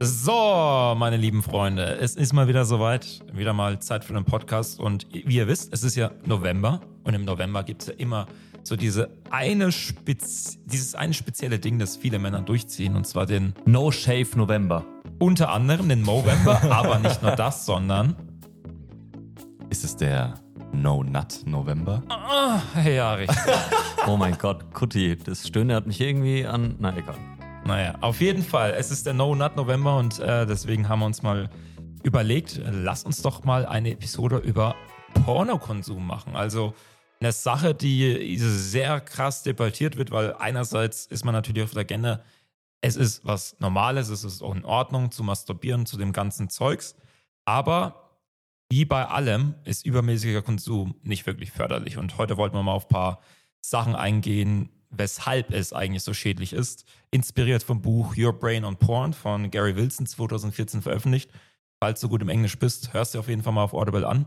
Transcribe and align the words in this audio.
So, 0.00 0.94
meine 0.96 1.16
lieben 1.16 1.42
Freunde, 1.42 1.96
es 1.98 2.14
ist 2.14 2.32
mal 2.32 2.46
wieder 2.46 2.64
soweit. 2.64 3.20
Wieder 3.32 3.52
mal 3.52 3.80
Zeit 3.80 4.04
für 4.04 4.14
einen 4.14 4.24
Podcast. 4.24 4.78
Und 4.78 5.08
wie 5.12 5.36
ihr 5.36 5.48
wisst, 5.48 5.72
es 5.72 5.82
ist 5.82 5.96
ja 5.96 6.12
November. 6.24 6.80
Und 7.02 7.14
im 7.14 7.24
November 7.24 7.64
gibt 7.64 7.82
es 7.82 7.88
ja 7.88 7.94
immer 7.94 8.26
so 8.62 8.76
diese 8.76 9.10
eine 9.30 9.72
Spez 9.72 10.58
dieses 10.66 10.94
eine 10.94 11.14
spezielle 11.14 11.58
Ding, 11.58 11.80
das 11.80 11.96
viele 11.96 12.20
Männer 12.20 12.42
durchziehen. 12.42 12.94
Und 12.94 13.08
zwar 13.08 13.26
den 13.26 13.54
No 13.66 13.90
Shave 13.90 14.28
November. 14.36 14.84
unter 15.18 15.50
anderem 15.50 15.88
den 15.88 16.02
Movember, 16.02 16.62
aber 16.70 17.00
nicht 17.00 17.20
nur 17.20 17.32
das, 17.32 17.66
sondern. 17.66 18.14
Ist 19.68 19.82
es 19.82 19.96
der 19.96 20.34
No 20.72 21.02
Nut 21.02 21.42
November? 21.44 22.04
Ah, 22.08 22.60
ja, 22.88 23.14
richtig. 23.14 23.36
Oh 24.06 24.16
mein 24.16 24.38
Gott, 24.38 24.72
Kutti, 24.72 25.16
das 25.22 25.46
Stöhnen 25.46 25.76
hat 25.76 25.86
mich 25.86 26.00
irgendwie 26.00 26.46
an. 26.46 26.76
Na 26.78 26.96
egal. 26.96 27.16
Naja, 27.68 27.96
auf 28.00 28.22
jeden 28.22 28.42
Fall. 28.42 28.72
Es 28.78 28.90
ist 28.90 29.04
der 29.04 29.12
No 29.12 29.34
Nut 29.34 29.54
November 29.54 29.98
und 29.98 30.18
äh, 30.20 30.46
deswegen 30.46 30.88
haben 30.88 31.00
wir 31.00 31.04
uns 31.04 31.20
mal 31.20 31.50
überlegt, 32.02 32.58
lass 32.64 33.04
uns 33.04 33.20
doch 33.20 33.44
mal 33.44 33.66
eine 33.66 33.90
Episode 33.90 34.38
über 34.38 34.74
Pornokonsum 35.26 36.06
machen. 36.06 36.34
Also 36.34 36.72
eine 37.20 37.30
Sache, 37.30 37.74
die 37.74 38.38
sehr 38.38 39.02
krass 39.02 39.42
debattiert 39.42 39.98
wird, 39.98 40.10
weil 40.12 40.32
einerseits 40.38 41.04
ist 41.04 41.26
man 41.26 41.34
natürlich 41.34 41.62
auf 41.62 41.72
der 41.72 41.82
Agenda, 41.82 42.22
es 42.80 42.96
ist 42.96 43.26
was 43.26 43.54
Normales, 43.60 44.08
es 44.08 44.24
ist 44.24 44.40
auch 44.40 44.54
in 44.54 44.64
Ordnung 44.64 45.10
zu 45.10 45.22
masturbieren, 45.22 45.84
zu 45.84 45.98
dem 45.98 46.14
ganzen 46.14 46.48
Zeugs. 46.48 46.96
Aber 47.44 48.16
wie 48.70 48.86
bei 48.86 49.06
allem 49.06 49.56
ist 49.64 49.84
übermäßiger 49.84 50.40
Konsum 50.40 50.94
nicht 51.02 51.26
wirklich 51.26 51.52
förderlich. 51.52 51.98
Und 51.98 52.16
heute 52.16 52.38
wollten 52.38 52.56
wir 52.56 52.62
mal 52.62 52.72
auf 52.72 52.86
ein 52.86 52.94
paar 52.94 53.20
Sachen 53.60 53.94
eingehen, 53.94 54.70
weshalb 54.90 55.50
es 55.52 55.72
eigentlich 55.72 56.02
so 56.02 56.14
schädlich 56.14 56.52
ist. 56.52 56.84
Inspiriert 57.10 57.62
vom 57.62 57.82
Buch 57.82 58.14
Your 58.16 58.32
Brain 58.32 58.64
on 58.64 58.76
Porn 58.76 59.12
von 59.12 59.50
Gary 59.50 59.76
Wilson 59.76 60.06
2014 60.06 60.82
veröffentlicht. 60.82 61.30
Falls 61.80 62.00
du 62.00 62.08
gut 62.08 62.22
im 62.22 62.28
Englisch 62.28 62.58
bist, 62.58 62.92
hörst 62.92 63.14
du 63.14 63.18
auf 63.18 63.28
jeden 63.28 63.42
Fall 63.42 63.52
mal 63.52 63.62
auf 63.64 63.74
Audible 63.74 64.06
an. 64.06 64.26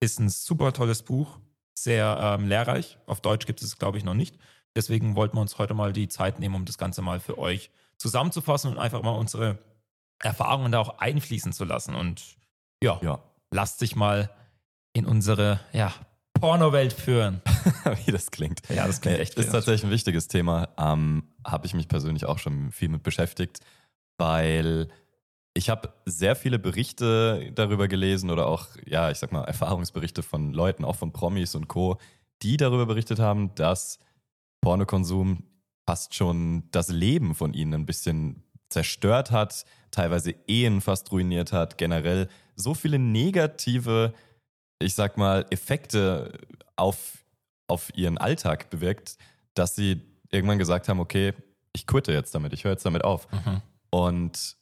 Ist 0.00 0.18
ein 0.20 0.28
super 0.28 0.72
tolles 0.72 1.02
Buch, 1.02 1.38
sehr 1.74 2.18
ähm, 2.20 2.46
lehrreich. 2.48 2.98
Auf 3.06 3.20
Deutsch 3.20 3.46
gibt 3.46 3.62
es, 3.62 3.78
glaube 3.78 3.98
ich, 3.98 4.04
noch 4.04 4.14
nicht. 4.14 4.36
Deswegen 4.76 5.16
wollten 5.16 5.36
wir 5.36 5.40
uns 5.40 5.58
heute 5.58 5.74
mal 5.74 5.92
die 5.92 6.08
Zeit 6.08 6.38
nehmen, 6.38 6.54
um 6.54 6.64
das 6.64 6.78
Ganze 6.78 7.02
mal 7.02 7.20
für 7.20 7.38
euch 7.38 7.70
zusammenzufassen 7.98 8.70
und 8.70 8.78
einfach 8.78 9.02
mal 9.02 9.10
unsere 9.12 9.58
Erfahrungen 10.20 10.72
da 10.72 10.78
auch 10.80 10.98
einfließen 10.98 11.52
zu 11.52 11.64
lassen. 11.64 11.94
Und 11.94 12.36
ja, 12.82 12.98
Ja. 13.02 13.20
lasst 13.50 13.80
dich 13.80 13.96
mal 13.96 14.30
in 14.92 15.06
unsere 15.06 15.60
ja, 15.72 15.92
Pornowelt 16.40 16.92
führen. 16.92 17.42
Wie 18.04 18.12
das 18.12 18.30
klingt. 18.30 18.60
Ja, 18.68 18.86
das 18.86 19.00
klingt 19.00 19.18
echt 19.18 19.34
Ist 19.34 19.44
wild. 19.46 19.52
tatsächlich 19.52 19.84
ein 19.84 19.90
wichtiges 19.90 20.28
Thema. 20.28 20.68
Ähm, 20.78 21.24
habe 21.44 21.66
ich 21.66 21.74
mich 21.74 21.88
persönlich 21.88 22.24
auch 22.26 22.38
schon 22.38 22.72
viel 22.72 22.88
mit 22.88 23.02
beschäftigt, 23.02 23.60
weil 24.18 24.88
ich 25.54 25.68
habe 25.68 25.92
sehr 26.06 26.36
viele 26.36 26.58
Berichte 26.58 27.52
darüber 27.54 27.88
gelesen 27.88 28.30
oder 28.30 28.46
auch, 28.46 28.68
ja, 28.86 29.10
ich 29.10 29.18
sag 29.18 29.32
mal, 29.32 29.44
Erfahrungsberichte 29.44 30.22
von 30.22 30.52
Leuten, 30.52 30.84
auch 30.84 30.96
von 30.96 31.12
Promis 31.12 31.54
und 31.54 31.68
Co., 31.68 31.98
die 32.42 32.56
darüber 32.56 32.86
berichtet 32.86 33.18
haben, 33.18 33.54
dass 33.54 33.98
Pornokonsum 34.62 35.44
fast 35.86 36.14
schon 36.14 36.64
das 36.70 36.88
Leben 36.88 37.34
von 37.34 37.52
ihnen 37.52 37.74
ein 37.74 37.86
bisschen 37.86 38.44
zerstört 38.68 39.30
hat, 39.32 39.64
teilweise 39.90 40.34
Ehen 40.46 40.80
fast 40.80 41.10
ruiniert 41.10 41.52
hat, 41.52 41.78
generell 41.78 42.28
so 42.54 42.74
viele 42.74 42.98
negative, 42.98 44.14
ich 44.80 44.94
sag 44.94 45.16
mal, 45.16 45.46
Effekte 45.50 46.38
auf, 46.76 47.24
auf 47.68 47.90
ihren 47.94 48.18
Alltag 48.18 48.70
bewirkt, 48.70 49.16
dass 49.54 49.76
sie 49.76 50.00
irgendwann 50.30 50.58
gesagt 50.58 50.88
haben, 50.88 51.00
okay, 51.00 51.34
ich 51.72 51.86
quitte 51.86 52.12
jetzt 52.12 52.34
damit, 52.34 52.52
ich 52.52 52.64
höre 52.64 52.72
jetzt 52.72 52.84
damit 52.84 53.04
auf. 53.04 53.30
Mhm. 53.30 53.62
Und 53.90 54.56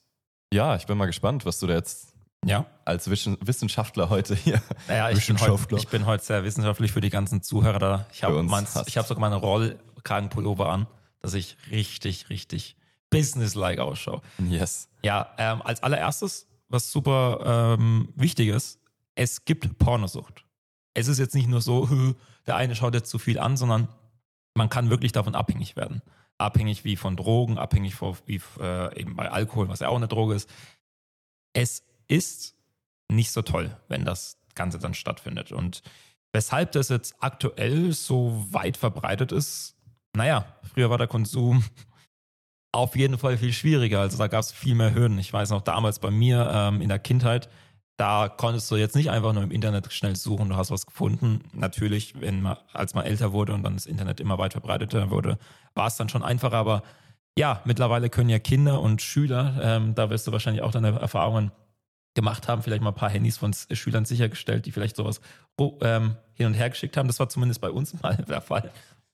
ja, 0.52 0.77
ich 0.77 0.86
bin 0.86 0.98
mal 0.98 1.06
gespannt, 1.06 1.47
was 1.47 1.58
du 1.58 1.66
da 1.66 1.75
jetzt 1.75 2.14
Ja, 2.44 2.66
als 2.84 3.08
Wissenschaftler 3.10 4.10
heute 4.10 4.34
hier. 4.34 4.60
naja, 4.88 5.10
ich 5.10 5.27
bin, 5.27 5.41
heute, 5.41 5.77
ich 5.77 5.88
bin 5.88 6.06
heute 6.06 6.25
sehr 6.25 6.44
wissenschaftlich 6.44 6.92
für 6.92 7.00
die 7.00 7.10
ganzen 7.10 7.42
Zuhörer 7.42 7.78
da. 7.78 8.06
Ich 8.12 8.25
habe 8.25 8.38
hab 8.50 9.06
sogar 9.06 9.20
meinen 9.20 9.34
Rollkragenpullover 9.34 10.69
an, 10.69 10.87
dass 11.20 11.34
ich 11.34 11.56
richtig, 11.70 12.31
richtig 12.31 12.76
businesslike 13.10 13.82
ausschaue. 13.82 14.20
Yes. 14.38 14.88
Ja, 15.03 15.32
ähm, 15.38 15.62
als 15.62 15.82
allererstes, 15.82 16.47
was 16.69 16.91
super 16.91 17.76
ähm, 17.78 18.12
wichtig 18.16 18.48
ist, 18.48 18.78
es 19.19 19.45
gibt 19.45 19.79
Pornosucht. 19.79 20.45
Es 20.95 21.09
ist 21.09 21.19
jetzt 21.19 21.34
nicht 21.34 21.49
nur 21.49 21.61
so, 21.61 21.89
"Hö, 21.89 22.15
der 22.47 22.56
eine 22.56 22.75
schaut 22.75 22.95
jetzt 22.95 23.11
zu 23.11 23.19
viel 23.19 23.39
an, 23.39 23.56
sondern 23.56 23.89
man 24.55 24.69
kann 24.71 24.91
wirklich 24.91 25.12
davon 25.12 25.34
abhängig 25.34 25.77
werden. 25.77 26.03
Abhängig 26.39 26.84
wie 26.84 26.97
von 26.97 27.17
Drogen, 27.17 27.59
abhängig 27.59 27.95
von, 27.95 28.17
wie 28.27 28.41
äh, 28.61 29.01
eben 29.01 29.17
bei 29.17 29.31
Alkohol, 29.31 29.69
was 29.69 29.81
ja 29.81 29.89
auch 29.89 29.97
eine 29.97 30.09
Droge 30.09 30.34
ist. 30.34 30.49
Es 31.53 31.83
ist 32.06 32.55
nicht 33.11 33.33
so 33.33 33.43
toll, 33.43 33.77
wenn 33.89 34.05
das 34.05 34.39
Ganze 34.55 34.79
dann 34.79 34.95
stattfindet. 34.95 35.50
Und 35.50 35.83
weshalb 36.33 36.73
das 36.73 36.89
jetzt 36.89 37.17
aktuell 37.21 37.93
so 37.93 38.47
weit 38.50 38.77
verbreitet 38.77 39.33
ist, 39.33 39.77
naja, 40.15 40.45
früher 40.62 40.91
war 40.91 40.99
der 40.99 41.09
Konsum 41.09 41.65
auf 42.73 42.95
jeden 42.95 43.19
Fall 43.19 43.37
viel 43.37 43.53
schwieriger. 43.53 44.00
Also 44.00 44.17
da 44.19 44.29
gab 44.29 44.41
es 44.41 44.53
viel 44.53 44.77
mehr 44.77 44.95
Hürden. 44.95 45.19
Ich 45.19 45.33
weiß 45.33 45.50
noch 45.50 45.62
damals 45.62 45.99
bei 45.99 46.11
mir 46.11 46.49
ähm, 46.53 46.81
in 46.81 46.89
der 46.89 47.00
Kindheit, 47.00 47.49
da 47.98 48.28
konntest 48.28 48.70
du 48.70 48.76
jetzt 48.76 48.94
nicht 48.94 49.10
einfach 49.10 49.32
nur 49.32 49.42
im 49.42 49.50
Internet 49.50 49.92
schnell 49.92 50.14
suchen, 50.16 50.48
du 50.48 50.56
hast 50.56 50.70
was 50.70 50.86
gefunden. 50.86 51.41
Natürlich, 51.53 52.19
wenn 52.20 52.41
man, 52.41 52.56
als 52.72 52.94
man 52.94 53.04
älter 53.04 53.32
wurde 53.32 53.53
und 53.53 53.64
dann 53.64 53.75
das 53.75 53.86
Internet 53.86 54.20
immer 54.20 54.38
weit 54.38 54.53
verbreiteter 54.53 55.10
wurde, 55.10 55.36
war 55.75 55.88
es 55.88 55.97
dann 55.97 56.08
schon 56.08 56.22
einfacher. 56.22 56.56
Aber 56.56 56.82
ja, 57.37 57.60
mittlerweile 57.64 58.08
können 58.08 58.31
ja 58.31 58.38
Kinder 58.38 58.81
und 58.81 59.03
Schüler, 59.03 59.58
ähm, 59.60 59.94
da 59.97 60.10
wirst 60.10 60.26
du 60.28 60.32
wahrscheinlich 60.32 60.62
auch 60.62 60.70
deine 60.70 60.98
Erfahrungen 60.98 61.50
gemacht 62.14 62.47
haben, 62.48 62.62
vielleicht 62.62 62.82
mal 62.82 62.91
ein 62.91 62.94
paar 62.94 63.10
Handys 63.10 63.37
von 63.37 63.50
S- 63.50 63.66
Schülern 63.72 64.04
sichergestellt, 64.04 64.66
die 64.66 64.72
vielleicht 64.72 64.97
sowas 64.97 65.20
oh, 65.56 65.78
ähm, 65.82 66.16
hin 66.34 66.47
und 66.47 66.54
her 66.54 66.70
geschickt 66.70 66.97
haben. 66.97 67.08
Das 67.08 67.19
war 67.19 67.28
zumindest 67.28 67.60
bei 67.60 67.70
uns 67.70 67.94
mal 68.03 68.16
der 68.16 68.41
Fall. 68.41 68.70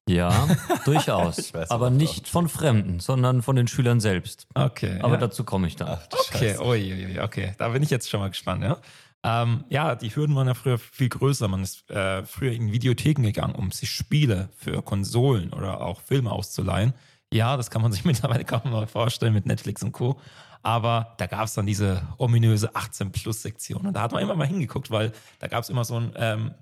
Ja, 0.08 0.48
durchaus. 0.84 1.54
Aber 1.70 1.90
nicht 1.90 2.28
von 2.28 2.48
Fremden, 2.48 3.00
sondern 3.00 3.42
von 3.42 3.56
den 3.56 3.68
Schülern 3.68 4.00
selbst. 4.00 4.46
Okay. 4.54 4.98
Aber 5.00 5.14
ja. 5.14 5.20
dazu 5.20 5.44
komme 5.44 5.66
ich 5.66 5.76
dann. 5.76 5.88
Ach, 5.88 6.06
Okay, 6.30 6.50
Scheiße. 6.50 6.64
ui, 6.64 6.92
ui, 6.92 7.06
ui, 7.06 7.20
okay. 7.20 7.54
Da 7.58 7.68
bin 7.68 7.82
ich 7.82 7.90
jetzt 7.90 8.10
schon 8.10 8.20
mal 8.20 8.28
gespannt, 8.28 8.62
ja. 8.62 8.78
Ähm, 9.22 9.64
ja, 9.70 9.94
die 9.94 10.14
Hürden 10.14 10.36
waren 10.36 10.46
ja 10.46 10.54
früher 10.54 10.78
viel 10.78 11.08
größer. 11.08 11.48
Man 11.48 11.62
ist 11.62 11.90
äh, 11.90 12.24
früher 12.26 12.52
in 12.52 12.72
Videotheken 12.72 13.22
gegangen, 13.22 13.54
um 13.54 13.70
sich 13.70 13.90
Spiele 13.90 14.50
für 14.56 14.82
Konsolen 14.82 15.52
oder 15.54 15.80
auch 15.80 16.02
Filme 16.02 16.30
auszuleihen. 16.30 16.92
Ja, 17.32 17.56
das 17.56 17.70
kann 17.70 17.80
man 17.80 17.90
sich 17.92 18.04
mittlerweile 18.04 18.44
kaum 18.44 18.70
noch 18.70 18.86
vorstellen 18.88 19.32
mit 19.32 19.46
Netflix 19.46 19.82
und 19.82 19.92
Co. 19.92 20.20
Aber 20.62 21.14
da 21.18 21.26
gab 21.26 21.44
es 21.44 21.54
dann 21.54 21.66
diese 21.66 22.02
ominöse 22.18 22.72
18-Plus-Sektion. 22.72 23.86
Und 23.86 23.94
da 23.94 24.02
hat 24.02 24.12
man 24.12 24.22
immer 24.22 24.34
mal 24.34 24.46
hingeguckt, 24.46 24.90
weil 24.90 25.12
da 25.38 25.46
gab 25.46 25.62
es 25.62 25.70
immer 25.70 25.84
so 25.84 25.96
ein, 25.96 26.12
ähm, 26.16 26.54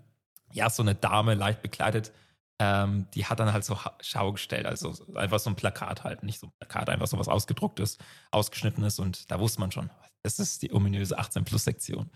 ja, 0.53 0.71
so 0.71 0.83
eine 0.83 0.95
Dame 0.95 1.35
leicht 1.35 1.63
bekleidet, 1.63 2.13
ähm, 2.63 3.07
die 3.15 3.27
hat 3.27 3.41
dann 3.41 3.53
halt 3.53 3.65
so 3.65 3.85
Ha- 3.85 3.97
Schau 4.01 4.33
gestellt, 4.33 4.67
also 4.67 4.95
einfach 5.17 5.39
so 5.41 5.51
ein 5.51 5.57
Plakat 5.57 6.05
halt, 6.05 6.23
nicht 6.23 6.39
so 6.39 6.47
ein 6.47 6.53
Plakat, 6.61 6.89
einfach 6.91 7.07
so 7.09 7.19
was 7.19 7.29
ausgedrucktes, 7.29 7.99
ausgeschnittenes 8.31 8.99
und 8.99 9.31
da 9.31 9.41
wusste 9.41 9.61
man 9.61 9.73
schon, 9.73 9.91
das 10.23 10.39
ist 10.39 10.63
die 10.63 10.73
ominöse 10.73 11.19
18-Plus-Sektion. 11.19 12.11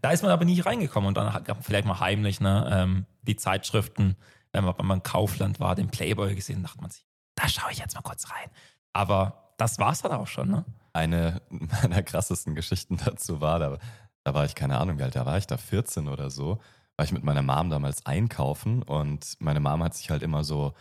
da 0.00 0.10
ist 0.10 0.22
man 0.22 0.30
aber 0.32 0.44
nie 0.46 0.60
reingekommen 0.60 1.08
und 1.08 1.16
dann 1.16 1.32
hat 1.34 1.46
vielleicht 1.60 1.86
mal 1.86 2.00
heimlich 2.00 2.40
ne, 2.40 2.68
ähm, 2.72 3.06
die 3.22 3.36
Zeitschriften, 3.36 4.16
wenn 4.52 4.64
man 4.64 4.74
beim 4.76 5.02
Kaufland 5.02 5.60
war, 5.60 5.74
den 5.74 5.90
Playboy 5.90 6.34
gesehen, 6.34 6.62
dachte 6.62 6.80
man 6.80 6.90
sich, 6.90 7.04
da 7.34 7.48
schaue 7.48 7.70
ich 7.72 7.78
jetzt 7.78 7.94
mal 7.94 8.02
kurz 8.02 8.30
rein. 8.30 8.48
Aber 8.94 9.52
das 9.58 9.78
war's 9.78 10.00
dann 10.02 10.12
auch 10.12 10.26
schon, 10.26 10.48
ne? 10.48 10.64
Eine 10.94 11.42
meiner 11.50 12.02
krassesten 12.02 12.54
Geschichten 12.54 12.96
dazu 12.96 13.40
war, 13.40 13.58
da, 13.58 13.78
da 14.24 14.34
war 14.34 14.44
ich, 14.46 14.54
keine 14.54 14.78
Ahnung, 14.78 14.98
wie 14.98 15.02
alt, 15.02 15.14
da 15.14 15.26
war 15.26 15.36
ich 15.38 15.46
da 15.46 15.56
14 15.58 16.08
oder 16.08 16.30
so, 16.30 16.60
war 17.00 17.04
ich 17.04 17.12
mit 17.12 17.24
meiner 17.24 17.40
Mom 17.40 17.70
damals 17.70 18.04
einkaufen 18.04 18.82
und 18.82 19.34
meine 19.38 19.58
Mom 19.58 19.82
hat 19.82 19.94
sich 19.94 20.10
halt 20.10 20.22
immer 20.22 20.44
so 20.44 20.74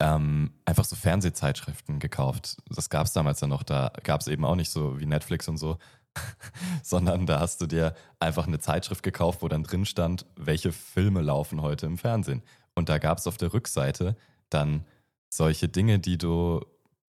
ähm, 0.00 0.54
einfach 0.64 0.86
so 0.86 0.96
Fernsehzeitschriften 0.96 1.98
gekauft. 1.98 2.56
Das 2.70 2.88
gab 2.88 3.04
es 3.04 3.12
damals 3.12 3.40
ja 3.42 3.46
noch, 3.46 3.62
da 3.62 3.92
gab 4.02 4.22
es 4.22 4.28
eben 4.28 4.46
auch 4.46 4.54
nicht 4.54 4.70
so 4.70 4.98
wie 4.98 5.04
Netflix 5.04 5.46
und 5.46 5.58
so, 5.58 5.76
sondern 6.82 7.26
da 7.26 7.38
hast 7.38 7.60
du 7.60 7.66
dir 7.66 7.94
einfach 8.18 8.46
eine 8.46 8.60
Zeitschrift 8.60 9.02
gekauft, 9.02 9.42
wo 9.42 9.48
dann 9.48 9.62
drin 9.62 9.84
stand, 9.84 10.24
welche 10.36 10.72
Filme 10.72 11.20
laufen 11.20 11.60
heute 11.60 11.84
im 11.84 11.98
Fernsehen. 11.98 12.42
Und 12.74 12.88
da 12.88 12.96
gab 12.96 13.18
es 13.18 13.26
auf 13.26 13.36
der 13.36 13.52
Rückseite 13.52 14.16
dann 14.48 14.86
solche 15.28 15.68
Dinge, 15.68 15.98
die 15.98 16.16
du 16.16 16.64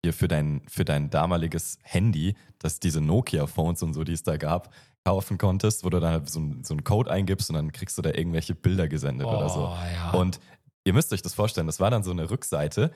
dir 0.06 0.12
für 0.12 0.28
dein, 0.28 0.62
für 0.68 0.84
dein 0.84 1.10
damaliges 1.10 1.78
Handy, 1.82 2.34
dass 2.58 2.80
diese 2.80 3.00
Nokia-Phones 3.00 3.82
und 3.82 3.94
so, 3.94 4.04
die 4.04 4.12
es 4.12 4.22
da 4.22 4.36
gab, 4.36 4.72
kaufen 5.04 5.38
konntest, 5.38 5.84
wo 5.84 5.90
du 5.90 6.00
dann 6.00 6.12
halt 6.12 6.30
so, 6.30 6.40
ein- 6.40 6.64
so 6.64 6.74
einen 6.74 6.82
Code 6.84 7.10
eingibst 7.10 7.50
und 7.50 7.54
dann 7.56 7.72
kriegst 7.72 7.96
du 7.98 8.02
da 8.02 8.10
irgendwelche 8.10 8.54
Bilder 8.54 8.88
gesendet 8.88 9.26
oder 9.26 9.48
so. 9.48 9.60
Oh, 9.68 9.76
ja. 9.94 10.10
Und 10.12 10.40
ihr 10.84 10.92
müsst 10.94 11.12
euch 11.12 11.22
das 11.22 11.34
vorstellen, 11.34 11.66
das 11.66 11.78
war 11.80 11.90
dann 11.90 12.02
so 12.02 12.10
eine 12.10 12.28
Rückseite, 12.30 12.90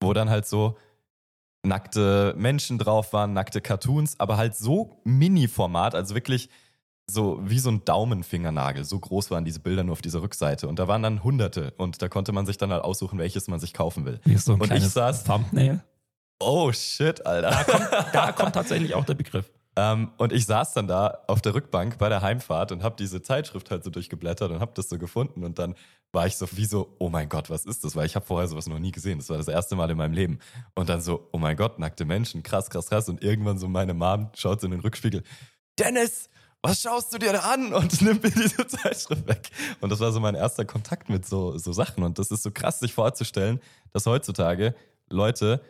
wo 0.00 0.12
dann 0.12 0.30
halt 0.30 0.46
so 0.46 0.76
nackte 1.66 2.34
Menschen 2.38 2.78
drauf 2.78 3.12
waren, 3.12 3.32
nackte 3.32 3.60
Cartoons, 3.60 4.18
aber 4.20 4.36
halt 4.36 4.54
so 4.54 5.00
Mini-Format, 5.04 5.94
also 5.94 6.14
wirklich 6.14 6.48
so 7.10 7.40
wie 7.42 7.58
so 7.58 7.70
ein 7.70 7.84
Daumenfingernagel. 7.84 8.84
So 8.84 8.98
groß 9.00 9.30
waren 9.30 9.44
diese 9.44 9.60
Bilder 9.60 9.82
nur 9.82 9.94
auf 9.94 10.02
dieser 10.02 10.20
Rückseite. 10.22 10.68
Und 10.68 10.78
da 10.78 10.88
waren 10.88 11.02
dann 11.02 11.24
Hunderte. 11.24 11.72
Und 11.78 12.02
da 12.02 12.08
konnte 12.08 12.32
man 12.32 12.44
sich 12.44 12.58
dann 12.58 12.70
halt 12.70 12.84
aussuchen, 12.84 13.18
welches 13.18 13.48
man 13.48 13.58
sich 13.60 13.72
kaufen 13.72 14.04
will. 14.04 14.20
Ist 14.26 14.44
so 14.44 14.52
ein 14.52 14.60
Und 14.60 14.70
ich 14.72 14.84
saß- 14.84 15.24
Thumbnail. 15.24 15.82
Oh 16.40 16.72
shit, 16.72 17.24
Alter. 17.26 17.50
Da 17.50 17.64
kommt, 17.64 18.14
da 18.14 18.32
kommt 18.32 18.54
tatsächlich 18.54 18.94
auch 18.94 19.04
der 19.04 19.14
Begriff. 19.14 19.50
Ähm, 19.78 20.10
und 20.16 20.32
ich 20.32 20.44
saß 20.44 20.72
dann 20.72 20.88
da 20.88 21.20
auf 21.28 21.40
der 21.40 21.54
Rückbank 21.54 21.98
bei 21.98 22.08
der 22.08 22.20
Heimfahrt 22.20 22.72
und 22.72 22.82
habe 22.82 22.96
diese 22.98 23.22
Zeitschrift 23.22 23.70
halt 23.70 23.84
so 23.84 23.90
durchgeblättert 23.90 24.50
und 24.50 24.58
habe 24.58 24.72
das 24.74 24.88
so 24.88 24.98
gefunden. 24.98 25.44
Und 25.44 25.60
dann 25.60 25.76
war 26.10 26.26
ich 26.26 26.36
so 26.36 26.48
wie 26.56 26.64
so, 26.64 26.96
oh 26.98 27.08
mein 27.10 27.28
Gott, 27.28 27.48
was 27.48 27.64
ist 27.64 27.84
das? 27.84 27.94
Weil 27.94 28.06
ich 28.06 28.16
habe 28.16 28.26
vorher 28.26 28.48
sowas 28.48 28.66
noch 28.66 28.80
nie 28.80 28.90
gesehen. 28.90 29.18
Das 29.18 29.30
war 29.30 29.36
das 29.36 29.46
erste 29.46 29.76
Mal 29.76 29.88
in 29.88 29.96
meinem 29.96 30.14
Leben. 30.14 30.40
Und 30.74 30.88
dann 30.88 31.00
so, 31.00 31.28
oh 31.30 31.38
mein 31.38 31.56
Gott, 31.56 31.78
nackte 31.78 32.04
Menschen, 32.04 32.42
krass, 32.42 32.70
krass, 32.70 32.88
krass. 32.88 33.08
Und 33.08 33.22
irgendwann 33.22 33.58
so 33.58 33.68
meine 33.68 33.94
Mom 33.94 34.30
schaut 34.34 34.60
so 34.60 34.66
in 34.66 34.72
den 34.72 34.80
Rückspiegel. 34.80 35.22
Dennis, 35.78 36.28
was 36.60 36.80
schaust 36.80 37.14
du 37.14 37.18
dir 37.18 37.32
da 37.32 37.40
an? 37.40 37.72
Und 37.72 38.02
nimmt 38.02 38.24
mir 38.24 38.32
diese 38.32 38.66
Zeitschrift 38.66 39.28
weg. 39.28 39.48
Und 39.80 39.90
das 39.90 40.00
war 40.00 40.10
so 40.10 40.18
mein 40.18 40.34
erster 40.34 40.64
Kontakt 40.64 41.08
mit 41.08 41.24
so, 41.24 41.56
so 41.56 41.72
Sachen. 41.72 42.02
Und 42.02 42.18
das 42.18 42.32
ist 42.32 42.42
so 42.42 42.50
krass, 42.50 42.80
sich 42.80 42.94
vorzustellen, 42.94 43.60
dass 43.92 44.06
heutzutage 44.06 44.74
Leute, 45.08 45.62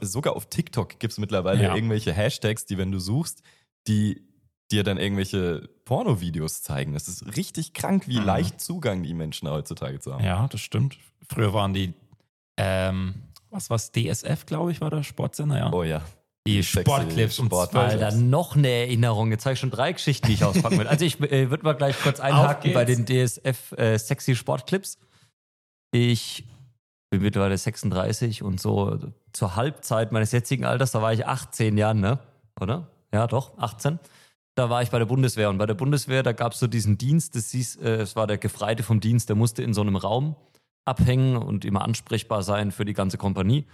sogar 0.00 0.36
auf 0.36 0.46
TikTok 0.46 0.98
gibt 0.98 1.12
es 1.12 1.18
mittlerweile 1.18 1.62
ja. 1.62 1.74
irgendwelche 1.74 2.12
Hashtags, 2.12 2.66
die, 2.66 2.78
wenn 2.78 2.92
du 2.92 2.98
suchst, 2.98 3.42
die 3.86 4.22
dir 4.70 4.82
dann 4.82 4.98
irgendwelche 4.98 5.68
Porno-Videos 5.84 6.62
zeigen. 6.62 6.94
Das 6.94 7.08
ist 7.08 7.36
richtig 7.36 7.72
krank, 7.72 8.08
wie 8.08 8.18
mhm. 8.18 8.26
leicht 8.26 8.60
Zugang 8.60 9.02
die 9.02 9.14
Menschen 9.14 9.48
heutzutage 9.48 10.00
zu 10.00 10.14
haben. 10.14 10.24
Ja, 10.24 10.48
das 10.48 10.60
stimmt. 10.60 10.98
Früher 11.28 11.52
waren 11.52 11.72
die, 11.72 11.94
ähm, 12.56 13.14
was 13.50 13.70
war's, 13.70 13.92
DSF, 13.92 14.44
glaube 14.46 14.72
ich, 14.72 14.80
war 14.80 14.90
der 14.90 15.02
Sportsender, 15.02 15.58
ja. 15.58 15.72
Oh 15.72 15.82
ja. 15.82 16.02
Die 16.46 16.62
Sportclips 16.62 17.40
und 17.40 17.46
Sport 17.46 17.74
Alter, 17.74 18.12
noch 18.12 18.54
eine 18.54 18.68
Erinnerung. 18.68 19.32
Jetzt 19.32 19.46
habe 19.46 19.54
ich 19.54 19.60
schon 19.60 19.72
drei 19.72 19.92
Geschichten, 19.92 20.28
die 20.28 20.34
ich 20.34 20.44
auspacken 20.44 20.78
will. 20.78 20.86
Also 20.86 21.04
ich 21.04 21.20
äh, 21.20 21.50
würde 21.50 21.64
mal 21.64 21.72
gleich 21.72 21.98
kurz 22.00 22.20
einhaken 22.20 22.72
bei 22.72 22.84
den 22.84 23.04
DSF 23.04 23.72
äh, 23.72 23.98
Sexy 23.98 24.36
Sportclips. 24.36 24.98
Ich 25.90 26.44
bin 27.18 27.26
mittlerweile 27.26 27.56
36 27.56 28.42
und 28.42 28.60
so 28.60 28.98
zur 29.32 29.56
Halbzeit 29.56 30.12
meines 30.12 30.32
jetzigen 30.32 30.64
Alters, 30.64 30.92
da 30.92 31.02
war 31.02 31.12
ich 31.12 31.26
18 31.26 31.76
Jahren, 31.76 32.00
ne? 32.00 32.18
Oder? 32.60 32.88
Ja, 33.12 33.26
doch, 33.26 33.56
18. 33.58 33.98
Da 34.54 34.70
war 34.70 34.82
ich 34.82 34.90
bei 34.90 34.98
der 34.98 35.06
Bundeswehr 35.06 35.50
und 35.50 35.58
bei 35.58 35.66
der 35.66 35.74
Bundeswehr, 35.74 36.22
da 36.22 36.32
gab 36.32 36.52
es 36.52 36.58
so 36.58 36.66
diesen 36.66 36.96
Dienst, 36.96 37.34
das 37.36 37.50
hieß, 37.50 37.76
äh, 37.76 37.96
es 37.96 38.16
war 38.16 38.26
der 38.26 38.38
Gefreite 38.38 38.82
vom 38.82 39.00
Dienst, 39.00 39.28
der 39.28 39.36
musste 39.36 39.62
in 39.62 39.74
so 39.74 39.82
einem 39.82 39.96
Raum 39.96 40.36
abhängen 40.84 41.36
und 41.36 41.64
immer 41.64 41.82
ansprechbar 41.82 42.42
sein 42.42 42.72
für 42.72 42.84
die 42.84 42.94
ganze 42.94 43.18
Kompanie. 43.18 43.66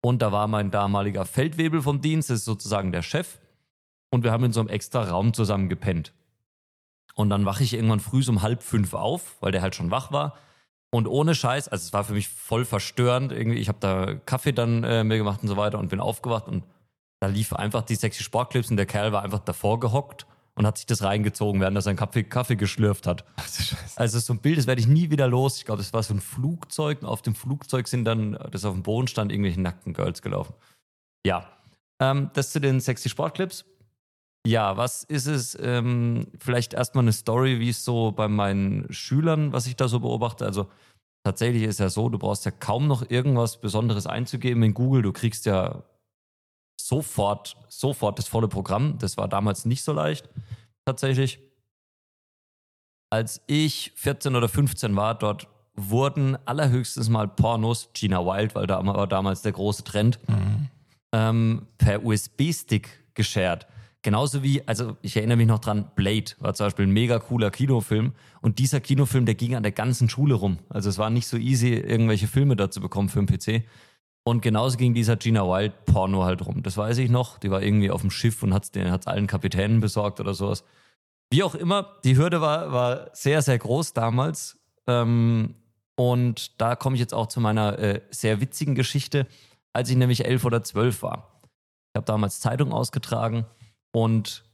Und 0.00 0.22
da 0.22 0.32
war 0.32 0.48
mein 0.48 0.70
damaliger 0.70 1.26
Feldwebel 1.26 1.82
vom 1.82 2.00
Dienst, 2.00 2.30
das 2.30 2.38
ist 2.38 2.44
sozusagen 2.46 2.92
der 2.92 3.02
Chef. 3.02 3.38
Und 4.10 4.24
wir 4.24 4.32
haben 4.32 4.44
in 4.44 4.52
so 4.52 4.60
einem 4.60 4.70
extra 4.70 5.02
Raum 5.02 5.34
zusammen 5.34 5.68
gepennt. 5.68 6.12
Und 7.14 7.28
dann 7.28 7.44
wache 7.44 7.62
ich 7.62 7.74
irgendwann 7.74 8.00
früh 8.00 8.22
um 8.28 8.42
halb 8.42 8.62
fünf 8.62 8.94
auf, 8.94 9.36
weil 9.40 9.52
der 9.52 9.62
halt 9.62 9.74
schon 9.74 9.90
wach 9.90 10.10
war. 10.10 10.38
Und 10.92 11.06
ohne 11.06 11.34
Scheiß, 11.34 11.68
also 11.68 11.84
es 11.84 11.92
war 11.92 12.04
für 12.04 12.14
mich 12.14 12.28
voll 12.28 12.64
verstörend. 12.64 13.32
Irgendwie, 13.32 13.58
ich 13.58 13.68
habe 13.68 13.78
da 13.80 14.14
Kaffee 14.26 14.52
dann 14.52 14.82
äh, 14.82 15.04
mir 15.04 15.18
gemacht 15.18 15.40
und 15.42 15.48
so 15.48 15.56
weiter 15.56 15.78
und 15.78 15.88
bin 15.88 16.00
aufgewacht 16.00 16.48
und 16.48 16.64
da 17.20 17.28
lief 17.28 17.52
einfach 17.52 17.82
die 17.82 17.94
sexy 17.94 18.22
Sportclips 18.22 18.70
und 18.70 18.76
der 18.76 18.86
Kerl 18.86 19.12
war 19.12 19.22
einfach 19.22 19.40
davor 19.40 19.78
gehockt 19.78 20.26
und 20.54 20.66
hat 20.66 20.78
sich 20.78 20.86
das 20.86 21.02
reingezogen, 21.02 21.60
während 21.60 21.76
er 21.76 21.82
seinen 21.82 21.96
Kaffee, 21.96 22.24
Kaffee 22.24 22.56
geschlürft 22.56 23.06
hat. 23.06 23.24
Also 23.96 24.18
so 24.18 24.32
ein 24.32 24.40
Bild, 24.40 24.58
das 24.58 24.66
werde 24.66 24.80
ich 24.80 24.86
nie 24.86 25.10
wieder 25.10 25.28
los. 25.28 25.58
Ich 25.58 25.64
glaube, 25.64 25.82
das 25.82 25.92
war 25.92 26.02
so 26.02 26.14
ein 26.14 26.20
Flugzeug 26.20 27.02
und 27.02 27.08
auf 27.08 27.22
dem 27.22 27.34
Flugzeug 27.34 27.86
sind 27.86 28.04
dann, 28.04 28.38
das 28.50 28.64
auf 28.64 28.72
dem 28.72 28.82
Boden 28.82 29.06
stand, 29.06 29.30
irgendwelche 29.30 29.60
nackten 29.60 29.92
Girls 29.92 30.22
gelaufen. 30.22 30.54
Ja, 31.24 31.46
ähm, 32.00 32.30
das 32.32 32.52
zu 32.52 32.60
den 32.60 32.80
sexy 32.80 33.08
Sportclips. 33.10 33.64
Ja, 34.46 34.76
was 34.76 35.04
ist 35.04 35.26
es? 35.26 35.56
Ähm, 35.60 36.28
vielleicht 36.38 36.72
erstmal 36.72 37.04
eine 37.04 37.12
Story, 37.12 37.60
wie 37.60 37.68
es 37.68 37.84
so 37.84 38.12
bei 38.12 38.28
meinen 38.28 38.90
Schülern, 38.92 39.52
was 39.52 39.66
ich 39.66 39.76
da 39.76 39.86
so 39.86 40.00
beobachte. 40.00 40.46
Also 40.46 40.68
tatsächlich 41.24 41.64
ist 41.64 41.80
ja 41.80 41.90
so, 41.90 42.08
du 42.08 42.18
brauchst 42.18 42.46
ja 42.46 42.50
kaum 42.50 42.86
noch 42.86 43.08
irgendwas 43.10 43.60
Besonderes 43.60 44.06
einzugeben 44.06 44.62
in 44.62 44.72
Google. 44.72 45.02
Du 45.02 45.12
kriegst 45.12 45.44
ja 45.44 45.82
sofort, 46.80 47.56
sofort 47.68 48.18
das 48.18 48.28
volle 48.28 48.48
Programm. 48.48 48.98
Das 48.98 49.18
war 49.18 49.28
damals 49.28 49.66
nicht 49.66 49.82
so 49.82 49.92
leicht, 49.92 50.28
tatsächlich. 50.86 51.40
Als 53.12 53.42
ich 53.46 53.92
14 53.96 54.36
oder 54.36 54.48
15 54.48 54.96
war, 54.96 55.14
dort 55.16 55.48
wurden 55.74 56.38
allerhöchstens 56.46 57.08
mal 57.08 57.28
Pornos, 57.28 57.90
Gina 57.92 58.24
Wild, 58.24 58.54
weil 58.54 58.66
da 58.66 58.84
war 58.84 59.06
damals 59.06 59.42
der 59.42 59.52
große 59.52 59.84
Trend, 59.84 60.18
mhm. 60.28 60.68
ähm, 61.12 61.66
per 61.78 62.04
USB-Stick 62.04 63.14
geshared. 63.14 63.66
Genauso 64.02 64.42
wie, 64.42 64.66
also 64.66 64.96
ich 65.02 65.16
erinnere 65.16 65.36
mich 65.36 65.46
noch 65.46 65.58
dran, 65.58 65.90
Blade 65.94 66.32
war 66.38 66.54
zum 66.54 66.66
Beispiel 66.66 66.86
ein 66.86 66.92
mega 66.92 67.18
cooler 67.18 67.50
Kinofilm. 67.50 68.14
Und 68.40 68.58
dieser 68.58 68.80
Kinofilm, 68.80 69.26
der 69.26 69.34
ging 69.34 69.54
an 69.54 69.62
der 69.62 69.72
ganzen 69.72 70.08
Schule 70.08 70.34
rum. 70.34 70.58
Also 70.70 70.88
es 70.88 70.96
war 70.96 71.10
nicht 71.10 71.26
so 71.26 71.36
easy, 71.36 71.74
irgendwelche 71.74 72.26
Filme 72.26 72.56
da 72.56 72.70
zu 72.70 72.80
bekommen 72.80 73.10
für 73.10 73.22
den 73.22 73.26
PC. 73.26 73.66
Und 74.24 74.40
genauso 74.40 74.78
ging 74.78 74.94
dieser 74.94 75.16
Gina 75.16 75.42
Wild 75.44 75.84
Porno 75.84 76.24
halt 76.24 76.46
rum. 76.46 76.62
Das 76.62 76.78
weiß 76.78 76.96
ich 76.98 77.10
noch. 77.10 77.38
Die 77.38 77.50
war 77.50 77.62
irgendwie 77.62 77.90
auf 77.90 78.00
dem 78.00 78.10
Schiff 78.10 78.42
und 78.42 78.54
hat 78.54 78.74
es 78.74 79.06
allen 79.06 79.26
Kapitänen 79.26 79.80
besorgt 79.80 80.18
oder 80.18 80.32
sowas. 80.32 80.64
Wie 81.30 81.42
auch 81.42 81.54
immer, 81.54 81.98
die 82.04 82.16
Hürde 82.16 82.40
war, 82.40 82.72
war 82.72 83.10
sehr, 83.12 83.42
sehr 83.42 83.58
groß 83.58 83.92
damals. 83.92 84.58
Ähm, 84.86 85.56
und 85.94 86.58
da 86.60 86.74
komme 86.74 86.96
ich 86.96 87.00
jetzt 87.00 87.12
auch 87.12 87.26
zu 87.26 87.40
meiner 87.40 87.78
äh, 87.78 88.00
sehr 88.10 88.40
witzigen 88.40 88.74
Geschichte, 88.74 89.26
als 89.74 89.90
ich 89.90 89.96
nämlich 89.96 90.24
elf 90.24 90.44
oder 90.46 90.62
zwölf 90.62 91.02
war. 91.02 91.42
Ich 91.92 91.98
habe 91.98 92.06
damals 92.06 92.40
Zeitung 92.40 92.72
ausgetragen 92.72 93.44
und 93.92 94.44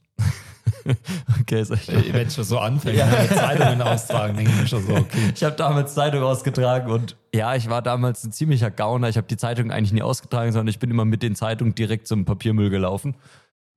okay, 1.41 1.63
sag 1.63 1.81
ich 1.81 1.89
äh, 1.89 2.13
Wenn 2.13 2.27
es 2.27 2.35
schon 2.35 2.43
so 2.43 2.59
anfängt, 2.59 2.97
ja. 2.97 3.07
Zeitungen 3.27 3.81
austragen, 3.81 4.37
denke 4.37 4.51
ich 4.51 4.57
mir 4.61 4.67
schon 4.67 4.85
so, 4.85 4.95
okay. 4.95 5.31
Ich 5.33 5.43
habe 5.43 5.55
damals 5.55 5.93
Zeitung 5.93 6.23
ausgetragen 6.23 6.91
und 6.91 7.15
ja, 7.33 7.55
ich 7.55 7.69
war 7.69 7.81
damals 7.81 8.23
ein 8.23 8.31
ziemlicher 8.31 8.71
Gauner. 8.71 9.09
Ich 9.09 9.17
habe 9.17 9.27
die 9.27 9.37
Zeitung 9.37 9.71
eigentlich 9.71 9.91
nie 9.91 10.01
ausgetragen, 10.01 10.51
sondern 10.51 10.69
ich 10.69 10.79
bin 10.79 10.89
immer 10.89 11.05
mit 11.05 11.23
den 11.23 11.35
Zeitungen 11.35 11.75
direkt 11.75 12.07
zum 12.07 12.25
Papiermüll 12.25 12.69
gelaufen. 12.69 13.15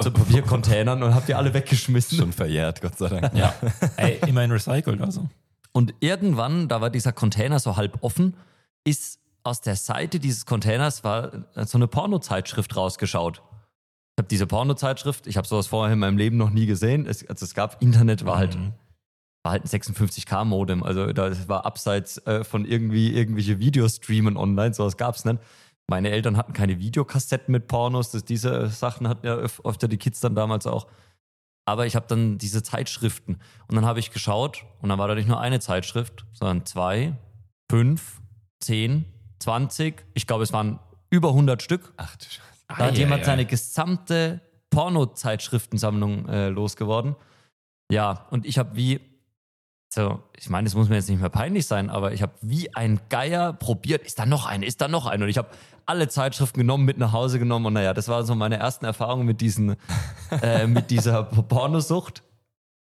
Zu 0.02 0.10
Papiercontainern 0.12 1.02
und 1.02 1.14
habe 1.14 1.26
die 1.26 1.34
alle 1.34 1.52
weggeschmissen. 1.52 2.18
Schon 2.18 2.32
verjährt, 2.32 2.80
Gott 2.80 2.96
sei 2.96 3.08
Dank. 3.08 3.34
Ja. 3.34 3.54
Ey, 3.96 4.18
immerhin 4.26 4.50
recycelt 4.50 5.00
also. 5.00 5.28
Und 5.72 5.94
irgendwann, 6.00 6.68
da 6.68 6.80
war 6.80 6.90
dieser 6.90 7.12
Container 7.12 7.58
so 7.58 7.76
halb 7.76 7.98
offen, 8.02 8.34
ist 8.84 9.18
aus 9.42 9.60
der 9.60 9.76
Seite 9.76 10.20
dieses 10.20 10.46
Containers 10.46 11.04
war 11.04 11.30
so 11.54 11.78
eine 11.78 11.86
Pornozeitschrift 11.86 12.76
rausgeschaut 12.76 13.42
habe 14.20 14.28
diese 14.28 14.46
Pornozeitschrift, 14.46 15.26
ich 15.26 15.37
habe 15.37 15.49
sowas 15.49 15.67
vorher 15.67 15.94
in 15.94 15.99
meinem 15.99 16.19
Leben 16.19 16.37
noch 16.37 16.50
nie 16.50 16.67
gesehen. 16.67 17.06
Es, 17.06 17.26
also 17.28 17.44
es 17.44 17.55
gab 17.55 17.82
Internet, 17.82 18.25
war 18.25 18.37
halt, 18.37 18.56
mhm. 18.56 18.75
war 19.43 19.52
halt 19.52 19.64
ein 19.64 19.69
56k-Modem. 19.69 20.82
Also 20.82 21.12
das 21.12 21.49
war 21.49 21.64
abseits 21.67 22.19
äh, 22.26 22.44
von 22.44 22.64
irgendwie 22.64 23.12
irgendwelche 23.12 23.58
Videostreamen 23.58 24.37
online, 24.37 24.75
sowas 24.75 24.96
gab 24.96 25.17
es 25.17 25.25
nicht. 25.25 25.40
Meine 25.88 26.11
Eltern 26.11 26.37
hatten 26.37 26.52
keine 26.52 26.78
Videokassetten 26.78 27.50
mit 27.50 27.67
Pornos, 27.67 28.12
das, 28.12 28.25
diese 28.25 28.69
Sachen 28.69 29.08
hatten 29.08 29.26
ja 29.26 29.34
öfter 29.34 29.88
die 29.88 29.96
Kids 29.96 30.20
dann 30.20 30.34
damals 30.34 30.66
auch. 30.66 30.87
Aber 31.66 31.87
ich 31.87 31.97
habe 31.97 32.06
dann 32.06 32.38
diese 32.38 32.62
Zeitschriften 32.62 33.38
und 33.68 33.75
dann 33.75 33.87
habe 33.87 34.00
ich 34.00 34.12
geschaut 34.12 34.66
und 34.83 34.88
dann 34.88 34.99
war 34.99 35.09
da 35.09 35.14
nicht 35.14 35.28
nur 35.28 35.40
eine 35.40 35.61
Zeitschrift, 35.61 36.26
sondern 36.33 36.66
zwei, 36.66 37.16
fünf, 37.71 38.21
zehn, 38.61 39.04
zwanzig. 39.38 40.04
Ich 40.14 40.26
glaube, 40.26 40.44
es 40.44 40.52
waren 40.52 40.78
über 41.11 41.30
100 41.30 41.62
Stück. 41.62 41.92
Ach 41.97 42.16
du 42.16 42.25
Scheiße. 42.25 42.50
Da 42.78 42.86
hat 42.86 42.98
jemand 42.98 43.24
seine 43.24 43.46
gesamte 43.46 44.40
Porno-Zeitschriftensammlung 44.70 46.28
äh, 46.28 46.48
losgeworden. 46.48 47.16
Ja, 47.90 48.26
und 48.30 48.46
ich 48.46 48.58
habe 48.58 48.76
wie, 48.76 49.00
so, 49.92 50.22
ich 50.36 50.48
meine, 50.48 50.68
es 50.68 50.74
muss 50.74 50.88
mir 50.88 50.94
jetzt 50.94 51.08
nicht 51.08 51.20
mehr 51.20 51.30
peinlich 51.30 51.66
sein, 51.66 51.90
aber 51.90 52.12
ich 52.12 52.22
habe 52.22 52.32
wie 52.40 52.74
ein 52.74 53.00
Geier 53.08 53.52
probiert, 53.52 54.06
ist 54.06 54.18
da 54.18 54.26
noch 54.26 54.46
eine, 54.46 54.64
ist 54.64 54.80
da 54.80 54.88
noch 54.88 55.06
eine? 55.06 55.24
Und 55.24 55.30
ich 55.30 55.38
habe 55.38 55.48
alle 55.86 56.08
Zeitschriften 56.08 56.60
genommen, 56.60 56.84
mit 56.84 56.98
nach 56.98 57.12
Hause 57.12 57.40
genommen 57.40 57.66
und 57.66 57.72
naja, 57.72 57.92
das 57.92 58.06
war 58.06 58.22
so 58.22 58.36
meine 58.36 58.56
ersten 58.58 58.84
Erfahrungen 58.84 59.26
mit 59.26 59.40
diesen, 59.40 59.76
äh, 60.42 60.68
mit 60.68 60.90
dieser 60.90 61.24
Pornosucht. 61.24 62.22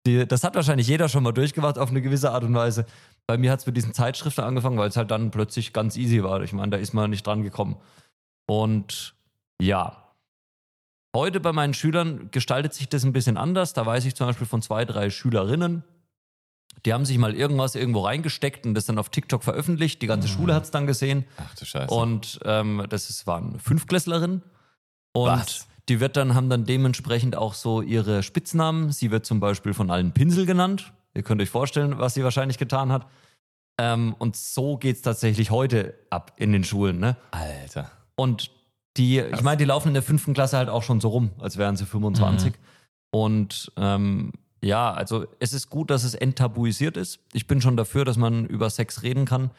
Die, 0.07 0.27
das 0.27 0.45
hat 0.45 0.55
wahrscheinlich 0.55 0.87
jeder 0.87 1.09
schon 1.09 1.23
mal 1.23 1.33
durchgemacht 1.33 1.79
auf 1.79 1.91
eine 1.91 2.01
gewisse 2.01 2.31
Art 2.31 2.45
und 2.45 2.55
Weise. 2.55 2.87
Bei 3.27 3.37
mir 3.37 3.51
hat 3.51 3.61
es 3.61 3.67
mit 3.67 3.77
diesen 3.77 3.93
Zeitschriften 3.93 4.43
angefangen, 4.43 4.79
weil 4.79 4.89
es 4.89 4.97
halt 4.97 5.11
dann 5.11 5.31
plötzlich 5.31 5.73
ganz 5.73 5.97
easy 5.97 6.23
war. 6.23 6.43
Ich 6.43 6.53
meine, 6.53 6.71
da 6.71 6.77
ist 6.79 6.95
man 6.95 7.11
nicht 7.11 7.27
dran 7.27 7.43
gekommen. 7.43 7.77
Und 8.47 9.16
ja. 9.61 10.03
Heute 11.15 11.41
bei 11.41 11.53
meinen 11.53 11.73
Schülern 11.73 12.31
gestaltet 12.31 12.75
sich 12.75 12.89
das 12.89 13.05
ein 13.05 13.13
bisschen 13.13 13.37
anders. 13.37 13.73
Da 13.73 13.87
weiß 13.87 14.05
ich 14.05 14.15
zum 14.15 14.27
Beispiel 14.27 14.47
von 14.47 14.61
zwei, 14.61 14.85
drei 14.85 15.09
Schülerinnen, 15.09 15.83
die 16.85 16.93
haben 16.93 17.05
sich 17.05 17.17
mal 17.19 17.35
irgendwas 17.35 17.75
irgendwo 17.75 18.01
reingesteckt 18.01 18.67
und 18.67 18.75
das 18.75 18.87
dann 18.87 18.99
auf 18.99 19.09
TikTok 19.09 19.43
veröffentlicht. 19.43 20.03
Die 20.03 20.07
ganze 20.07 20.29
mhm. 20.29 20.33
Schule 20.33 20.55
hat 20.55 20.65
es 20.65 20.71
dann 20.71 20.87
gesehen. 20.87 21.25
Ach 21.39 21.55
du 21.55 21.65
Scheiße. 21.65 21.93
Und 21.93 22.39
ähm, 22.45 22.85
das 22.89 23.09
ist, 23.09 23.27
waren 23.27 23.59
Fünfklässlerinnen. 23.59 24.43
Und 25.13 25.31
Was? 25.31 25.67
die 25.89 26.01
wird 26.01 26.17
dann, 26.17 26.35
haben 26.35 26.51
dann 26.51 26.65
dementsprechend 26.65 27.37
auch 27.37 27.55
so 27.55 27.81
ihre 27.81 28.23
Spitznamen. 28.23 28.93
Sie 28.93 29.11
wird 29.11 29.25
zum 29.25 29.41
Beispiel 29.41 29.73
von 29.73 29.91
allen 29.91 30.13
Pinsel 30.13 30.47
genannt. 30.47 30.93
Ihr 31.15 31.23
könnt 31.23 31.41
euch 31.41 31.51
vorstellen, 31.51 31.99
was 31.99 32.15
sie 32.15 32.23
wahrscheinlich 32.23 32.59
getan 32.59 32.93
hat. 32.93 33.07
Ähm, 33.79 34.15
und 34.19 34.37
so 34.37 34.77
geht 34.77 34.97
es 34.97 35.03
tatsächlich 35.03 35.51
heute 35.51 35.95
ab 36.11 36.33
in 36.37 36.53
den 36.53 36.65
Schulen. 36.65 36.99
Ne? 36.99 37.17
Alter. 37.31 37.91
Und 38.17 38.51
die, 38.97 39.21
ich 39.21 39.43
meine, 39.43 39.57
die 39.57 39.65
laufen 39.65 39.89
in 39.89 39.95
der 39.95 40.03
fünften 40.03 40.35
Klasse 40.35 40.57
halt 40.57 40.69
auch 40.69 40.83
schon 40.83 41.01
so 41.01 41.09
rum, 41.09 41.31
als 41.39 41.57
wären 41.57 41.77
sie 41.77 41.87
25. 41.87 42.53
Mhm. 42.53 42.59
Und 43.11 43.73
ähm, 43.77 44.33
ja, 44.63 44.93
also 44.93 45.27
es 45.39 45.53
ist 45.53 45.71
gut, 45.71 45.91
dass 45.91 46.05
es 46.05 46.15
enttabuisiert 46.15 46.97
ist. 46.97 47.21
Ich 47.33 47.47
bin 47.47 47.61
schon 47.61 47.77
dafür, 47.77 48.05
dass 48.05 48.17
man 48.17 48.47
über 48.47 48.71
Sex 48.71 49.03
reden 49.03 49.25
kann. 49.25 49.51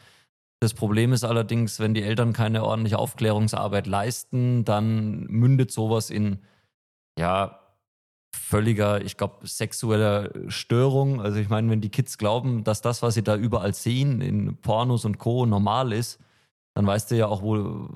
Das 0.60 0.74
Problem 0.74 1.12
ist 1.12 1.24
allerdings, 1.24 1.78
wenn 1.78 1.94
die 1.94 2.02
Eltern 2.02 2.32
keine 2.32 2.64
ordentliche 2.64 2.98
Aufklärungsarbeit 2.98 3.86
leisten, 3.86 4.64
dann 4.64 5.24
mündet 5.26 5.70
sowas 5.70 6.10
in, 6.10 6.40
ja, 7.18 7.60
völliger, 8.34 9.02
ich 9.02 9.16
glaube, 9.16 9.46
sexueller 9.46 10.30
Störung. 10.48 11.20
Also 11.20 11.38
ich 11.38 11.48
meine, 11.48 11.70
wenn 11.70 11.80
die 11.80 11.90
Kids 11.90 12.18
glauben, 12.18 12.64
dass 12.64 12.82
das, 12.82 13.02
was 13.02 13.14
sie 13.14 13.22
da 13.22 13.36
überall 13.36 13.74
sehen, 13.74 14.20
in 14.20 14.56
Pornos 14.56 15.04
und 15.04 15.18
Co. 15.18 15.46
normal 15.46 15.92
ist, 15.92 16.18
dann 16.78 16.86
weißt 16.86 17.10
du 17.10 17.16
ja 17.16 17.26
auch, 17.26 17.42
wo, 17.42 17.88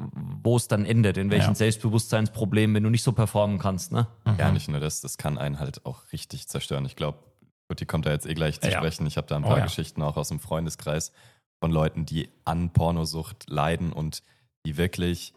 wo 0.43 0.57
es 0.57 0.67
dann 0.67 0.85
endet, 0.85 1.17
in 1.17 1.31
welchen 1.31 1.51
ja. 1.51 1.55
Selbstbewusstseinsproblemen, 1.55 2.75
wenn 2.75 2.83
du 2.83 2.91
nicht 2.91 3.05
so 3.05 3.13
performen 3.13 3.61
kannst. 3.61 3.93
Ne? 3.93 4.09
Mhm. 4.25 4.35
Ja, 4.41 4.51
nicht 4.51 4.69
nur 4.69 4.81
das, 4.81 5.01
das 5.01 5.19
kann 5.19 5.39
einen 5.39 5.61
halt 5.61 5.87
auch 5.87 6.11
richtig 6.13 6.49
zerstören. 6.49 6.85
Ich 6.85 6.97
glaube, 6.97 7.19
die 7.79 7.87
kommt 7.87 8.07
da 8.07 8.11
jetzt 8.11 8.27
eh 8.27 8.35
gleich 8.35 8.61
zu 8.61 8.69
ja. 8.69 8.79
sprechen. 8.79 9.07
Ich 9.07 9.17
habe 9.17 9.29
da 9.29 9.37
ein 9.37 9.45
oh 9.45 9.47
paar 9.47 9.55
oh, 9.55 9.59
ja. 9.61 9.65
Geschichten 9.67 10.03
auch 10.03 10.17
aus 10.17 10.31
dem 10.31 10.41
Freundeskreis 10.41 11.13
von 11.61 11.71
Leuten, 11.71 12.07
die 12.07 12.29
an 12.45 12.73
Pornosucht 12.73 13.49
leiden 13.49 13.93
und 13.93 14.25
die 14.67 14.77
wirklich, 14.77 15.33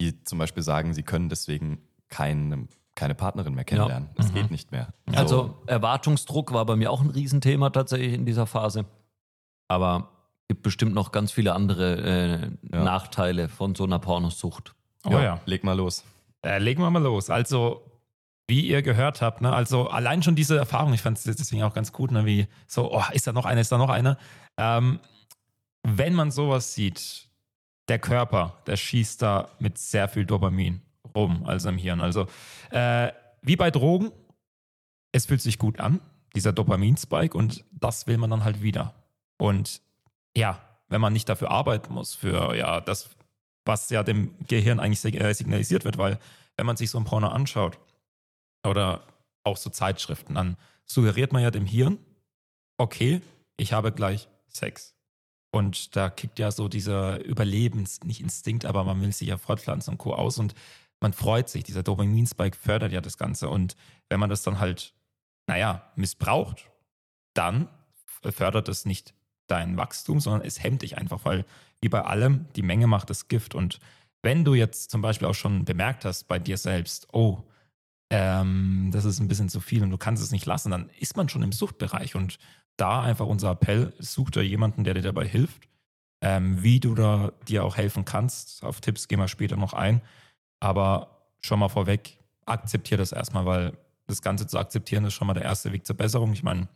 die 0.00 0.24
zum 0.24 0.40
Beispiel 0.40 0.64
sagen, 0.64 0.92
sie 0.92 1.04
können 1.04 1.28
deswegen 1.28 1.78
keine, 2.08 2.66
keine 2.96 3.14
Partnerin 3.14 3.54
mehr 3.54 3.64
kennenlernen. 3.64 4.08
Das 4.16 4.30
mhm. 4.30 4.34
geht 4.34 4.50
nicht 4.50 4.72
mehr. 4.72 4.92
Also 5.14 5.56
Erwartungsdruck 5.68 6.52
war 6.52 6.66
bei 6.66 6.74
mir 6.74 6.90
auch 6.90 7.00
ein 7.00 7.10
Riesenthema 7.10 7.70
tatsächlich 7.70 8.12
in 8.12 8.26
dieser 8.26 8.46
Phase. 8.46 8.86
Aber 9.68 10.15
gibt 10.48 10.62
bestimmt 10.62 10.94
noch 10.94 11.12
ganz 11.12 11.32
viele 11.32 11.54
andere 11.54 11.96
äh, 11.96 12.74
ja. 12.74 12.84
Nachteile 12.84 13.48
von 13.48 13.74
so 13.74 13.84
einer 13.84 13.98
Pornosucht. 13.98 14.74
Oh 15.04 15.10
ja, 15.10 15.22
ja. 15.22 15.40
leg 15.46 15.64
mal 15.64 15.76
los. 15.76 16.04
Äh, 16.42 16.58
legen 16.58 16.82
wir 16.82 16.90
mal 16.90 17.02
los. 17.02 17.30
Also, 17.30 17.82
wie 18.46 18.60
ihr 18.60 18.82
gehört 18.82 19.22
habt, 19.22 19.40
ne, 19.40 19.52
also 19.52 19.88
allein 19.88 20.22
schon 20.22 20.36
diese 20.36 20.56
Erfahrung, 20.56 20.92
ich 20.92 21.02
fand 21.02 21.18
es 21.18 21.24
deswegen 21.24 21.64
auch 21.64 21.74
ganz 21.74 21.92
gut, 21.92 22.12
ne, 22.12 22.24
wie 22.26 22.46
so, 22.66 22.92
oh, 22.92 23.02
ist 23.12 23.26
da 23.26 23.32
noch 23.32 23.44
eine, 23.44 23.60
ist 23.60 23.72
da 23.72 23.78
noch 23.78 23.90
eine? 23.90 24.18
Ähm, 24.56 25.00
wenn 25.82 26.14
man 26.14 26.30
sowas 26.30 26.74
sieht, 26.74 27.28
der 27.88 27.98
Körper, 27.98 28.58
der 28.66 28.76
schießt 28.76 29.22
da 29.22 29.50
mit 29.58 29.78
sehr 29.78 30.08
viel 30.08 30.26
Dopamin 30.26 30.82
rum, 31.14 31.44
also 31.46 31.68
im 31.68 31.78
Hirn. 31.78 32.00
Also, 32.00 32.26
äh, 32.70 33.10
wie 33.42 33.56
bei 33.56 33.70
Drogen, 33.70 34.12
es 35.12 35.26
fühlt 35.26 35.40
sich 35.40 35.58
gut 35.58 35.80
an, 35.80 36.00
dieser 36.34 36.52
Dopaminspike, 36.52 37.36
und 37.36 37.64
das 37.72 38.06
will 38.06 38.18
man 38.18 38.30
dann 38.30 38.44
halt 38.44 38.62
wieder. 38.62 38.94
Und 39.38 39.80
ja, 40.36 40.60
wenn 40.88 41.00
man 41.00 41.12
nicht 41.12 41.28
dafür 41.28 41.50
arbeiten 41.50 41.92
muss, 41.94 42.14
für 42.14 42.54
ja, 42.54 42.80
das, 42.80 43.10
was 43.64 43.90
ja 43.90 44.02
dem 44.02 44.34
Gehirn 44.46 44.78
eigentlich 44.78 45.20
äh, 45.20 45.32
signalisiert 45.32 45.84
wird, 45.84 45.98
weil 45.98 46.18
wenn 46.56 46.66
man 46.66 46.76
sich 46.76 46.90
so 46.90 46.98
ein 46.98 47.04
Porno 47.04 47.28
anschaut 47.28 47.78
oder 48.64 49.02
auch 49.42 49.56
so 49.56 49.70
Zeitschriften, 49.70 50.34
dann 50.34 50.56
suggeriert 50.84 51.32
man 51.32 51.42
ja 51.42 51.50
dem 51.50 51.66
Hirn, 51.66 51.98
okay, 52.78 53.22
ich 53.56 53.72
habe 53.72 53.92
gleich 53.92 54.28
Sex. 54.48 54.94
Und 55.52 55.96
da 55.96 56.10
kickt 56.10 56.38
ja 56.38 56.50
so 56.50 56.68
dieser 56.68 57.24
Überlebens, 57.24 58.02
nicht 58.04 58.20
Instinkt, 58.20 58.66
aber 58.66 58.84
man 58.84 59.00
will 59.00 59.12
sich 59.12 59.28
ja 59.28 59.38
fortpflanzen 59.38 59.94
und 59.94 59.98
Co. 59.98 60.14
aus 60.14 60.38
und 60.38 60.54
man 61.00 61.12
freut 61.12 61.48
sich. 61.48 61.64
Dieser 61.64 61.82
Dopaminspike 61.82 62.58
fördert 62.58 62.92
ja 62.92 63.00
das 63.00 63.16
Ganze. 63.16 63.48
Und 63.48 63.76
wenn 64.08 64.20
man 64.20 64.28
das 64.28 64.42
dann 64.42 64.60
halt, 64.60 64.92
naja, 65.46 65.90
missbraucht, 65.94 66.70
dann 67.32 67.68
fördert 68.22 68.68
es 68.68 68.84
nicht 68.84 69.14
dein 69.46 69.76
Wachstum, 69.76 70.20
sondern 70.20 70.46
es 70.46 70.62
hemmt 70.62 70.82
dich 70.82 70.98
einfach, 70.98 71.24
weil 71.24 71.44
wie 71.80 71.88
bei 71.88 72.02
allem, 72.02 72.46
die 72.56 72.62
Menge 72.62 72.86
macht 72.86 73.10
das 73.10 73.28
Gift. 73.28 73.54
Und 73.54 73.80
wenn 74.22 74.44
du 74.44 74.54
jetzt 74.54 74.90
zum 74.90 75.02
Beispiel 75.02 75.28
auch 75.28 75.34
schon 75.34 75.64
bemerkt 75.64 76.04
hast 76.04 76.24
bei 76.24 76.38
dir 76.38 76.56
selbst, 76.58 77.08
oh, 77.12 77.42
ähm, 78.10 78.90
das 78.92 79.04
ist 79.04 79.20
ein 79.20 79.28
bisschen 79.28 79.48
zu 79.48 79.60
viel 79.60 79.82
und 79.82 79.90
du 79.90 79.98
kannst 79.98 80.22
es 80.22 80.30
nicht 80.30 80.46
lassen, 80.46 80.70
dann 80.70 80.90
ist 80.98 81.16
man 81.16 81.28
schon 81.28 81.42
im 81.42 81.52
Suchtbereich. 81.52 82.14
Und 82.14 82.38
da 82.76 83.02
einfach 83.02 83.26
unser 83.26 83.50
Appell, 83.50 83.92
such 83.98 84.30
dir 84.30 84.42
jemanden, 84.42 84.84
der 84.84 84.94
dir 84.94 85.02
dabei 85.02 85.26
hilft. 85.26 85.68
Ähm, 86.22 86.62
wie 86.62 86.80
du 86.80 86.94
da 86.94 87.32
dir 87.46 87.64
auch 87.64 87.76
helfen 87.76 88.04
kannst. 88.04 88.62
Auf 88.64 88.80
Tipps 88.80 89.06
gehen 89.06 89.18
wir 89.18 89.28
später 89.28 89.56
noch 89.56 89.74
ein. 89.74 90.00
Aber 90.60 91.28
schon 91.40 91.58
mal 91.58 91.68
vorweg, 91.68 92.18
akzeptiere 92.46 92.98
das 92.98 93.12
erstmal, 93.12 93.44
weil 93.44 93.76
das 94.06 94.22
Ganze 94.22 94.46
zu 94.46 94.58
akzeptieren 94.58 95.04
ist 95.04 95.14
schon 95.14 95.26
mal 95.26 95.34
der 95.34 95.44
erste 95.44 95.72
Weg 95.72 95.86
zur 95.86 95.96
Besserung. 95.96 96.32
Ich 96.32 96.42
meine, 96.42 96.68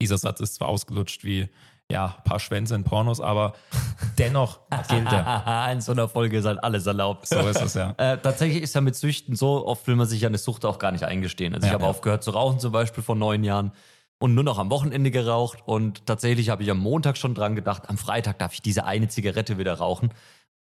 dieser 0.00 0.18
Satz 0.18 0.40
ist 0.40 0.56
zwar 0.56 0.68
ausgelutscht 0.68 1.24
wie 1.24 1.48
ja, 1.90 2.14
ein 2.16 2.24
paar 2.24 2.40
Schwänze 2.40 2.74
in 2.74 2.84
Pornos, 2.84 3.20
aber 3.20 3.54
dennoch 4.18 4.60
gilt 4.88 5.12
er. 5.12 5.68
in 5.72 5.80
so 5.80 5.92
einer 5.92 6.08
Folge 6.08 6.38
ist 6.38 6.46
halt 6.46 6.62
alles 6.64 6.86
erlaubt. 6.86 7.26
So 7.26 7.40
ist 7.40 7.60
es, 7.60 7.74
ja. 7.74 7.94
Äh, 7.98 8.18
tatsächlich 8.18 8.62
ist 8.62 8.74
ja 8.74 8.80
mit 8.80 8.96
Süchten 8.96 9.36
so, 9.36 9.66
oft 9.66 9.86
will 9.86 9.96
man 9.96 10.06
sich 10.06 10.22
ja 10.22 10.28
eine 10.28 10.38
Sucht 10.38 10.64
auch 10.64 10.78
gar 10.78 10.92
nicht 10.92 11.04
eingestehen. 11.04 11.54
Also 11.54 11.66
ja, 11.66 11.70
ich 11.70 11.74
habe 11.74 11.84
ja. 11.84 11.90
aufgehört 11.90 12.24
zu 12.24 12.30
rauchen 12.30 12.58
zum 12.58 12.72
Beispiel 12.72 13.02
vor 13.02 13.16
neun 13.16 13.44
Jahren 13.44 13.72
und 14.18 14.34
nur 14.34 14.44
noch 14.44 14.58
am 14.58 14.70
Wochenende 14.70 15.10
geraucht 15.10 15.58
und 15.66 16.06
tatsächlich 16.06 16.48
habe 16.48 16.62
ich 16.62 16.70
am 16.70 16.78
Montag 16.78 17.18
schon 17.18 17.34
dran 17.34 17.54
gedacht, 17.54 17.90
am 17.90 17.98
Freitag 17.98 18.38
darf 18.38 18.54
ich 18.54 18.62
diese 18.62 18.84
eine 18.84 19.08
Zigarette 19.08 19.58
wieder 19.58 19.74
rauchen 19.74 20.10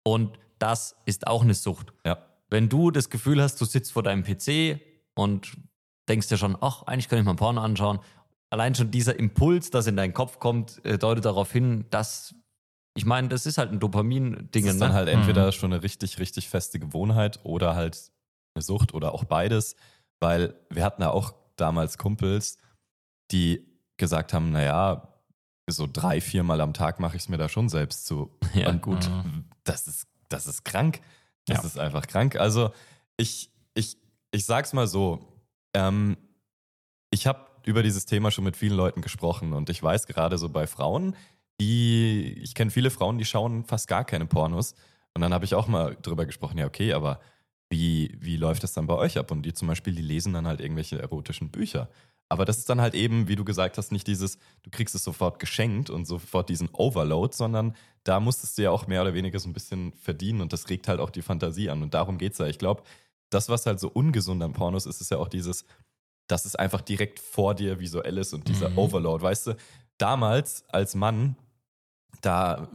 und 0.02 0.38
das 0.58 0.96
ist 1.06 1.26
auch 1.26 1.42
eine 1.42 1.54
Sucht. 1.54 1.92
Ja. 2.04 2.18
Wenn 2.50 2.68
du 2.68 2.90
das 2.90 3.10
Gefühl 3.10 3.40
hast, 3.40 3.60
du 3.60 3.64
sitzt 3.64 3.92
vor 3.92 4.02
deinem 4.02 4.24
PC 4.24 4.80
und 5.14 5.56
denkst 6.08 6.28
dir 6.28 6.36
schon, 6.36 6.56
ach, 6.60 6.82
eigentlich 6.82 7.08
kann 7.08 7.18
ich 7.20 7.24
mal 7.24 7.36
Porno 7.36 7.60
anschauen 7.60 8.00
allein 8.52 8.74
schon 8.74 8.90
dieser 8.90 9.18
Impuls, 9.18 9.70
das 9.70 9.86
in 9.86 9.96
deinen 9.96 10.12
Kopf 10.12 10.38
kommt, 10.38 10.84
äh, 10.84 10.98
deutet 10.98 11.24
darauf 11.24 11.50
hin, 11.50 11.86
dass 11.90 12.34
ich 12.94 13.06
meine, 13.06 13.28
das 13.28 13.46
ist 13.46 13.56
halt 13.56 13.72
ein 13.72 13.80
Dopamin-Ding. 13.80 14.64
Das 14.64 14.74
ist 14.74 14.80
dann 14.80 14.90
ne? 14.90 14.94
halt 14.94 15.08
entweder 15.08 15.46
mhm. 15.46 15.52
schon 15.52 15.72
eine 15.72 15.82
richtig, 15.82 16.18
richtig 16.18 16.50
feste 16.50 16.78
Gewohnheit 16.78 17.40
oder 17.42 17.74
halt 17.74 18.12
eine 18.54 18.60
Sucht 18.62 18.92
oder 18.92 19.14
auch 19.14 19.24
beides, 19.24 19.76
weil 20.20 20.54
wir 20.68 20.84
hatten 20.84 21.00
ja 21.00 21.10
auch 21.10 21.32
damals 21.56 21.96
Kumpels, 21.96 22.58
die 23.30 23.66
gesagt 23.96 24.34
haben, 24.34 24.52
naja, 24.52 25.08
so 25.66 25.88
drei, 25.90 26.20
viermal 26.20 26.60
am 26.60 26.74
Tag 26.74 27.00
mache 27.00 27.16
ich 27.16 27.22
es 27.22 27.28
mir 27.30 27.38
da 27.38 27.48
schon 27.48 27.70
selbst 27.70 28.04
zu. 28.04 28.30
Ja, 28.54 28.68
Und 28.68 28.82
gut, 28.82 29.08
mhm. 29.08 29.46
das 29.64 29.88
ist, 29.88 30.06
das 30.28 30.46
ist 30.46 30.66
krank. 30.66 31.00
Das 31.46 31.62
ja. 31.62 31.64
ist 31.64 31.78
einfach 31.78 32.06
krank. 32.06 32.36
Also 32.36 32.72
ich, 33.16 33.50
ich, 33.72 33.96
ich 34.30 34.44
sag's 34.44 34.74
mal 34.74 34.86
so, 34.86 35.40
ähm, 35.72 36.18
ich 37.10 37.26
habe 37.26 37.51
über 37.66 37.82
dieses 37.82 38.06
Thema 38.06 38.30
schon 38.30 38.44
mit 38.44 38.56
vielen 38.56 38.76
Leuten 38.76 39.02
gesprochen 39.02 39.52
und 39.52 39.70
ich 39.70 39.82
weiß 39.82 40.06
gerade 40.06 40.38
so 40.38 40.48
bei 40.48 40.66
Frauen, 40.66 41.16
die, 41.60 42.38
ich 42.42 42.54
kenne 42.54 42.70
viele 42.70 42.90
Frauen, 42.90 43.18
die 43.18 43.24
schauen 43.24 43.64
fast 43.64 43.88
gar 43.88 44.04
keine 44.04 44.26
Pornos. 44.26 44.74
Und 45.14 45.20
dann 45.20 45.34
habe 45.34 45.44
ich 45.44 45.54
auch 45.54 45.68
mal 45.68 45.96
drüber 46.00 46.26
gesprochen, 46.26 46.58
ja, 46.58 46.66
okay, 46.66 46.92
aber 46.92 47.20
wie, 47.70 48.16
wie 48.20 48.36
läuft 48.36 48.62
das 48.62 48.72
dann 48.72 48.86
bei 48.86 48.94
euch 48.94 49.18
ab? 49.18 49.30
Und 49.30 49.42
die 49.42 49.52
zum 49.52 49.68
Beispiel, 49.68 49.94
die 49.94 50.02
lesen 50.02 50.32
dann 50.32 50.46
halt 50.46 50.60
irgendwelche 50.60 50.98
erotischen 50.98 51.50
Bücher. 51.50 51.88
Aber 52.28 52.44
das 52.44 52.58
ist 52.58 52.68
dann 52.70 52.80
halt 52.80 52.94
eben, 52.94 53.28
wie 53.28 53.36
du 53.36 53.44
gesagt 53.44 53.76
hast, 53.76 53.92
nicht 53.92 54.06
dieses, 54.06 54.38
du 54.62 54.70
kriegst 54.70 54.94
es 54.94 55.04
sofort 55.04 55.38
geschenkt 55.38 55.90
und 55.90 56.06
sofort 56.06 56.48
diesen 56.48 56.70
Overload, 56.72 57.34
sondern 57.34 57.76
da 58.04 58.20
musstest 58.20 58.56
du 58.56 58.62
ja 58.62 58.70
auch 58.70 58.86
mehr 58.86 59.02
oder 59.02 59.14
weniger 59.14 59.38
so 59.38 59.48
ein 59.48 59.52
bisschen 59.52 59.92
verdienen 59.92 60.40
und 60.40 60.52
das 60.52 60.70
regt 60.70 60.88
halt 60.88 60.98
auch 60.98 61.10
die 61.10 61.22
Fantasie 61.22 61.68
an. 61.68 61.82
Und 61.82 61.94
darum 61.94 62.18
geht 62.18 62.32
es 62.32 62.38
ja. 62.38 62.46
Ich 62.46 62.58
glaube, 62.58 62.82
das, 63.28 63.48
was 63.48 63.66
halt 63.66 63.80
so 63.80 63.88
ungesund 63.88 64.42
an 64.42 64.54
Pornos 64.54 64.86
ist, 64.86 65.00
ist 65.00 65.10
ja 65.10 65.18
auch 65.18 65.28
dieses, 65.28 65.66
dass 66.26 66.44
es 66.44 66.56
einfach 66.56 66.80
direkt 66.80 67.18
vor 67.18 67.54
dir 67.54 67.80
visuell 67.80 68.18
ist 68.18 68.32
und 68.32 68.48
dieser 68.48 68.70
mhm. 68.70 68.78
Overload. 68.78 69.22
Weißt 69.22 69.48
du, 69.48 69.56
damals 69.98 70.64
als 70.68 70.94
Mann, 70.94 71.36
da, 72.20 72.68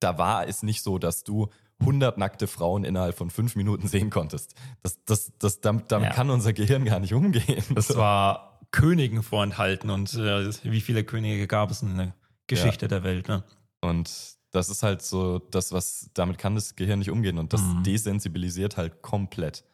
da 0.00 0.18
war 0.18 0.46
es 0.46 0.62
nicht 0.62 0.82
so, 0.82 0.98
dass 0.98 1.24
du 1.24 1.48
100 1.80 2.18
nackte 2.18 2.46
Frauen 2.46 2.84
innerhalb 2.84 3.16
von 3.16 3.30
fünf 3.30 3.56
Minuten 3.56 3.88
sehen 3.88 4.10
konntest. 4.10 4.54
Das, 4.82 5.02
das, 5.04 5.32
das, 5.38 5.60
damit, 5.60 5.90
damit 5.90 6.10
ja. 6.10 6.14
kann 6.14 6.30
unser 6.30 6.52
Gehirn 6.52 6.84
gar 6.84 7.00
nicht 7.00 7.14
umgehen. 7.14 7.64
Das 7.74 7.96
war 7.96 8.60
Königen 8.70 9.22
vorenthalten 9.22 9.90
und 9.90 10.14
äh, 10.14 10.50
wie 10.64 10.80
viele 10.80 11.04
Könige 11.04 11.46
gab 11.46 11.70
es 11.70 11.82
in 11.82 11.96
der 11.96 12.14
Geschichte 12.46 12.86
ja. 12.86 12.88
der 12.88 13.04
Welt. 13.04 13.28
Ne? 13.28 13.44
Und 13.80 14.10
das 14.50 14.68
ist 14.68 14.82
halt 14.82 15.02
so 15.02 15.38
das, 15.38 15.72
was 15.72 16.10
damit 16.14 16.38
kann 16.38 16.54
das 16.54 16.76
Gehirn 16.76 17.00
nicht 17.00 17.10
umgehen 17.10 17.38
und 17.38 17.52
das 17.52 17.60
mhm. 17.60 17.82
desensibilisiert 17.82 18.76
halt 18.76 19.02
komplett. 19.02 19.64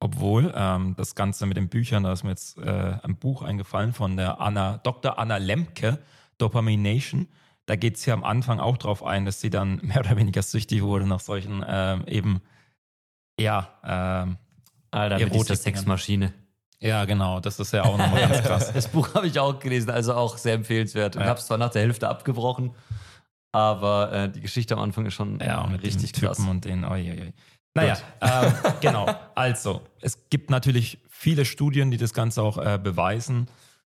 Obwohl 0.00 0.52
ähm, 0.54 0.94
das 0.96 1.14
Ganze 1.16 1.46
mit 1.46 1.56
den 1.56 1.68
Büchern, 1.68 2.04
da 2.04 2.12
ist 2.12 2.22
mir 2.22 2.30
jetzt 2.30 2.56
äh, 2.58 2.98
ein 3.02 3.16
Buch 3.16 3.42
eingefallen 3.42 3.92
von 3.92 4.16
der 4.16 4.40
Anna, 4.40 4.78
Dr. 4.78 5.18
Anna 5.18 5.38
Lemke, 5.38 5.98
Dopamination. 6.38 7.28
Da 7.66 7.74
geht 7.74 7.96
es 7.96 8.06
ja 8.06 8.14
am 8.14 8.22
Anfang 8.22 8.60
auch 8.60 8.78
drauf 8.78 9.02
ein, 9.02 9.24
dass 9.24 9.40
sie 9.40 9.50
dann 9.50 9.76
mehr 9.82 9.98
oder 9.98 10.16
weniger 10.16 10.42
süchtig 10.42 10.82
wurde 10.82 11.06
nach 11.06 11.20
solchen 11.20 11.64
ähm, 11.66 12.04
eben, 12.06 12.40
ja, 13.40 13.68
ähm, 13.84 14.38
Alter, 14.90 15.18
mit 15.18 15.46
Sexmaschine. 15.46 16.32
Ja, 16.80 17.04
genau, 17.04 17.40
das 17.40 17.58
ist 17.58 17.72
ja 17.72 17.82
auch 17.82 17.98
nochmal 17.98 18.20
ganz 18.28 18.42
krass. 18.42 18.72
das 18.72 18.88
Buch 18.88 19.14
habe 19.14 19.26
ich 19.26 19.38
auch 19.40 19.58
gelesen, 19.58 19.90
also 19.90 20.14
auch 20.14 20.38
sehr 20.38 20.54
empfehlenswert. 20.54 21.16
Und 21.16 21.22
ja. 21.22 21.28
habe 21.28 21.40
es 21.40 21.46
zwar 21.46 21.58
nach 21.58 21.70
der 21.70 21.82
Hälfte 21.82 22.08
abgebrochen, 22.08 22.72
aber 23.50 24.12
äh, 24.12 24.28
die 24.30 24.40
Geschichte 24.40 24.74
am 24.74 24.80
Anfang 24.80 25.06
ist 25.06 25.14
schon 25.14 25.40
ja, 25.40 25.66
mit 25.66 25.82
richtig 25.82 26.12
krass. 26.12 26.36
Typen 26.36 26.50
und 26.50 26.64
den, 26.64 26.84
oi, 26.84 27.10
oi, 27.10 27.20
oi. 27.20 27.32
Naja, 27.74 27.96
ähm, 28.20 28.52
genau. 28.80 29.06
Also, 29.34 29.82
es 30.00 30.28
gibt 30.30 30.50
natürlich 30.50 30.98
viele 31.08 31.44
Studien, 31.44 31.90
die 31.90 31.96
das 31.96 32.12
Ganze 32.12 32.42
auch 32.42 32.58
äh, 32.58 32.78
beweisen, 32.82 33.48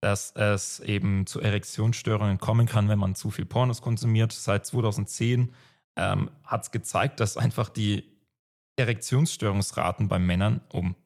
dass 0.00 0.33
es 0.33 0.81
eben 0.81 1.27
zu 1.27 1.41
Erektionsstörungen 1.41 2.39
kommen 2.39 2.67
kann, 2.67 2.89
wenn 2.89 2.99
man 2.99 3.15
zu 3.15 3.31
viel 3.31 3.45
Pornos 3.45 3.83
konsumiert. 3.83 4.33
Seit 4.33 4.67
2010 4.67 5.53
ähm, 5.97 6.31
hat 6.45 6.62
es 6.62 6.71
gezeigt, 6.71 7.21
dass 7.21 7.37
einfach 7.37 7.69
die 7.69 8.05
Erektionsstörungsraten 8.77 10.09
bei 10.09 10.19
Männern 10.19 10.61
um 10.73 10.97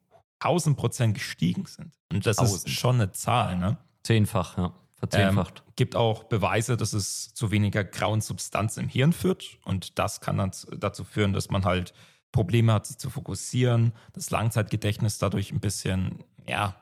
1000 0.40 0.76
Prozent 0.76 1.14
gestiegen 1.14 1.66
sind. 1.66 1.92
Und 2.12 2.26
das 2.26 2.38
1000. 2.38 2.68
ist 2.68 2.70
schon 2.70 2.94
eine 2.96 3.12
Zahl, 3.12 3.58
ne? 3.58 3.78
Zehnfach, 4.02 4.58
ja. 4.58 4.72
Verzehnfacht. 4.96 5.62
Ähm, 5.66 5.72
gibt 5.76 5.96
auch 5.96 6.24
Beweise, 6.24 6.76
dass 6.76 6.92
es 6.92 7.34
zu 7.34 7.50
weniger 7.50 7.84
grauen 7.84 8.20
Substanz 8.20 8.76
im 8.76 8.88
Hirn 8.88 9.12
führt. 9.12 9.58
Und 9.64 9.98
das 9.98 10.20
kann 10.20 10.38
dann 10.38 10.52
dazu 10.78 11.04
führen, 11.04 11.32
dass 11.32 11.50
man 11.50 11.64
halt 11.64 11.92
Probleme 12.34 12.72
hat, 12.72 12.86
sich 12.86 12.98
zu 12.98 13.10
fokussieren, 13.10 13.92
das 14.12 14.30
Langzeitgedächtnis 14.30 15.18
dadurch 15.18 15.52
ein 15.52 15.60
bisschen, 15.60 16.24
ja, 16.46 16.74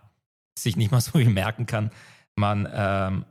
sich 0.58 0.76
nicht 0.76 0.90
mal 0.90 1.00
so 1.02 1.12
viel 1.12 1.28
merken 1.28 1.66
kann, 1.66 1.90
man 2.36 2.66
ähm, 2.72 3.26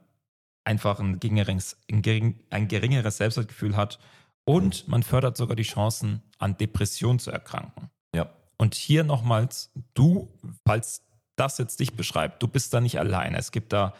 einfach 0.63 1.00
ein 1.00 1.20
geringeres, 1.20 1.78
ein, 1.92 2.04
gering, 2.04 2.40
ein 2.51 2.68
geringeres 2.68 3.18
Selbstwertgefühl 3.18 3.75
hat 3.75 3.98
und 4.46 4.88
man 4.88 5.01
fördert 5.01 5.36
sogar 5.36 5.56
die 5.56 5.63
Chancen, 5.63 6.22
an 6.38 6.58
Depressionen 6.58 7.18
zu 7.18 7.32
erkranken. 7.32 7.90
Ja. 8.16 8.30
Und 8.58 8.75
hier 8.75 9.04
nochmals, 9.04 9.72
du, 9.96 10.32
falls 10.63 11.04
das 11.36 11.58
jetzt 11.58 11.80
dich 11.80 11.96
beschreibt, 11.96 12.44
du 12.44 12.48
bist 12.48 12.72
da 12.72 12.82
nicht 12.82 13.00
alleine. 13.00 13.38
Es 13.40 13.51
gibt 13.51 13.74
da 13.74 13.96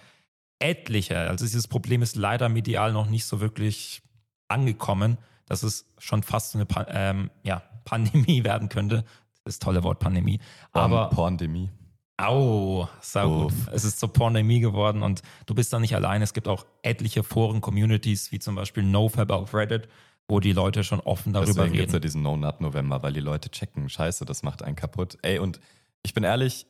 etliche, 0.60 1.18
also 1.18 1.44
dieses 1.44 1.68
Problem 1.68 2.04
ist 2.04 2.16
leider 2.16 2.50
medial 2.50 2.94
noch 2.94 3.10
nicht 3.10 3.26
so 3.26 3.42
wirklich 3.42 4.04
angekommen, 4.48 5.18
dass 5.48 5.64
es 5.64 5.92
schon 5.98 6.22
fast 6.22 6.56
eine 6.56 6.68
ähm, 6.90 7.32
ja, 7.42 7.64
Pandemie 7.84 8.44
werden 8.44 8.70
könnte. 8.70 9.04
Das 9.44 9.60
tolle 9.60 9.84
Wort 9.84 10.00
Pandemie. 10.00 10.40
Aber 10.72 11.10
Pandemie. 11.10 11.70
Au, 12.18 12.88
sau 13.02 13.44
gut. 13.44 13.54
Es 13.72 13.84
ist 13.84 14.00
zur 14.00 14.14
Pandemie 14.14 14.60
geworden 14.60 15.02
und 15.02 15.24
du 15.48 15.56
bist 15.56 15.74
da 15.74 15.80
nicht 15.80 15.96
allein. 15.96 16.22
Es 16.22 16.34
gibt 16.34 16.48
auch 16.48 16.66
etliche 16.84 17.24
Foren-Communities, 17.24 18.32
wie 18.32 18.38
zum 18.38 18.56
Beispiel 18.56 18.84
NoFab 18.84 19.32
auf 19.32 19.54
Reddit, 19.56 19.88
wo 20.28 20.40
die 20.40 20.54
Leute 20.54 20.84
schon 20.84 21.00
offen 21.00 21.34
darüber 21.34 21.48
Deswegen 21.48 21.64
reden. 21.72 21.78
gibt 21.78 21.88
es 21.88 21.94
ja 21.94 22.00
diesen 22.00 22.22
No-Nut-November, 22.22 23.02
weil 23.02 23.14
die 23.14 23.22
Leute 23.22 23.50
checken, 23.50 23.90
scheiße, 23.90 24.26
das 24.26 24.44
macht 24.44 24.62
einen 24.62 24.76
kaputt. 24.76 25.18
Ey, 25.24 25.40
und 25.40 25.60
ich 26.04 26.14
bin 26.14 26.24
ehrlich, 26.24 26.68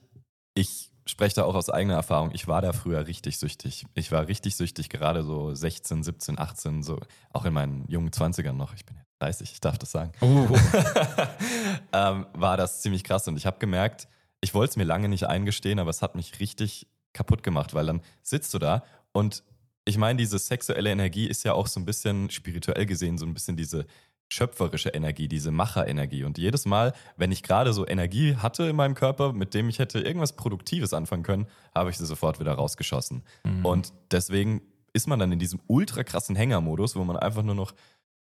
ich 0.53 0.89
spreche 1.05 1.35
da 1.35 1.43
auch 1.43 1.55
aus 1.55 1.69
eigener 1.69 1.95
Erfahrung. 1.95 2.31
Ich 2.33 2.47
war 2.47 2.61
da 2.61 2.71
früher 2.71 3.07
richtig 3.07 3.37
süchtig. 3.37 3.85
Ich 3.93 4.11
war 4.11 4.27
richtig 4.27 4.55
süchtig, 4.55 4.89
gerade 4.89 5.23
so 5.23 5.53
16, 5.53 6.03
17, 6.03 6.39
18, 6.39 6.83
so 6.83 6.99
auch 7.33 7.43
in 7.43 7.53
meinen 7.53 7.85
jungen 7.89 8.11
20ern 8.11 8.53
noch. 8.53 8.73
Ich 8.73 8.85
bin 8.85 8.95
ja 8.95 9.03
30, 9.21 9.51
ich 9.51 9.61
darf 9.61 9.77
das 9.77 9.91
sagen. 9.91 10.11
Oh. 10.21 10.47
ähm, 11.93 12.25
war 12.33 12.57
das 12.57 12.81
ziemlich 12.81 13.03
krass 13.03 13.27
und 13.27 13.37
ich 13.37 13.45
habe 13.45 13.59
gemerkt, 13.59 14.07
ich 14.41 14.53
wollte 14.53 14.71
es 14.71 14.77
mir 14.77 14.83
lange 14.83 15.09
nicht 15.09 15.27
eingestehen, 15.27 15.79
aber 15.79 15.89
es 15.89 16.01
hat 16.01 16.15
mich 16.15 16.39
richtig 16.39 16.87
kaputt 17.13 17.43
gemacht, 17.43 17.73
weil 17.73 17.85
dann 17.85 18.01
sitzt 18.23 18.53
du 18.53 18.59
da 18.59 18.83
und 19.11 19.43
ich 19.85 19.97
meine, 19.97 20.17
diese 20.17 20.37
sexuelle 20.37 20.91
Energie 20.91 21.27
ist 21.27 21.43
ja 21.43 21.53
auch 21.53 21.67
so 21.67 21.79
ein 21.79 21.85
bisschen 21.85 22.29
spirituell 22.29 22.85
gesehen, 22.85 23.17
so 23.17 23.25
ein 23.25 23.33
bisschen 23.33 23.57
diese 23.57 23.85
schöpferische 24.31 24.89
Energie, 24.89 25.27
diese 25.27 25.51
Macherenergie. 25.51 26.23
Und 26.23 26.37
jedes 26.37 26.65
Mal, 26.65 26.93
wenn 27.17 27.31
ich 27.31 27.43
gerade 27.43 27.73
so 27.73 27.85
Energie 27.85 28.35
hatte 28.35 28.63
in 28.63 28.75
meinem 28.75 28.95
Körper, 28.95 29.33
mit 29.33 29.53
dem 29.53 29.67
ich 29.67 29.79
hätte 29.79 29.99
irgendwas 29.99 30.35
Produktives 30.35 30.93
anfangen 30.93 31.23
können, 31.23 31.47
habe 31.75 31.89
ich 31.89 31.97
sie 31.97 32.05
sofort 32.05 32.39
wieder 32.39 32.53
rausgeschossen. 32.53 33.23
Mhm. 33.43 33.65
Und 33.65 33.93
deswegen 34.11 34.61
ist 34.93 35.07
man 35.07 35.19
dann 35.19 35.31
in 35.31 35.39
diesem 35.39 35.59
ultra 35.67 36.03
krassen 36.03 36.35
Hängermodus, 36.35 36.95
wo 36.95 37.03
man 37.03 37.17
einfach 37.17 37.43
nur 37.43 37.55
noch 37.55 37.73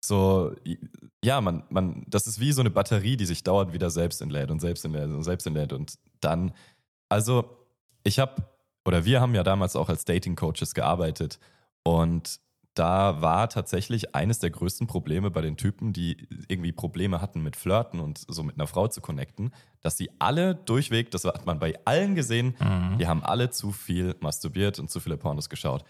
so, 0.04 0.56
ja, 1.24 1.42
man, 1.42 1.64
man, 1.70 2.04
das 2.08 2.28
ist 2.28 2.40
wie 2.40 2.52
so 2.52 2.62
eine 2.62 2.72
Batterie, 2.72 3.18
die 3.18 3.26
sich 3.26 3.44
dauernd 3.44 3.72
wieder 3.74 3.90
selbst 3.90 4.22
entlädt 4.22 4.50
und 4.50 4.60
selbst 4.60 4.84
entlädt 4.84 5.06
und 5.06 5.24
selbst 5.24 5.46
entlädt. 5.46 5.74
Und 5.74 6.00
dann, 6.20 6.54
also, 7.08 7.58
ich 8.04 8.20
habe, 8.20 8.44
oder 8.84 9.06
wir 9.06 9.22
haben 9.22 9.36
ja 9.36 9.44
damals 9.44 9.76
auch 9.76 9.90
als 9.90 10.06
Dating-Coaches 10.06 10.74
gearbeitet 10.74 11.40
und 11.84 12.40
da 12.74 13.22
war 13.22 13.50
tatsächlich 13.50 14.16
eines 14.16 14.40
der 14.40 14.50
größten 14.50 14.88
Probleme 14.88 15.30
bei 15.30 15.42
den 15.42 15.58
Typen, 15.58 15.92
die 15.92 16.28
irgendwie 16.48 16.72
Probleme 16.72 17.22
hatten 17.22 17.44
mit 17.44 17.58
Flirten 17.58 18.00
und 18.00 18.24
so 18.28 18.44
mit 18.44 18.56
einer 18.56 18.68
Frau 18.68 18.88
zu 18.88 19.02
connecten, 19.02 19.54
dass 19.82 19.98
sie 19.98 20.10
alle 20.20 20.56
durchweg, 20.56 21.12
das 21.12 21.26
hat 21.26 21.46
man 21.46 21.60
bei 21.60 21.78
allen 21.84 22.16
gesehen, 22.16 22.56
mhm. 22.60 22.98
die 22.98 23.08
haben 23.08 23.24
alle 23.24 23.50
zu 23.50 23.72
viel 23.72 24.16
masturbiert 24.22 24.80
und 24.80 24.90
zu 24.90 25.02
viele 25.02 25.18
Pornos 25.18 25.50
geschaut. 25.50 25.84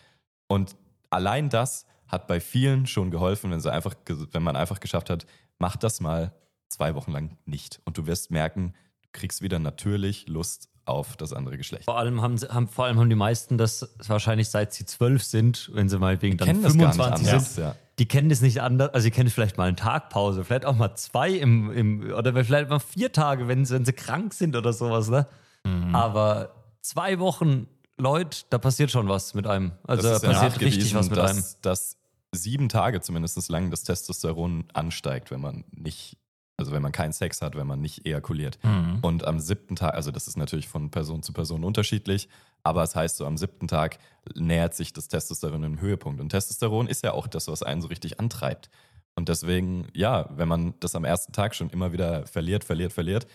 Und 0.48 0.76
allein 1.12 1.50
das 1.50 1.86
hat 2.12 2.28
bei 2.28 2.40
vielen 2.40 2.88
schon 2.88 3.12
geholfen, 3.12 3.52
wenn, 3.52 3.60
sie 3.60 3.72
einfach, 3.72 3.96
wenn 4.06 4.44
man 4.44 4.56
einfach 4.56 4.80
geschafft 4.80 5.10
hat, 5.10 5.26
mach 5.60 5.76
das 5.76 6.02
mal 6.02 6.34
zwei 6.70 6.96
Wochen 6.96 7.12
lang 7.12 7.38
nicht. 7.46 7.82
Und 7.86 7.98
du 7.98 8.06
wirst 8.06 8.32
merken, 8.32 8.74
du 9.02 9.10
kriegst 9.12 9.42
wieder 9.42 9.60
natürlich 9.60 10.28
Lust 10.28 10.70
auf 10.86 11.16
das 11.16 11.32
andere 11.32 11.58
Geschlecht. 11.58 11.86
Vor 11.86 11.98
allem 11.98 12.22
haben, 12.22 12.38
haben, 12.38 12.68
vor 12.68 12.86
allem 12.86 13.00
haben 13.00 13.10
die 13.10 13.16
meisten 13.16 13.58
das 13.58 13.94
wahrscheinlich 14.06 14.50
seit 14.50 14.74
sie 14.74 14.86
zwölf 14.86 15.24
sind, 15.24 15.70
wenn 15.74 15.90
sie 15.90 16.00
mal 16.00 16.22
wegen 16.22 16.38
dann 16.38 16.62
25 16.62 17.28
sind. 17.28 17.58
Ja. 17.64 17.76
Die 18.00 18.08
kennen 18.08 18.30
das 18.30 18.42
nicht 18.42 18.62
anders, 18.62 18.94
also 18.94 19.04
sie 19.04 19.12
kennen 19.12 19.30
vielleicht 19.30 19.58
mal 19.58 19.68
eine 19.68 19.76
Tagpause, 19.76 20.44
vielleicht 20.44 20.66
auch 20.66 20.76
mal 20.76 20.96
zwei 20.96 21.30
im, 21.30 21.72
im 21.72 22.14
oder 22.14 22.34
vielleicht 22.44 22.70
mal 22.70 22.80
vier 22.80 23.12
Tage, 23.12 23.48
wenn, 23.48 23.70
wenn 23.70 23.86
sie 23.86 23.94
krank 23.94 24.34
sind 24.34 24.56
oder 24.56 24.74
sowas, 24.74 25.10
ne? 25.10 25.28
Mhm. 25.64 25.94
Aber 25.94 26.56
zwei 26.82 27.20
Wochen, 27.20 27.68
Leute, 27.98 28.40
da 28.50 28.58
passiert 28.58 28.90
schon 28.90 29.08
was 29.08 29.36
mit 29.36 29.46
einem. 29.46 29.74
Also 29.84 30.10
da 30.10 30.20
passiert 30.20 30.60
richtig 30.62 30.96
was 30.96 31.10
mit 31.10 31.18
dass, 31.18 31.32
einem. 31.32 31.44
Dass 31.62 31.98
sieben 32.32 32.70
Tage 32.70 33.02
zumindest 33.02 33.50
lang 33.50 33.72
das 33.72 33.84
Testosteron 33.84 34.66
ansteigt, 34.74 35.32
wenn 35.32 35.42
man 35.42 35.66
nicht 35.72 36.18
also 36.62 36.74
wenn 36.74 36.82
man 36.84 36.92
keinen 36.92 37.12
Sex 37.12 37.42
hat, 37.42 37.56
wenn 37.56 37.66
man 37.66 37.82
nicht 37.82 38.06
ejakuliert. 38.06 38.60
Mhm. 38.64 39.00
Und 39.02 39.26
am 39.26 39.40
siebten 39.40 39.76
Tag, 39.76 39.96
also 39.96 40.12
das 40.12 40.28
ist 40.28 40.38
natürlich 40.38 40.68
von 40.68 40.92
Person 40.92 41.24
zu 41.24 41.34
Person 41.34 41.64
unterschiedlich, 41.64 42.30
aber 42.64 42.84
es 42.84 42.96
heißt 42.96 43.18
so, 43.18 43.26
am 43.26 43.38
siebten 43.38 43.68
Tag 43.68 43.98
nähert 44.36 44.76
sich 44.76 44.94
das 44.94 45.08
Testosteron 45.08 45.64
im 45.64 45.82
Höhepunkt. 45.82 46.22
Und 46.22 46.30
Testosteron 46.30 46.88
ist 46.88 47.04
ja 47.04 47.14
auch 47.14 47.28
das, 47.28 47.48
was 47.48 47.64
einen 47.64 47.82
so 47.82 47.88
richtig 47.88 48.20
antreibt. 48.20 48.70
Und 49.16 49.28
deswegen, 49.28 49.88
ja, 49.94 50.30
wenn 50.38 50.48
man 50.48 50.76
das 50.80 50.96
am 50.96 51.04
ersten 51.04 51.34
Tag 51.34 51.56
schon 51.56 51.70
immer 51.72 51.92
wieder 51.92 52.28
verliert, 52.28 52.64
verliert, 52.64 52.94
verliert, 52.94 53.26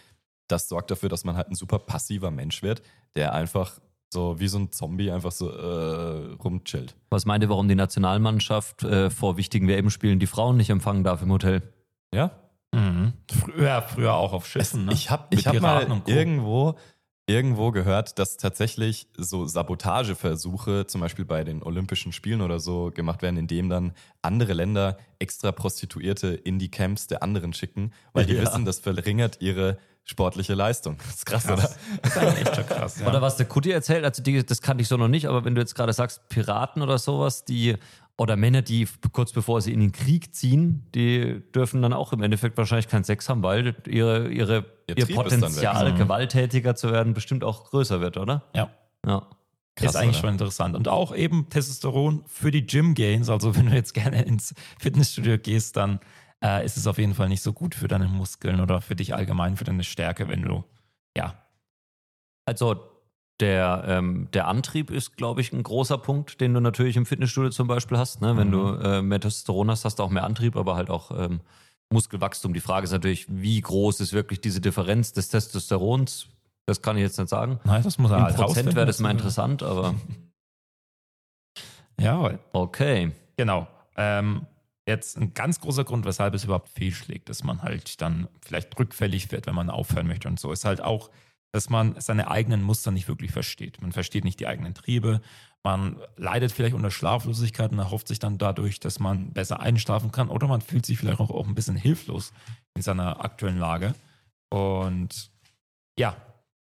das 0.48 0.68
sorgt 0.68 0.90
dafür, 0.92 1.08
dass 1.08 1.24
man 1.24 1.36
halt 1.36 1.48
ein 1.48 1.56
super 1.56 1.80
passiver 1.80 2.30
Mensch 2.30 2.62
wird, 2.62 2.82
der 3.16 3.34
einfach 3.34 3.80
so 4.12 4.38
wie 4.38 4.48
so 4.48 4.58
ein 4.58 4.72
Zombie 4.72 5.10
einfach 5.10 5.32
so 5.32 5.50
äh, 5.50 6.34
rumchillt. 6.36 6.96
Was 7.10 7.26
meint 7.26 7.42
ihr, 7.42 7.50
warum 7.50 7.68
die 7.68 7.74
Nationalmannschaft 7.74 8.84
äh, 8.84 9.10
vor 9.10 9.36
wichtigen 9.36 9.68
WM-Spielen 9.68 10.18
die 10.18 10.26
Frauen 10.26 10.56
nicht 10.56 10.70
empfangen 10.70 11.04
darf 11.04 11.22
im 11.22 11.32
Hotel? 11.32 11.62
Ja, 12.14 12.32
Mhm. 12.76 13.14
Früher, 13.30 13.82
früher 13.82 14.14
auch 14.14 14.32
auf 14.32 14.46
Schiffen. 14.46 14.86
Ne? 14.86 14.92
Ich 14.92 15.10
habe 15.10 15.26
ich 15.30 15.46
hab 15.46 15.60
mal 15.60 16.02
irgendwo, 16.06 16.76
irgendwo 17.26 17.70
gehört, 17.70 18.18
dass 18.18 18.36
tatsächlich 18.36 19.08
so 19.16 19.46
Sabotageversuche, 19.46 20.86
zum 20.86 21.00
Beispiel 21.00 21.24
bei 21.24 21.42
den 21.44 21.62
Olympischen 21.62 22.12
Spielen 22.12 22.42
oder 22.42 22.60
so, 22.60 22.90
gemacht 22.94 23.22
werden, 23.22 23.38
indem 23.38 23.70
dann 23.70 23.92
andere 24.20 24.52
Länder 24.52 24.98
extra 25.18 25.52
Prostituierte 25.52 26.28
in 26.28 26.58
die 26.58 26.70
Camps 26.70 27.06
der 27.06 27.22
anderen 27.22 27.52
schicken, 27.52 27.92
weil 28.12 28.26
die 28.26 28.34
ja. 28.34 28.42
wissen, 28.42 28.64
das 28.64 28.78
verringert 28.80 29.40
ihre 29.40 29.78
sportliche 30.06 30.54
Leistung. 30.54 30.96
Das 30.98 31.16
ist 31.16 31.26
krass, 31.26 31.46
krass. 31.46 31.58
oder? 31.58 32.00
Das 32.02 32.16
ist 32.16 32.18
eigentlich 32.18 32.46
echt 32.46 32.56
schon 32.56 32.66
krass. 32.66 33.00
Ja. 33.00 33.08
Oder 33.08 33.20
was 33.20 33.36
der 33.36 33.46
Kutti 33.46 33.70
erzählt, 33.70 34.04
also 34.04 34.22
die, 34.22 34.46
das 34.46 34.62
kannte 34.62 34.82
ich 34.82 34.88
so 34.88 34.96
noch 34.96 35.08
nicht, 35.08 35.26
aber 35.26 35.44
wenn 35.44 35.54
du 35.54 35.60
jetzt 35.60 35.74
gerade 35.74 35.92
sagst, 35.92 36.28
Piraten 36.28 36.80
oder 36.80 36.96
sowas, 36.98 37.44
die 37.44 37.76
oder 38.16 38.36
Männer, 38.36 38.62
die 38.62 38.88
kurz 39.12 39.32
bevor 39.32 39.60
sie 39.60 39.72
in 39.72 39.80
den 39.80 39.92
Krieg 39.92 40.34
ziehen, 40.34 40.86
die 40.94 41.42
dürfen 41.54 41.82
dann 41.82 41.92
auch 41.92 42.12
im 42.12 42.22
Endeffekt 42.22 42.56
wahrscheinlich 42.56 42.88
keinen 42.88 43.04
Sex 43.04 43.28
haben, 43.28 43.42
weil 43.42 43.76
ihre, 43.86 44.28
ihre, 44.28 44.64
ihr, 44.88 44.96
ihr 44.96 45.14
Potenzial, 45.14 45.92
mhm. 45.92 45.98
gewalttätiger 45.98 46.74
zu 46.74 46.90
werden, 46.92 47.12
bestimmt 47.12 47.44
auch 47.44 47.64
größer 47.64 48.00
wird, 48.00 48.16
oder? 48.16 48.44
Ja. 48.54 48.70
Ja. 49.04 49.26
Krass, 49.74 49.90
ist 49.90 49.96
eigentlich 49.96 50.16
oder? 50.16 50.20
schon 50.20 50.30
interessant. 50.30 50.74
Und 50.76 50.88
auch 50.88 51.14
eben 51.14 51.50
Testosteron 51.50 52.24
für 52.26 52.50
die 52.50 52.66
Gym 52.66 52.94
Gains. 52.94 53.28
Also 53.28 53.54
wenn 53.54 53.66
du 53.66 53.74
jetzt 53.74 53.92
gerne 53.92 54.22
ins 54.22 54.54
Fitnessstudio 54.78 55.36
gehst, 55.36 55.76
dann 55.76 56.00
äh, 56.44 56.64
ist 56.64 56.76
es 56.76 56.86
auf 56.86 56.98
jeden 56.98 57.14
Fall 57.14 57.28
nicht 57.28 57.42
so 57.42 57.52
gut 57.52 57.74
für 57.74 57.88
deine 57.88 58.08
Muskeln 58.08 58.60
oder 58.60 58.80
für 58.80 58.96
dich 58.96 59.14
allgemein, 59.14 59.56
für 59.56 59.64
deine 59.64 59.84
Stärke, 59.84 60.28
wenn 60.28 60.42
du, 60.42 60.64
ja. 61.16 61.34
Also 62.46 62.76
der, 63.40 63.84
ähm, 63.86 64.28
der 64.32 64.48
Antrieb 64.48 64.90
ist, 64.90 65.16
glaube 65.16 65.40
ich, 65.40 65.52
ein 65.52 65.62
großer 65.62 65.98
Punkt, 65.98 66.40
den 66.40 66.54
du 66.54 66.60
natürlich 66.60 66.96
im 66.96 67.04
Fitnessstudio 67.04 67.50
zum 67.50 67.68
Beispiel 67.68 67.98
hast. 67.98 68.22
Ne? 68.22 68.36
Wenn 68.36 68.48
mhm. 68.48 68.52
du 68.52 68.68
äh, 68.76 69.02
mehr 69.02 69.20
Testosteron 69.20 69.70
hast, 69.70 69.84
hast 69.84 69.98
du 69.98 70.02
auch 70.02 70.10
mehr 70.10 70.24
Antrieb, 70.24 70.56
aber 70.56 70.76
halt 70.76 70.88
auch 70.88 71.10
ähm, 71.10 71.40
Muskelwachstum. 71.90 72.54
Die 72.54 72.60
Frage 72.60 72.84
ist 72.84 72.92
natürlich, 72.92 73.26
wie 73.28 73.60
groß 73.60 74.00
ist 74.00 74.12
wirklich 74.12 74.40
diese 74.40 74.60
Differenz 74.60 75.12
des 75.12 75.28
Testosterons? 75.28 76.28
Das 76.66 76.82
kann 76.82 76.96
ich 76.96 77.02
jetzt 77.02 77.18
nicht 77.18 77.28
sagen. 77.28 77.60
Nein, 77.64 77.82
das 77.82 77.98
muss 77.98 78.10
er 78.10 78.22
halt 78.22 78.36
Prozent 78.36 78.74
wäre 78.74 78.86
das 78.86 78.98
mal 78.98 79.10
interessant, 79.10 79.62
aber. 79.62 79.94
ja, 82.00 82.38
okay. 82.52 83.12
Genau. 83.36 83.68
Ähm, 83.96 84.46
jetzt 84.86 85.16
ein 85.16 85.34
ganz 85.34 85.60
großer 85.60 85.84
Grund, 85.84 86.04
weshalb 86.04 86.34
es 86.34 86.44
überhaupt 86.44 86.68
fehlschlägt, 86.68 87.28
dass 87.28 87.42
man 87.44 87.62
halt 87.62 88.00
dann 88.00 88.28
vielleicht 88.40 88.78
rückfällig 88.78 89.32
wird, 89.32 89.46
wenn 89.46 89.54
man 89.54 89.70
aufhören 89.70 90.06
möchte 90.06 90.28
und 90.28 90.38
so, 90.38 90.52
ist 90.52 90.64
halt 90.64 90.80
auch 90.80 91.10
dass 91.56 91.70
man 91.70 91.98
seine 91.98 92.30
eigenen 92.30 92.62
Muster 92.62 92.90
nicht 92.90 93.08
wirklich 93.08 93.32
versteht. 93.32 93.80
Man 93.80 93.90
versteht 93.90 94.24
nicht 94.24 94.40
die 94.40 94.46
eigenen 94.46 94.74
Triebe. 94.74 95.22
Man 95.62 95.96
leidet 96.16 96.52
vielleicht 96.52 96.74
unter 96.74 96.90
Schlaflosigkeit 96.90 97.72
und 97.72 97.78
erhofft 97.78 98.08
sich 98.08 98.18
dann 98.18 98.36
dadurch, 98.36 98.78
dass 98.78 99.00
man 99.00 99.32
besser 99.32 99.60
einschlafen 99.60 100.12
kann. 100.12 100.28
Oder 100.28 100.48
man 100.48 100.60
fühlt 100.60 100.84
sich 100.84 100.98
vielleicht 100.98 101.18
auch, 101.18 101.30
auch 101.30 101.46
ein 101.46 101.54
bisschen 101.54 101.76
hilflos 101.76 102.34
in 102.74 102.82
seiner 102.82 103.24
aktuellen 103.24 103.58
Lage. 103.58 103.94
Und 104.50 105.30
ja, 105.98 106.14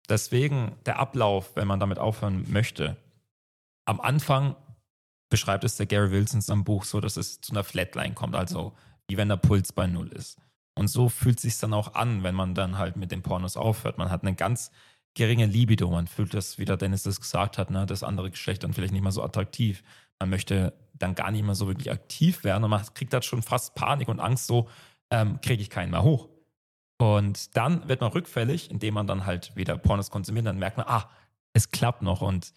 deswegen 0.09 0.77
der 0.87 1.01
Ablauf, 1.01 1.57
wenn 1.57 1.67
man 1.67 1.81
damit 1.81 1.99
aufhören 1.99 2.47
möchte. 2.53 2.97
Am 3.87 4.01
Anfang 4.01 4.55
beschreibt 5.35 5.65
es 5.65 5.75
der 5.75 5.87
Gary 5.87 6.13
Wilson 6.13 6.39
in 6.39 6.43
seinem 6.43 6.63
Buch 6.63 6.85
so, 6.85 7.01
dass 7.01 7.17
es 7.17 7.41
zu 7.41 7.51
einer 7.51 7.65
Flatline 7.65 8.15
kommt, 8.15 8.37
also 8.37 8.73
wie 9.09 9.17
wenn 9.17 9.29
der 9.29 9.37
Puls 9.37 9.73
bei 9.73 9.89
Null 9.89 10.13
ist. 10.13 10.39
Und 10.79 10.87
so 10.87 11.09
fühlt 11.09 11.39
es 11.39 11.43
sich 11.43 11.59
dann 11.59 11.75
auch 11.75 11.97
an, 11.97 12.23
wenn 12.23 12.37
man 12.37 12.55
dann 12.55 12.79
halt 12.79 12.95
mit 12.95 13.11
den 13.11 13.23
Pornos 13.23 13.57
aufhört. 13.57 13.99
Man 13.99 14.11
hat 14.11 14.23
eine 14.23 14.37
ganz 14.37 14.71
geringe 15.15 15.47
Libido. 15.47 15.91
Man 15.91 16.07
fühlt 16.07 16.35
das, 16.35 16.59
wie 16.59 16.65
der 16.65 16.77
Dennis 16.77 17.03
das 17.03 17.21
gesagt 17.21 17.59
hat, 17.59 17.73
ne, 17.73 17.85
das 17.85 18.05
andere 18.05 18.31
Geschlecht 18.31 18.63
dann 18.63 18.75
vielleicht 18.75 18.93
nicht 18.93 19.03
mehr 19.03 19.11
so 19.11 19.25
attraktiv. 19.25 19.83
Man 20.21 20.31
möchte 20.31 20.73
dann 20.93 21.17
gar 21.17 21.33
nicht 21.33 21.43
mehr 21.43 21.57
so 21.57 21.67
wirklich 21.67 21.91
aktiv 21.91 22.45
werden 22.45 22.63
und 22.63 22.71
man 22.71 22.87
kriegt 22.95 23.13
dann 23.13 23.23
schon 23.23 23.43
fast 23.43 23.75
Panik 23.75 24.07
und 24.07 24.21
Angst, 24.21 24.47
so 24.47 24.69
ähm, 25.11 25.41
kriege 25.41 25.63
ich 25.63 25.69
keinen 25.69 25.91
mehr 25.91 26.05
hoch. 26.05 26.29
Und 27.01 27.57
dann 27.57 27.89
wird 27.89 28.01
man 28.01 28.13
rückfällig, 28.13 28.71
indem 28.71 28.95
man 28.95 29.09
dann 29.09 29.27
halt 29.27 29.57
wieder 29.57 29.77
Pornos 29.79 30.11
konsumiert. 30.11 30.47
Dann 30.47 30.61
merkt 30.61 30.77
man, 30.77 30.87
ah, 30.87 31.11
es 31.55 31.73
klappt 31.73 32.03
noch 32.03 32.21
und 32.21 32.53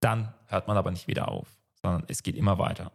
dann 0.00 0.34
hört 0.46 0.66
man 0.66 0.76
aber 0.76 0.90
nicht 0.90 1.06
wieder 1.06 1.28
auf, 1.28 1.46
sondern 1.86 2.04
es 2.08 2.24
geht 2.24 2.34
immer 2.34 2.58
weiter. 2.58 2.90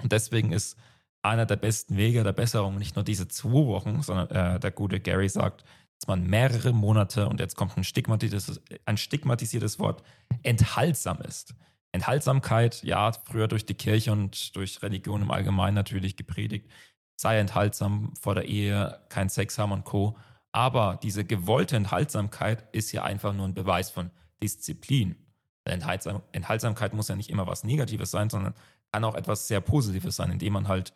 Und 0.00 0.12
deswegen 0.12 0.52
ist 0.52 0.78
einer 1.22 1.46
der 1.46 1.56
besten 1.56 1.96
Wege 1.96 2.22
der 2.22 2.32
Besserung 2.32 2.76
nicht 2.76 2.94
nur 2.94 3.04
diese 3.04 3.26
zwei 3.26 3.66
Wochen, 3.66 4.02
sondern 4.02 4.30
äh, 4.30 4.60
der 4.60 4.70
gute 4.70 5.00
Gary 5.00 5.28
sagt, 5.28 5.64
dass 5.98 6.06
man 6.06 6.24
mehrere 6.26 6.72
Monate, 6.72 7.28
und 7.28 7.40
jetzt 7.40 7.56
kommt 7.56 7.76
ein 7.76 7.82
stigmatisiertes, 7.82 8.62
ein 8.86 8.96
stigmatisiertes 8.96 9.80
Wort, 9.80 10.04
enthaltsam 10.44 11.20
ist. 11.22 11.54
Enthaltsamkeit, 11.92 12.84
ja, 12.84 13.10
früher 13.24 13.48
durch 13.48 13.66
die 13.66 13.74
Kirche 13.74 14.12
und 14.12 14.54
durch 14.54 14.80
Religion 14.80 15.22
im 15.22 15.32
Allgemeinen 15.32 15.74
natürlich 15.74 16.16
gepredigt, 16.16 16.70
sei 17.16 17.38
enthaltsam 17.38 18.14
vor 18.18 18.36
der 18.36 18.46
Ehe, 18.46 19.00
kein 19.08 19.28
Sex 19.28 19.58
haben 19.58 19.72
und 19.72 19.84
Co. 19.84 20.16
Aber 20.52 21.00
diese 21.02 21.24
gewollte 21.24 21.76
Enthaltsamkeit 21.76 22.64
ist 22.72 22.92
ja 22.92 23.02
einfach 23.02 23.34
nur 23.34 23.46
ein 23.46 23.54
Beweis 23.54 23.90
von 23.90 24.10
Disziplin. 24.40 25.16
Enthaltsam, 25.64 26.22
Enthaltsamkeit 26.32 26.94
muss 26.94 27.08
ja 27.08 27.16
nicht 27.16 27.30
immer 27.30 27.46
was 27.46 27.64
Negatives 27.64 28.10
sein, 28.10 28.30
sondern 28.30 28.54
kann 28.92 29.04
auch 29.04 29.14
etwas 29.14 29.46
sehr 29.46 29.60
Positives 29.60 30.16
sein, 30.16 30.32
indem 30.32 30.54
man 30.54 30.68
halt 30.68 30.92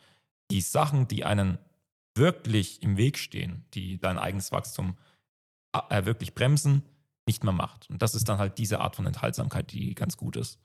die 0.50 0.61
Sachen, 0.61 1.07
die 1.09 1.24
einen 1.24 1.59
wirklich 2.14 2.83
im 2.83 2.96
Weg 2.96 3.18
stehen, 3.18 3.64
die 3.74 3.98
dein 3.98 4.18
eigenes 4.18 4.53
Wachstum 4.53 4.96
äh, 5.90 6.05
wirklich 6.05 6.35
bremsen, 6.35 6.83
nicht 7.27 7.44
mehr 7.44 7.53
macht. 7.53 7.88
Und 7.90 8.03
das 8.03 8.14
ist 8.14 8.29
dann 8.29 8.38
halt 8.38 8.59
diese 8.59 8.81
Art 8.81 8.96
von 8.96 9.07
Enthaltsamkeit, 9.07 9.72
die 9.72 9.94
ganz 9.94 10.16
gut 10.16 10.37
ist. 10.37 10.59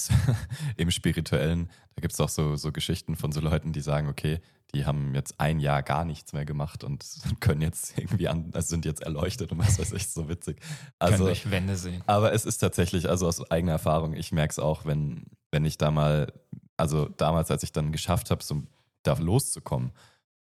Im 0.76 0.90
Spirituellen, 0.90 1.70
da 1.94 2.00
gibt 2.00 2.12
es 2.12 2.20
auch 2.20 2.28
so, 2.28 2.56
so 2.56 2.72
Geschichten 2.72 3.16
von 3.16 3.32
so 3.32 3.40
Leuten, 3.40 3.72
die 3.72 3.80
sagen, 3.80 4.08
okay, 4.08 4.40
die 4.74 4.84
haben 4.84 5.14
jetzt 5.14 5.40
ein 5.40 5.60
Jahr 5.60 5.82
gar 5.82 6.04
nichts 6.04 6.32
mehr 6.32 6.44
gemacht 6.44 6.84
und 6.84 7.04
können 7.40 7.62
jetzt 7.62 7.96
irgendwie 7.98 8.28
an, 8.28 8.50
also 8.52 8.68
sind 8.68 8.84
jetzt 8.84 9.02
erleuchtet 9.02 9.52
und 9.52 9.58
was 9.58 9.78
weiß 9.78 9.92
ich, 9.92 10.08
so 10.08 10.28
witzig. 10.28 10.60
Also, 10.98 11.16
können 11.16 11.26
durch 11.26 11.50
Wände 11.50 11.76
sehen. 11.76 12.02
Aber 12.06 12.32
es 12.32 12.44
ist 12.44 12.58
tatsächlich, 12.58 13.08
also 13.08 13.26
aus 13.26 13.50
eigener 13.50 13.72
Erfahrung, 13.72 14.14
ich 14.14 14.32
merke 14.32 14.52
es 14.52 14.58
auch, 14.58 14.84
wenn, 14.84 15.26
wenn 15.50 15.64
ich 15.64 15.78
da 15.78 15.90
mal, 15.90 16.32
also 16.76 17.08
damals, 17.08 17.50
als 17.50 17.62
ich 17.62 17.72
dann 17.72 17.92
geschafft 17.92 18.30
habe, 18.30 18.42
so 18.42 18.62
da 19.02 19.14
loszukommen, 19.14 19.92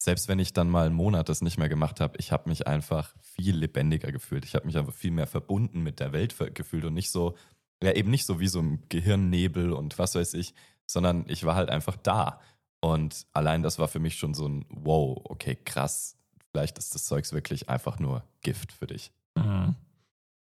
selbst 0.02 0.28
wenn 0.28 0.38
ich 0.38 0.52
dann 0.52 0.70
mal 0.70 0.86
einen 0.86 0.94
Monat 0.94 1.28
das 1.28 1.42
nicht 1.42 1.58
mehr 1.58 1.68
gemacht 1.68 2.00
habe, 2.00 2.16
ich 2.18 2.32
habe 2.32 2.48
mich 2.48 2.66
einfach 2.66 3.14
viel 3.20 3.54
lebendiger 3.54 4.10
gefühlt. 4.12 4.46
Ich 4.46 4.54
habe 4.54 4.66
mich 4.66 4.78
einfach 4.78 4.94
viel 4.94 5.10
mehr 5.10 5.26
verbunden 5.26 5.82
mit 5.82 6.00
der 6.00 6.12
Welt 6.12 6.36
gefühlt 6.54 6.84
und 6.84 6.94
nicht 6.94 7.10
so, 7.10 7.36
ja, 7.82 7.92
eben 7.92 8.10
nicht 8.10 8.26
so 8.26 8.40
wie 8.40 8.48
so 8.48 8.60
ein 8.60 8.82
Gehirnnebel 8.88 9.72
und 9.72 9.98
was 9.98 10.14
weiß 10.14 10.34
ich, 10.34 10.54
sondern 10.86 11.24
ich 11.28 11.44
war 11.44 11.54
halt 11.54 11.70
einfach 11.70 11.96
da. 11.96 12.40
Und 12.80 13.26
allein 13.32 13.62
das 13.62 13.78
war 13.78 13.88
für 13.88 14.00
mich 14.00 14.16
schon 14.16 14.34
so 14.34 14.48
ein 14.48 14.64
Wow, 14.68 15.20
okay, 15.24 15.56
krass. 15.56 16.16
Vielleicht 16.50 16.78
ist 16.78 16.94
das 16.94 17.04
Zeugs 17.04 17.32
wirklich 17.32 17.68
einfach 17.68 17.98
nur 17.98 18.24
Gift 18.42 18.72
für 18.72 18.86
dich. 18.86 19.12
Mhm. 19.36 19.76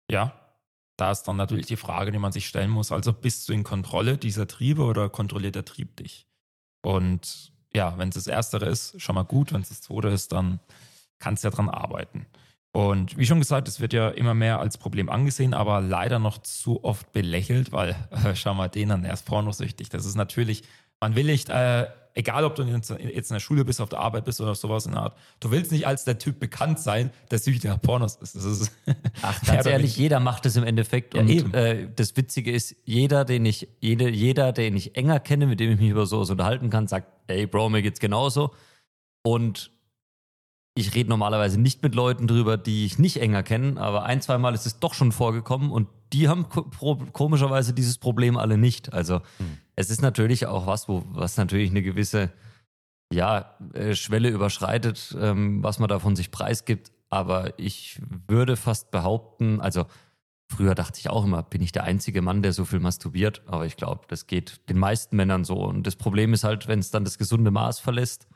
Ja, 0.10 0.34
da 0.98 1.12
ist 1.12 1.24
dann 1.24 1.36
natürlich 1.36 1.66
die 1.66 1.78
Frage, 1.78 2.12
die 2.12 2.20
man 2.20 2.32
sich 2.32 2.48
stellen 2.48 2.70
muss. 2.70 2.92
Also 2.92 3.12
bist 3.12 3.50
du 3.50 3.54
in 3.54 3.64
Kontrolle 3.64 4.18
dieser 4.18 4.48
Triebe 4.48 4.84
oder 4.84 5.10
kontrolliert 5.10 5.56
der 5.56 5.66
Trieb 5.66 5.98
dich? 5.98 6.28
Und 6.82 7.52
ja, 7.74 7.98
wenn 7.98 8.10
es 8.10 8.16
das 8.16 8.28
Erstere 8.28 8.68
ist, 8.68 9.02
schon 9.02 9.16
mal 9.16 9.24
gut. 9.24 9.52
Wenn 9.52 9.62
es 9.62 9.70
das 9.70 9.82
Zweite 9.82 10.10
ist, 10.10 10.32
dann 10.32 10.60
kannst 11.20 11.44
du 11.44 11.48
ja 11.48 11.52
dran 11.52 11.70
arbeiten. 11.70 12.26
Und 12.76 13.18
wie 13.18 13.26
schon 13.26 13.40
gesagt, 13.40 13.70
es 13.70 13.80
wird 13.80 13.94
ja 13.94 14.10
immer 14.10 14.34
mehr 14.34 14.60
als 14.60 14.78
Problem 14.78 15.10
angesehen, 15.10 15.54
aber 15.54 15.80
leider 15.80 16.20
noch 16.20 16.40
zu 16.40 16.84
oft 16.84 17.14
belächelt, 17.14 17.72
weil, 17.72 17.92
äh, 18.26 18.36
schau 18.36 18.54
mal 18.54 18.68
den 18.68 18.92
an, 18.92 19.06
er 19.06 19.14
ist 19.14 19.26
pornosüchtig. 19.26 19.88
Das 19.88 20.06
ist 20.06 20.16
natürlich, 20.16 20.64
man 21.00 21.16
will 21.16 21.24
nicht, 21.24 21.48
äh, 21.48 21.88
egal 22.16 22.44
ob 22.44 22.56
du 22.56 22.64
jetzt 22.64 22.92
in 22.92 23.24
der 23.30 23.40
Schule 23.40 23.64
bist, 23.64 23.80
auf 23.80 23.88
der 23.88 24.00
Arbeit 24.00 24.26
bist 24.26 24.42
oder 24.42 24.56
sowas 24.56 24.88
in 24.88 24.92
der 24.92 25.04
Art, 25.04 25.18
du 25.40 25.52
willst 25.52 25.72
nicht 25.72 25.88
als 25.88 26.04
der 26.04 26.18
Typ 26.18 26.38
bekannt 26.38 26.80
sein, 26.80 27.12
der 27.32 27.40
süchtig 27.40 27.70
nach 27.70 27.82
Pornos 27.82 28.18
ist. 28.18 28.36
Ist 28.36 28.74
Ach, 29.22 29.42
ganz 29.46 29.66
ehrlich, 29.66 29.96
jeder 29.96 30.20
macht 30.20 30.46
es 30.46 30.58
im 30.58 30.66
Endeffekt. 30.66 31.14
Ja, 31.14 31.22
und 31.22 31.54
äh, 31.54 31.88
das 31.96 32.18
Witzige 32.18 32.52
ist, 32.52 32.76
jeder, 32.84 33.24
den 33.24 33.46
ich, 33.46 33.70
jede, 33.80 34.10
jeder, 34.10 34.52
den 34.52 34.76
ich 34.76 34.98
enger 34.98 35.22
kenne, 35.22 35.48
mit 35.48 35.62
dem 35.62 35.72
ich 35.72 35.80
mich 35.80 35.92
über 35.92 36.06
sowas 36.06 36.30
unterhalten 36.30 36.70
kann, 36.70 36.90
sagt, 36.90 37.08
ey 37.28 37.48
Bro, 37.48 37.70
mir 37.70 37.82
geht's 37.82 38.02
genauso. 38.02 38.54
Und 39.24 39.72
ich 40.78 40.94
rede 40.94 41.10
normalerweise 41.10 41.60
nicht 41.60 41.82
mit 41.84 41.96
Leuten 41.96 42.28
drüber, 42.28 42.58
die 42.58 42.86
ich 42.86 43.00
nicht 43.00 43.22
enger 43.22 43.44
kenne, 43.44 43.80
aber 43.80 44.04
ein, 44.04 44.22
zwei 44.22 44.38
Mal 44.38 44.54
ist 44.54 44.66
es 44.66 44.80
doch 44.80 44.94
schon 44.94 45.14
vorgekommen 45.14 45.72
und 45.72 45.88
die 46.12 46.28
haben 46.28 46.48
komischerweise 47.14 47.74
dieses 47.74 47.98
Problem 47.98 48.38
alle 48.38 48.58
nicht. 48.58 48.94
Also 48.94 49.22
hm. 49.38 49.58
es 49.76 49.90
ist 49.90 50.02
natürlich 50.02 50.48
auch 50.48 50.68
was, 50.68 50.90
wo, 50.90 51.04
was 51.08 51.38
natürlich 51.38 51.72
eine 51.72 51.82
gewisse 51.82 52.32
ja, 53.12 53.56
äh, 53.74 53.96
Schwelle 53.96 54.30
überschreitet, 54.30 55.16
ähm, 55.20 55.64
was 55.64 55.80
man 55.80 55.88
da 55.88 56.00
von 56.00 56.16
sich 56.16 56.32
preisgibt. 56.32 56.92
Aber 57.10 57.58
ich 57.58 58.02
würde 58.28 58.58
fast 58.58 58.92
behaupten, 58.92 59.62
also 59.62 59.86
früher 60.52 60.76
dachte 60.76 61.00
ich 61.00 61.10
auch 61.10 61.24
immer, 61.24 61.44
bin 61.44 61.62
ich 61.62 61.72
der 61.72 61.84
einzige 61.84 62.22
Mann, 62.22 62.42
der 62.42 62.52
so 62.52 62.66
viel 62.66 62.80
masturbiert. 62.80 63.42
Aber 63.46 63.66
ich 63.66 63.78
glaube, 63.78 64.02
das 64.10 64.28
geht 64.28 64.70
den 64.70 64.78
meisten 64.78 65.16
Männern 65.16 65.46
so. 65.46 65.56
Und 65.56 65.88
das 65.88 65.96
Problem 65.96 66.34
ist 66.34 66.44
halt, 66.44 66.68
wenn 66.68 66.80
es 66.80 66.92
dann 66.92 67.06
das 67.06 67.18
gesunde 67.18 67.52
Maß 67.52 67.80
verlässt, 67.80 68.28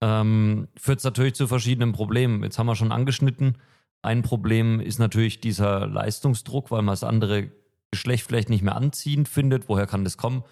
ähm, 0.00 0.68
führt 0.76 0.98
es 0.98 1.04
natürlich 1.04 1.34
zu 1.34 1.46
verschiedenen 1.46 1.92
Problemen. 1.92 2.42
Jetzt 2.42 2.58
haben 2.58 2.66
wir 2.66 2.76
schon 2.76 2.92
angeschnitten. 2.92 3.58
Ein 4.02 4.22
Problem 4.22 4.80
ist 4.80 4.98
natürlich 4.98 5.40
dieser 5.40 5.86
Leistungsdruck, 5.86 6.70
weil 6.70 6.82
man 6.82 6.92
das 6.92 7.04
andere 7.04 7.50
Geschlecht 7.90 8.26
vielleicht 8.26 8.50
nicht 8.50 8.62
mehr 8.62 8.76
anziehend 8.76 9.28
findet. 9.28 9.68
Woher 9.68 9.86
kann 9.86 10.04
das 10.04 10.16
kommen? 10.16 10.44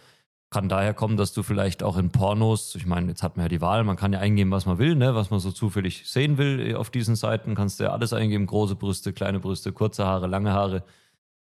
Kann 0.51 0.69
daher 0.69 0.95
kommen, 0.95 1.17
dass 1.17 1.33
du 1.33 1.43
vielleicht 1.43 1.83
auch 1.83 1.97
in 1.97 2.11
Pornos, 2.11 2.75
ich 2.77 2.87
meine, 2.87 3.09
jetzt 3.09 3.23
hat 3.23 3.37
man 3.37 3.45
ja 3.47 3.49
die 3.49 3.61
Wahl, 3.61 3.83
man 3.83 3.97
kann 3.97 4.13
ja 4.13 4.21
eingeben, 4.21 4.53
was 4.53 4.67
man 4.67 4.79
will, 4.79 4.95
ne? 4.95 5.15
was 5.15 5.31
man 5.31 5.41
so 5.41 5.51
zufällig 5.51 6.09
sehen 6.09 6.39
will 6.39 6.77
auf 6.77 6.91
diesen 6.91 7.17
Seiten, 7.17 7.57
kannst 7.57 7.81
du 7.81 7.85
ja 7.85 7.91
alles 7.91 8.13
eingeben, 8.13 8.47
große 8.47 8.77
Brüste, 8.77 9.13
kleine 9.13 9.41
Brüste, 9.41 9.73
kurze 9.73 10.07
Haare, 10.07 10.29
lange 10.29 10.53
Haare, 10.53 10.85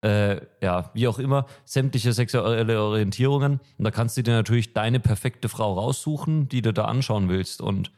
äh, 0.03 0.41
ja, 0.61 0.91
wie 0.93 1.07
auch 1.07 1.17
immer, 1.17 1.45
sämtliche 1.63 2.11
sexuelle 2.11 2.81
Orientierungen. 2.81 3.61
Und 3.77 3.83
da 3.85 3.91
kannst 3.91 4.17
du 4.17 4.23
dir 4.23 4.33
natürlich 4.33 4.73
deine 4.73 4.99
perfekte 4.99 5.47
Frau 5.47 5.73
raussuchen, 5.73 6.49
die 6.49 6.61
du 6.61 6.73
da 6.73 6.85
anschauen 6.85 7.29
willst. 7.29 7.61
Und 7.61 7.91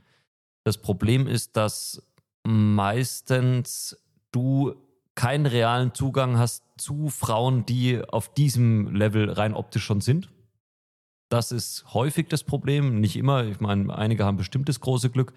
das 0.64 0.78
Problem 0.78 1.28
ist, 1.28 1.58
dass 1.58 2.04
meistens 2.44 3.98
du 4.32 4.76
keinen 5.16 5.48
realen 5.48 5.94
Zugang 5.94 6.38
hast 6.38 6.64
zu 6.78 7.10
Frauen, 7.10 7.66
die 7.66 8.02
auf 8.08 8.34
diesem 8.34 8.94
Level 8.96 9.32
rein 9.32 9.54
optisch 9.54 9.84
schon 9.84 10.02
sind. 10.02 10.30
Das 11.30 11.52
ist 11.52 11.86
häufig 11.94 12.28
das 12.28 12.44
Problem, 12.44 13.00
nicht 13.00 13.16
immer. 13.16 13.46
Ich 13.46 13.60
meine, 13.60 13.96
einige 13.98 14.26
haben 14.26 14.38
bestimmt 14.38 14.70
das 14.70 14.80
große 14.80 15.10
Glück. 15.10 15.34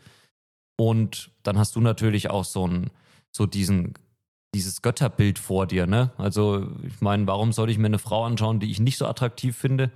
Und 0.76 1.30
dann 1.44 1.56
hast 1.58 1.76
du 1.76 1.80
natürlich 1.80 2.28
auch 2.28 2.44
so, 2.44 2.64
einen, 2.64 2.90
so 3.30 3.46
diesen 3.46 3.94
dieses 4.54 4.82
Götterbild 4.82 5.38
vor 5.38 5.66
dir, 5.66 5.86
ne? 5.86 6.10
Also, 6.16 6.68
ich 6.86 7.00
meine, 7.00 7.26
warum 7.26 7.52
soll 7.52 7.70
ich 7.70 7.78
mir 7.78 7.86
eine 7.86 7.98
Frau 7.98 8.24
anschauen, 8.24 8.60
die 8.60 8.70
ich 8.70 8.80
nicht 8.80 8.98
so 8.98 9.06
attraktiv 9.06 9.56
finde, 9.56 9.90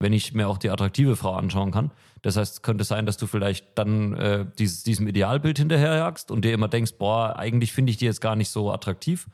wenn 0.00 0.12
ich 0.12 0.34
mir 0.34 0.48
auch 0.48 0.58
die 0.58 0.70
attraktive 0.70 1.16
Frau 1.16 1.34
anschauen 1.34 1.70
kann? 1.70 1.92
Das 2.22 2.36
heißt, 2.36 2.62
könnte 2.62 2.84
sein, 2.84 3.06
dass 3.06 3.16
du 3.16 3.26
vielleicht 3.26 3.78
dann 3.78 4.14
äh, 4.14 4.46
dieses, 4.58 4.82
diesem 4.82 5.06
Idealbild 5.08 5.58
hinterherjagst 5.58 6.30
und 6.30 6.44
dir 6.44 6.52
immer 6.52 6.68
denkst, 6.68 6.94
boah, 6.98 7.36
eigentlich 7.36 7.72
finde 7.72 7.90
ich 7.90 7.96
die 7.96 8.04
jetzt 8.04 8.20
gar 8.20 8.36
nicht 8.36 8.50
so 8.50 8.72
attraktiv. 8.72 9.28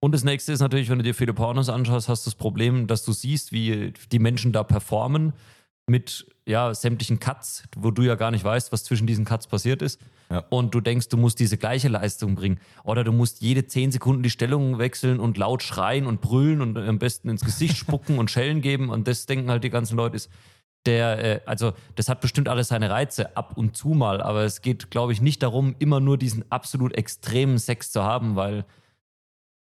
Und 0.00 0.12
das 0.12 0.24
nächste 0.24 0.52
ist 0.52 0.60
natürlich, 0.60 0.88
wenn 0.88 0.98
du 0.98 1.04
dir 1.04 1.14
viele 1.14 1.34
Pornos 1.34 1.68
anschaust, 1.68 2.08
hast 2.08 2.26
du 2.26 2.30
das 2.30 2.34
Problem, 2.34 2.86
dass 2.86 3.04
du 3.04 3.12
siehst, 3.12 3.52
wie 3.52 3.92
die 4.10 4.18
Menschen 4.18 4.52
da 4.52 4.64
performen 4.64 5.34
mit 5.86 6.26
ja, 6.50 6.74
sämtlichen 6.74 7.20
Cuts, 7.20 7.64
wo 7.76 7.90
du 7.90 8.02
ja 8.02 8.16
gar 8.16 8.30
nicht 8.30 8.44
weißt, 8.44 8.72
was 8.72 8.84
zwischen 8.84 9.06
diesen 9.06 9.24
Cuts 9.24 9.46
passiert 9.46 9.82
ist. 9.82 10.00
Ja. 10.30 10.44
Und 10.50 10.74
du 10.74 10.80
denkst, 10.80 11.08
du 11.08 11.16
musst 11.16 11.38
diese 11.38 11.56
gleiche 11.56 11.88
Leistung 11.88 12.34
bringen. 12.34 12.60
Oder 12.84 13.04
du 13.04 13.12
musst 13.12 13.40
jede 13.40 13.66
zehn 13.66 13.92
Sekunden 13.92 14.22
die 14.22 14.30
Stellung 14.30 14.78
wechseln 14.78 15.20
und 15.20 15.38
laut 15.38 15.62
schreien 15.62 16.06
und 16.06 16.20
brüllen 16.20 16.60
und 16.60 16.76
am 16.76 16.98
besten 16.98 17.28
ins 17.28 17.44
Gesicht 17.44 17.76
spucken 17.76 18.18
und 18.18 18.30
Schellen 18.30 18.60
geben. 18.60 18.90
Und 18.90 19.08
das 19.08 19.26
denken 19.26 19.50
halt 19.50 19.64
die 19.64 19.70
ganzen 19.70 19.96
Leute, 19.96 20.16
ist 20.16 20.30
der, 20.86 21.24
äh, 21.24 21.40
also 21.46 21.72
das 21.94 22.08
hat 22.08 22.20
bestimmt 22.20 22.48
alles 22.48 22.68
seine 22.68 22.90
Reize 22.90 23.36
ab 23.36 23.56
und 23.56 23.76
zu 23.76 23.88
mal, 23.88 24.22
aber 24.22 24.44
es 24.44 24.62
geht, 24.62 24.90
glaube 24.90 25.12
ich, 25.12 25.20
nicht 25.20 25.42
darum, 25.42 25.74
immer 25.78 26.00
nur 26.00 26.18
diesen 26.18 26.50
absolut 26.50 26.94
extremen 26.96 27.58
Sex 27.58 27.92
zu 27.92 28.02
haben, 28.02 28.34
weil 28.34 28.64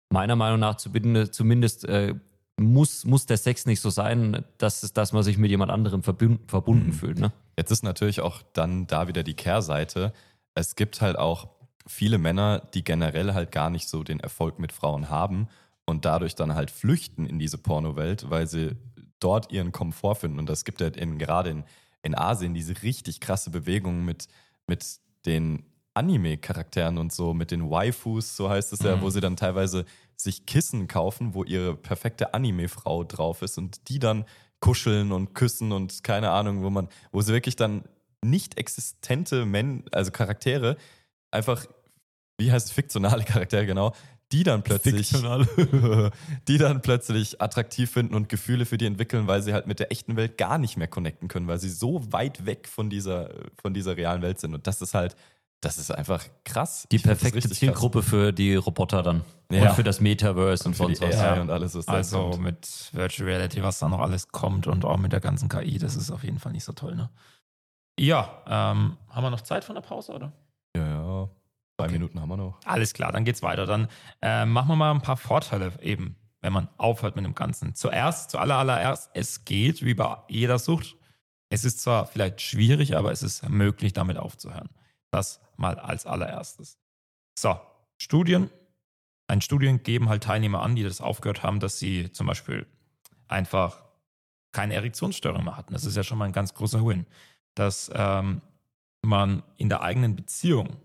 meiner 0.09 0.35
Meinung 0.35 0.59
nach 0.59 0.77
zumindest 0.77 1.85
äh, 1.85 2.15
muss, 2.59 3.05
muss 3.05 3.25
der 3.25 3.37
Sex 3.37 3.65
nicht 3.65 3.81
so 3.81 3.89
sein, 3.89 4.43
dass, 4.57 4.81
dass 4.93 5.13
man 5.13 5.23
sich 5.23 5.37
mit 5.37 5.49
jemand 5.49 5.71
anderem 5.71 6.03
verbunden, 6.03 6.47
verbunden 6.47 6.87
mhm. 6.87 6.93
fühlt. 6.93 7.19
Ne? 7.19 7.31
Jetzt 7.57 7.71
ist 7.71 7.83
natürlich 7.83 8.21
auch 8.21 8.41
dann 8.53 8.87
da 8.87 9.07
wieder 9.07 9.23
die 9.23 9.33
Kehrseite. 9.33 10.13
Es 10.53 10.75
gibt 10.75 11.01
halt 11.01 11.17
auch 11.17 11.49
viele 11.87 12.17
Männer, 12.17 12.59
die 12.73 12.83
generell 12.83 13.33
halt 13.33 13.51
gar 13.51 13.69
nicht 13.69 13.89
so 13.89 14.03
den 14.03 14.19
Erfolg 14.19 14.59
mit 14.59 14.71
Frauen 14.71 15.09
haben 15.09 15.47
und 15.85 16.05
dadurch 16.05 16.35
dann 16.35 16.55
halt 16.55 16.71
flüchten 16.71 17.25
in 17.25 17.39
diese 17.39 17.57
Pornowelt, 17.57 18.29
weil 18.29 18.47
sie 18.47 18.77
dort 19.19 19.51
ihren 19.51 19.71
Komfort 19.71 20.15
finden. 20.15 20.39
Und 20.39 20.47
das 20.47 20.65
gibt 20.65 20.81
ja 20.81 20.87
in, 20.87 21.17
gerade 21.17 21.49
in, 21.49 21.63
in 22.03 22.15
Asien 22.15 22.53
diese 22.53 22.81
richtig 22.83 23.19
krasse 23.19 23.49
Bewegung 23.49 24.05
mit, 24.05 24.27
mit 24.67 24.85
den 25.25 25.65
Anime-Charakteren 25.93 26.97
und 26.97 27.11
so, 27.11 27.33
mit 27.33 27.51
den 27.51 27.69
Waifus, 27.69 28.37
so 28.37 28.49
heißt 28.49 28.71
es 28.73 28.79
ja, 28.79 28.95
mhm. 28.95 29.01
wo 29.01 29.09
sie 29.09 29.21
dann 29.21 29.35
teilweise 29.35 29.85
sich 30.21 30.45
Kissen 30.45 30.87
kaufen, 30.87 31.33
wo 31.33 31.43
ihre 31.43 31.75
perfekte 31.75 32.33
Anime-Frau 32.33 33.03
drauf 33.05 33.41
ist 33.41 33.57
und 33.57 33.87
die 33.89 33.99
dann 33.99 34.25
kuscheln 34.59 35.11
und 35.11 35.33
küssen 35.33 35.71
und 35.71 36.03
keine 36.03 36.31
Ahnung, 36.31 36.63
wo 36.63 36.69
man, 36.69 36.89
wo 37.11 37.21
sie 37.21 37.33
wirklich 37.33 37.55
dann 37.55 37.83
nicht 38.23 38.57
existente 38.57 39.45
Men, 39.45 39.85
also 39.91 40.11
Charaktere, 40.11 40.75
einfach, 41.31 41.65
wie 42.37 42.51
heißt 42.51 42.67
es, 42.67 42.73
fiktionale 42.73 43.23
Charaktere 43.25 43.65
genau, 43.65 43.93
die 44.31 44.43
dann 44.43 44.61
plötzlich, 44.61 45.09
die 46.47 46.57
dann 46.57 46.81
plötzlich 46.81 47.41
attraktiv 47.41 47.89
finden 47.89 48.13
und 48.13 48.29
Gefühle 48.29 48.65
für 48.65 48.77
die 48.77 48.85
entwickeln, 48.85 49.25
weil 49.27 49.41
sie 49.41 49.53
halt 49.53 49.65
mit 49.65 49.79
der 49.79 49.91
echten 49.91 50.17
Welt 50.17 50.37
gar 50.37 50.57
nicht 50.57 50.77
mehr 50.77 50.87
connecten 50.87 51.29
können, 51.29 51.47
weil 51.47 51.59
sie 51.59 51.69
so 51.69 52.11
weit 52.11 52.45
weg 52.45 52.67
von 52.67 52.89
dieser, 52.89 53.33
von 53.59 53.73
dieser 53.73 53.97
realen 53.97 54.21
Welt 54.21 54.39
sind. 54.39 54.53
Und 54.53 54.67
das 54.67 54.81
ist 54.81 54.93
halt, 54.93 55.15
das 55.61 55.77
ist 55.77 55.91
einfach 55.91 56.25
krass. 56.45 56.87
Die 56.91 56.99
perfekte 56.99 57.49
Zielgruppe 57.49 57.99
krass. 57.99 58.09
für 58.09 58.31
die 58.31 58.55
Roboter 58.55 59.03
dann. 59.03 59.23
Ja. 59.51 59.69
Und 59.69 59.75
für 59.75 59.83
das 59.83 59.99
Metaverse 59.99 60.63
und, 60.65 60.71
und 60.71 60.75
sonst 60.75 61.01
was. 61.01 61.15
Ja. 61.15 61.41
Und 61.41 61.49
alles, 61.49 61.75
was 61.75 61.87
also 61.87 62.29
kommt. 62.31 62.43
mit 62.43 62.89
Virtual 62.93 63.27
Reality, 63.27 63.63
was 63.63 63.79
da 63.79 63.89
noch 63.89 63.99
alles 63.99 64.29
kommt 64.29 64.67
und 64.67 64.85
auch 64.85 64.97
mit 64.97 65.11
der 65.11 65.19
ganzen 65.19 65.49
KI, 65.49 65.77
das 65.77 65.95
ist 65.95 66.11
auf 66.11 66.23
jeden 66.23 66.39
Fall 66.39 66.51
nicht 66.51 66.63
so 66.63 66.73
toll, 66.73 66.95
ne? 66.95 67.09
Ja, 67.99 68.43
ähm, 68.47 68.97
haben 69.09 69.23
wir 69.23 69.29
noch 69.29 69.41
Zeit 69.41 69.65
von 69.65 69.75
der 69.75 69.81
Pause, 69.81 70.13
oder? 70.13 70.31
Ja, 70.75 70.87
ja. 70.87 71.29
Zwei 71.77 71.85
okay. 71.85 71.93
Minuten 71.93 72.21
haben 72.21 72.29
wir 72.29 72.37
noch. 72.37 72.59
Alles 72.63 72.93
klar, 72.93 73.11
dann 73.11 73.25
geht's 73.25 73.41
weiter. 73.41 73.65
Dann 73.65 73.87
äh, 74.21 74.45
machen 74.45 74.69
wir 74.69 74.75
mal 74.77 74.91
ein 74.91 75.01
paar 75.01 75.17
Vorteile 75.17 75.73
eben, 75.81 76.15
wenn 76.41 76.53
man 76.53 76.69
aufhört 76.77 77.17
mit 77.17 77.25
dem 77.25 77.35
Ganzen. 77.35 77.75
Zuerst, 77.75 78.31
zuallererst, 78.31 79.09
es 79.13 79.43
geht 79.43 79.83
wie 79.83 79.95
bei 79.95 80.17
jeder 80.29 80.59
Sucht. 80.59 80.95
Es 81.49 81.65
ist 81.65 81.81
zwar 81.81 82.05
vielleicht 82.05 82.41
schwierig, 82.41 82.95
aber 82.95 83.11
es 83.11 83.23
ist 83.23 83.47
möglich, 83.49 83.91
damit 83.91 84.17
aufzuhören. 84.17 84.69
Das 85.11 85.41
mal 85.57 85.79
als 85.79 86.05
allererstes. 86.05 86.77
So, 87.37 87.59
Studien. 87.97 88.49
Ein 89.27 89.41
Studien 89.41 89.83
geben 89.83 90.09
halt 90.09 90.23
Teilnehmer 90.23 90.61
an, 90.61 90.75
die 90.75 90.83
das 90.83 91.01
aufgehört 91.01 91.43
haben, 91.43 91.59
dass 91.59 91.77
sie 91.77 92.11
zum 92.11 92.27
Beispiel 92.27 92.65
einfach 93.27 93.83
keine 94.51 94.73
Erektionsstörung 94.73 95.43
mehr 95.43 95.57
hatten. 95.57 95.73
Das 95.73 95.85
ist 95.85 95.95
ja 95.95 96.03
schon 96.03 96.17
mal 96.17 96.25
ein 96.25 96.33
ganz 96.33 96.53
großer 96.53 96.83
Win. 96.85 97.05
Dass 97.55 97.91
ähm, 97.93 98.41
man 99.03 99.43
in 99.57 99.69
der 99.69 99.81
eigenen 99.81 100.15
Beziehung 100.15 100.77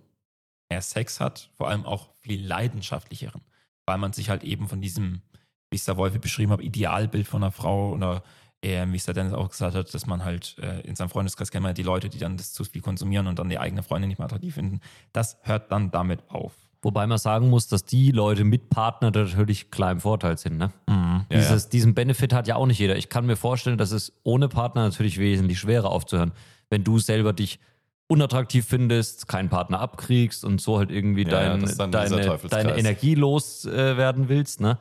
mehr 0.71 0.83
Sex 0.83 1.21
hat, 1.21 1.51
vor 1.55 1.69
allem 1.69 1.87
auch 1.87 2.13
viel 2.21 2.45
leidenschaftlicheren, 2.45 3.43
weil 3.87 3.99
man 3.99 4.13
sich 4.13 4.31
halt 4.31 4.45
eben 4.45 4.69
von 4.69 4.81
diesem, 4.81 5.23
wie 5.71 5.77
es 5.77 5.85
der 5.85 5.97
Wolfe 5.97 6.19
beschrieben 6.19 6.53
hat, 6.53 6.61
Idealbild 6.61 7.27
von 7.27 7.43
einer 7.43 7.53
Frau 7.53 7.93
oder 7.93 8.23
äh, 8.65 8.87
wie 8.91 8.97
es 8.97 9.05
der 9.05 9.15
Dennis 9.15 9.33
auch 9.33 9.51
gesagt 9.51 9.75
hat, 9.75 9.93
dass 9.95 10.07
man 10.07 10.25
halt 10.25 10.57
äh, 10.61 10.81
in 10.81 10.97
seinem 10.97 11.11
Freundeskreis 11.11 11.51
kennt 11.51 11.63
man 11.63 11.71
ja 11.71 11.75
die 11.75 11.83
Leute, 11.83 12.09
die 12.09 12.19
dann 12.19 12.37
das 12.37 12.53
zu 12.53 12.65
viel 12.65 12.81
konsumieren 12.81 13.27
und 13.27 13.39
dann 13.39 13.49
die 13.49 13.59
eigene 13.59 13.83
Freundin 13.83 14.09
nicht 14.09 14.19
mehr 14.19 14.27
attraktiv 14.27 14.55
finden. 14.55 14.81
Das 15.13 15.39
hört 15.43 15.71
dann 15.71 15.91
damit 15.91 16.21
auf. 16.29 16.53
Wobei 16.83 17.07
man 17.07 17.17
sagen 17.17 17.49
muss, 17.49 17.67
dass 17.67 17.85
die 17.85 18.11
Leute 18.11 18.45
mit 18.45 18.69
Partner 18.69 19.11
natürlich 19.11 19.71
klar 19.71 19.93
im 19.93 20.01
Vorteil 20.01 20.37
sind. 20.37 20.59
Ne? 20.59 20.71
Mhm. 20.87 21.25
Ja, 21.31 21.39
Dieses, 21.39 21.65
ja. 21.65 21.71
Diesen 21.71 21.95
Benefit 21.95 22.35
hat 22.35 22.47
ja 22.47 22.57
auch 22.57 22.67
nicht 22.67 22.79
jeder. 22.79 22.97
Ich 22.97 23.09
kann 23.09 23.25
mir 23.25 23.37
vorstellen, 23.37 23.79
dass 23.79 23.91
es 23.91 24.13
ohne 24.23 24.49
Partner 24.49 24.83
natürlich 24.83 25.19
wesentlich 25.19 25.59
schwerer 25.59 25.91
aufzuhören. 25.91 26.33
Wenn 26.69 26.85
du 26.85 26.99
selber 26.99 27.33
dich 27.33 27.59
unattraktiv 28.07 28.67
findest, 28.67 29.29
keinen 29.29 29.49
Partner 29.49 29.81
abkriegst 29.81 30.45
und 30.45 30.61
so 30.61 30.79
halt 30.79 30.91
irgendwie 30.91 31.25
ja, 31.25 31.57
dein, 31.57 31.91
deine, 31.91 32.39
deine 32.51 32.77
Energie 32.77 33.15
loswerden 33.15 34.25
äh, 34.25 34.29
willst, 34.29 34.61
ne? 34.61 34.79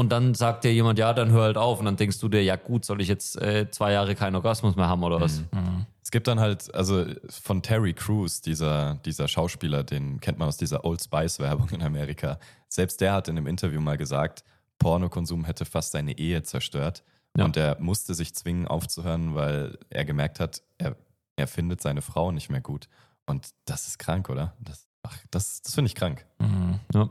Und 0.00 0.10
dann 0.10 0.34
sagt 0.34 0.64
dir 0.64 0.72
jemand, 0.72 0.98
ja, 0.98 1.12
dann 1.12 1.30
hör 1.30 1.42
halt 1.42 1.56
auf. 1.56 1.78
Und 1.78 1.84
dann 1.84 1.96
denkst 1.96 2.18
du 2.20 2.28
dir, 2.28 2.42
ja 2.42 2.56
gut, 2.56 2.84
soll 2.84 3.00
ich 3.00 3.08
jetzt 3.08 3.40
äh, 3.40 3.70
zwei 3.70 3.92
Jahre 3.92 4.14
keinen 4.14 4.34
Orgasmus 4.34 4.74
mehr 4.74 4.88
haben 4.88 5.02
oder 5.02 5.20
was? 5.20 5.40
Mhm. 5.52 5.86
Es 6.02 6.10
gibt 6.10 6.26
dann 6.26 6.40
halt, 6.40 6.74
also 6.74 7.04
von 7.28 7.62
Terry 7.62 7.92
Crews, 7.92 8.40
dieser, 8.40 8.94
dieser 9.04 9.28
Schauspieler, 9.28 9.84
den 9.84 10.20
kennt 10.20 10.38
man 10.38 10.48
aus 10.48 10.56
dieser 10.56 10.84
Old 10.84 11.02
Spice-Werbung 11.02 11.68
in 11.70 11.82
Amerika. 11.82 12.38
Selbst 12.68 13.00
der 13.00 13.12
hat 13.12 13.28
in 13.28 13.36
einem 13.36 13.46
Interview 13.46 13.80
mal 13.80 13.96
gesagt, 13.96 14.42
Pornokonsum 14.78 15.44
hätte 15.44 15.64
fast 15.64 15.92
seine 15.92 16.18
Ehe 16.18 16.42
zerstört. 16.42 17.04
Ja. 17.36 17.44
Und 17.44 17.56
er 17.56 17.78
musste 17.78 18.14
sich 18.14 18.34
zwingen 18.34 18.66
aufzuhören, 18.66 19.34
weil 19.34 19.78
er 19.90 20.04
gemerkt 20.04 20.40
hat, 20.40 20.62
er 20.78 20.96
er 21.40 21.48
findet 21.48 21.80
seine 21.80 22.02
Frau 22.02 22.30
nicht 22.30 22.50
mehr 22.50 22.60
gut. 22.60 22.88
Und 23.26 23.50
das 23.64 23.86
ist 23.86 23.98
krank, 23.98 24.28
oder? 24.28 24.54
Das, 24.60 24.86
das, 25.30 25.62
das 25.62 25.74
finde 25.74 25.88
ich 25.88 25.94
krank. 25.94 26.26
Mhm. 26.38 26.80
Ja. 26.92 27.10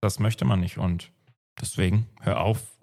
Das 0.00 0.18
möchte 0.18 0.44
man 0.44 0.60
nicht. 0.60 0.78
Und 0.78 1.12
deswegen 1.60 2.06
hör 2.20 2.40
auf 2.40 2.78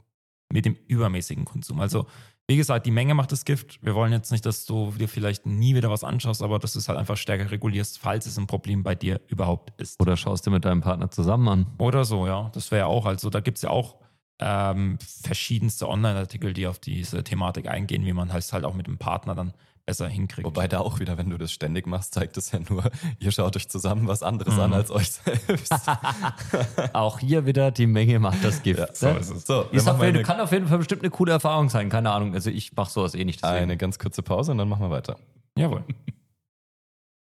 mit 0.52 0.66
dem 0.66 0.78
übermäßigen 0.88 1.46
Konsum. 1.46 1.80
Also, 1.80 2.06
wie 2.48 2.58
gesagt, 2.58 2.86
die 2.86 2.92
Menge 2.92 3.16
macht 3.16 3.32
das 3.32 3.44
Gift. 3.44 3.84
Wir 3.84 3.96
wollen 3.96 4.12
jetzt 4.12 4.32
nicht, 4.32 4.46
dass 4.46 4.66
du 4.66 4.92
dir 4.92 5.10
vielleicht 5.10 5.48
nie 5.48 5.74
wieder 5.74 5.90
was 5.90 6.04
anschaust, 6.04 6.44
aber 6.44 6.60
dass 6.60 6.74
du 6.74 6.80
es 6.80 6.88
halt 6.88 7.00
einfach 7.00 7.18
stärker 7.18 7.50
regulierst, 7.50 7.98
falls 7.98 8.28
es 8.28 8.38
ein 8.38 8.46
Problem 8.46 8.84
bei 8.84 8.94
dir 8.94 9.20
überhaupt 9.28 9.82
ist. 9.82 10.00
Oder 10.00 10.16
schaust 10.16 10.46
du 10.46 10.52
mit 10.52 10.64
deinem 10.64 10.82
Partner 10.82 11.10
zusammen 11.10 11.48
an. 11.48 11.66
Oder 11.80 12.06
so, 12.06 12.28
ja. 12.28 12.52
Das 12.54 12.70
wäre 12.70 12.82
ja 12.82 12.86
auch, 12.86 13.08
also 13.08 13.32
da 13.32 13.40
gibt 13.40 13.58
es 13.58 13.64
ja 13.64 13.72
auch 13.72 13.96
ähm, 14.40 15.00
verschiedenste 15.00 15.90
Online-Artikel, 15.90 16.54
die 16.54 16.68
auf 16.68 16.78
diese 16.78 17.24
Thematik 17.24 17.68
eingehen, 17.68 18.06
wie 18.06 18.14
man 18.14 18.32
halt, 18.32 18.52
halt 18.54 18.66
auch 18.66 18.76
mit 18.76 18.86
dem 18.86 19.00
Partner 19.00 19.34
dann 19.34 19.54
besser 19.86 20.08
hinkriegt. 20.08 20.46
Wobei 20.46 20.68
da 20.68 20.80
auch 20.80 21.00
wieder, 21.00 21.18
wenn 21.18 21.30
du 21.30 21.38
das 21.38 21.52
ständig 21.52 21.86
machst, 21.88 22.14
zeigt 22.14 22.38
es 22.38 22.52
ja 22.52 22.60
nur, 22.70 22.84
ihr 23.20 23.32
schaut 23.32 23.56
euch 23.56 23.70
zusammen 23.70 24.08
was 24.08 24.24
anderes 24.24 24.56
mhm. 24.56 24.62
an 24.62 24.74
als 24.74 24.92
euch 24.92 25.12
selbst. 25.12 25.74
auch 26.94 27.20
hier 27.20 27.46
wieder 27.46 27.72
die 27.72 27.88
Menge 27.88 28.20
macht 28.20 28.44
das 28.44 28.64
Gift. 28.64 28.80
Ja, 28.80 28.94
so 28.94 29.08
ne? 29.08 29.20
ist 29.20 29.30
es. 29.30 29.46
So, 29.46 29.62
ist 29.72 29.88
auf 29.88 30.02
jeden, 30.02 30.24
kann 30.24 30.40
auf 30.40 30.52
jeden 30.52 30.68
Fall 30.68 30.80
bestimmt 30.80 31.04
eine 31.04 31.12
coole 31.12 31.34
Erfahrung 31.34 31.70
sein. 31.70 31.90
Keine 31.90 32.12
Ahnung. 32.12 32.34
Also 32.34 32.50
ich 32.50 32.76
mache 32.76 32.92
sowas 32.92 33.16
eh 33.16 33.24
nicht. 33.24 33.44
Deswegen. 33.44 33.64
Eine 33.64 33.78
ganz 33.78 34.00
kurze 34.00 34.24
Pause 34.24 34.52
und 34.52 34.58
dann 34.58 34.70
machen 34.70 34.82
wir 34.82 34.90
weiter. 34.90 35.18
Jawohl. 35.58 35.84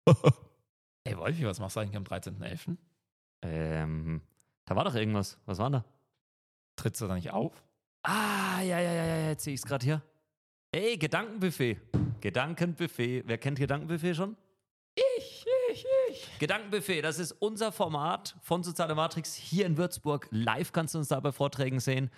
Ey, 1.03 1.17
Wolfi, 1.17 1.45
was 1.45 1.59
machst 1.59 1.75
du 1.75 1.81
eigentlich 1.81 1.95
am 1.95 2.03
13.11.? 2.03 2.75
Ähm, 3.43 4.21
da 4.65 4.75
war 4.75 4.83
doch 4.83 4.95
irgendwas. 4.95 5.37
Was 5.45 5.59
war 5.59 5.69
da? 5.69 5.85
Trittst 6.75 7.01
du 7.01 7.07
da 7.07 7.15
nicht 7.15 7.31
auf? 7.31 7.63
Ah, 8.03 8.61
ja, 8.61 8.79
ja, 8.79 8.93
ja, 8.93 9.05
ja, 9.05 9.27
jetzt 9.29 9.43
sehe 9.43 9.53
ich 9.53 9.61
es 9.61 9.65
gerade 9.65 9.83
hier. 9.85 10.01
Ey, 10.71 10.97
Gedankenbuffet. 10.97 11.77
Gedankenbuffet. 12.21 13.23
Wer 13.25 13.37
kennt 13.37 13.59
Gedankenbuffet 13.59 14.15
schon? 14.15 14.35
Ich, 15.17 15.45
ich, 15.71 15.85
ich. 16.09 16.39
Gedankenbuffet, 16.39 17.01
das 17.01 17.19
ist 17.19 17.31
unser 17.33 17.71
Format 17.71 18.35
von 18.41 18.63
Soziale 18.63 18.95
Matrix 18.95 19.35
hier 19.35 19.65
in 19.65 19.77
Würzburg. 19.77 20.27
Live 20.31 20.71
kannst 20.71 20.95
du 20.95 20.99
uns 20.99 21.09
da 21.09 21.19
bei 21.19 21.31
Vorträgen 21.31 21.79
sehen. 21.79 22.09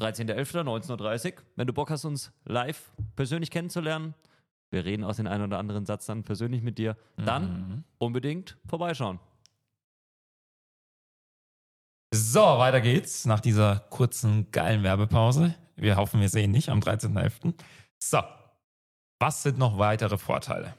13.11.19.30 0.00 1.32
Uhr. 1.34 1.42
Wenn 1.56 1.66
du 1.66 1.72
Bock 1.72 1.90
hast, 1.90 2.04
uns 2.04 2.32
live 2.44 2.92
persönlich 3.16 3.50
kennenzulernen, 3.50 4.14
wir 4.70 4.84
reden 4.84 5.04
aus 5.04 5.16
den 5.18 5.26
einen 5.26 5.44
oder 5.44 5.58
anderen 5.58 5.84
Satz 5.84 6.06
dann 6.06 6.24
persönlich 6.24 6.62
mit 6.62 6.78
dir, 6.78 6.96
dann 7.16 7.44
mhm. 7.44 7.84
unbedingt 7.98 8.56
vorbeischauen. 8.66 9.20
So, 12.14 12.40
weiter 12.40 12.80
geht's 12.80 13.24
nach 13.26 13.40
dieser 13.40 13.80
kurzen, 13.90 14.50
geilen 14.50 14.82
Werbepause. 14.82 15.54
Wir 15.76 15.96
hoffen, 15.96 16.20
wir 16.20 16.28
sehen 16.28 16.50
nicht 16.50 16.68
am 16.68 16.80
13.11. 16.80 17.54
So, 17.98 18.18
was 19.22 19.44
sind 19.44 19.56
noch 19.56 19.78
weitere 19.78 20.18
Vorteile? 20.18 20.74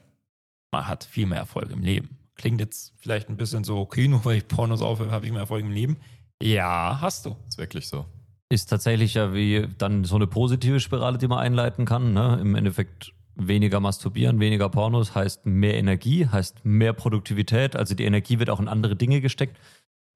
Man 0.70 0.86
hat 0.86 1.02
viel 1.02 1.24
mehr 1.24 1.38
Erfolg 1.38 1.70
im 1.70 1.82
Leben. 1.82 2.18
Klingt 2.34 2.60
jetzt 2.60 2.92
vielleicht 2.98 3.30
ein 3.30 3.38
bisschen 3.38 3.64
so, 3.64 3.78
okay, 3.78 4.06
nur 4.06 4.22
weil 4.26 4.36
ich 4.36 4.46
Pornos 4.46 4.82
aufhöre, 4.82 5.12
habe 5.12 5.24
ich 5.24 5.32
mehr 5.32 5.40
Erfolg 5.40 5.64
im 5.64 5.70
Leben. 5.70 5.96
Ja, 6.42 6.98
hast 7.00 7.24
du. 7.24 7.36
Ist 7.48 7.56
wirklich 7.56 7.88
so. 7.88 8.04
Ist 8.50 8.66
tatsächlich 8.66 9.14
ja 9.14 9.32
wie 9.32 9.66
dann 9.78 10.04
so 10.04 10.16
eine 10.16 10.26
positive 10.26 10.78
Spirale, 10.78 11.16
die 11.16 11.26
man 11.26 11.38
einleiten 11.38 11.86
kann. 11.86 12.12
Ne? 12.12 12.36
Im 12.38 12.54
Endeffekt 12.54 13.14
weniger 13.34 13.80
masturbieren, 13.80 14.38
weniger 14.40 14.68
Pornos 14.68 15.14
heißt 15.14 15.46
mehr 15.46 15.78
Energie, 15.78 16.26
heißt 16.26 16.66
mehr 16.66 16.92
Produktivität. 16.92 17.76
Also 17.76 17.94
die 17.94 18.04
Energie 18.04 18.40
wird 18.40 18.50
auch 18.50 18.60
in 18.60 18.68
andere 18.68 18.94
Dinge 18.94 19.22
gesteckt. 19.22 19.56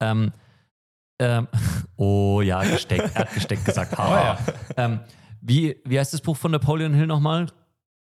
Ähm, 0.01 0.33
ähm, 1.19 1.49
oh 1.97 2.43
ja, 2.43 2.63
gesteckt. 2.63 3.11
Er 3.15 3.23
hat 3.23 3.33
gesteckt 3.33 3.65
gesagt. 3.65 3.97
Ha. 3.97 4.05
Oh, 4.11 4.15
ja. 4.15 4.39
ähm, 4.77 5.01
wie, 5.41 5.77
wie 5.87 5.99
heißt 5.99 6.13
das 6.13 6.21
Buch 6.21 6.37
von 6.37 6.51
Napoleon 6.51 6.93
Hill 6.93 7.07
nochmal? 7.07 7.47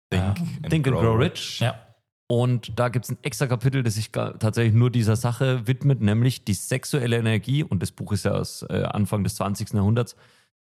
Think, 0.10 0.24
and, 0.24 0.70
Think 0.70 0.88
and, 0.88 0.96
Grow, 0.96 1.17
Rich. 1.17 1.60
Ja. 1.60 1.76
Und 2.30 2.78
da 2.78 2.89
gibt 2.89 3.06
es 3.06 3.12
ein 3.12 3.17
extra 3.22 3.48
Kapitel, 3.48 3.84
das 3.84 3.96
sich 3.96 4.12
tatsächlich 4.12 4.74
nur 4.74 4.91
dieser 4.91 5.15
Sache 5.15 5.65
widmet, 5.65 6.02
nämlich 6.02 6.43
die 6.43 6.54
sexuelle 6.54 7.17
Energie. 7.17 7.63
Und 7.63 7.82
das 7.82 7.91
Buch 7.91 8.12
ist 8.12 8.26
ja 8.26 8.34
aus 8.34 8.65
äh, 8.70 8.84
Anfang 8.84 9.24
des 9.24 9.36
20. 9.36 9.74
Jahrhunderts. 9.74 10.15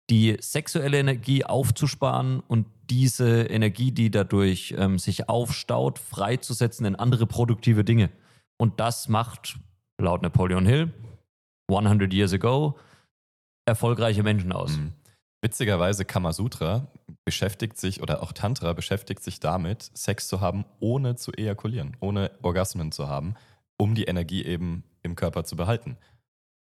Die 0.08 0.36
sexuelle 0.38 0.98
Energie 0.98 1.44
aufzusparen 1.44 2.38
und 2.38 2.66
diese 2.88 3.42
Energie, 3.42 3.90
die 3.90 4.12
dadurch 4.12 4.74
ähm, 4.78 5.00
sich 5.00 5.28
aufstaut, 5.28 5.98
freizusetzen 5.98 6.86
in 6.86 6.94
andere 6.94 7.26
produktive 7.26 7.82
Dinge. 7.82 8.10
Und 8.56 8.78
das 8.78 9.08
macht 9.08 9.58
laut 10.00 10.22
Napoleon 10.22 10.66
Hill 10.66 10.92
100 11.68 12.12
Years 12.12 12.32
Ago 12.32 12.78
erfolgreiche 13.66 14.22
Menschen 14.22 14.52
aus. 14.52 14.76
Mhm. 14.76 14.92
Witzigerweise 15.42 16.04
Kamasutra 16.04 16.86
beschäftigt 17.26 17.76
sich 17.76 18.00
oder 18.02 18.22
auch 18.22 18.32
Tantra 18.32 18.72
beschäftigt 18.72 19.22
sich 19.22 19.40
damit, 19.40 19.90
Sex 19.94 20.28
zu 20.28 20.40
haben, 20.40 20.64
ohne 20.80 21.16
zu 21.16 21.32
ejakulieren, 21.32 21.96
ohne 22.00 22.30
Orgasmen 22.40 22.92
zu 22.92 23.08
haben, 23.08 23.34
um 23.76 23.94
die 23.94 24.04
Energie 24.04 24.44
eben 24.44 24.84
im 25.02 25.16
Körper 25.16 25.44
zu 25.44 25.56
behalten. 25.56 25.98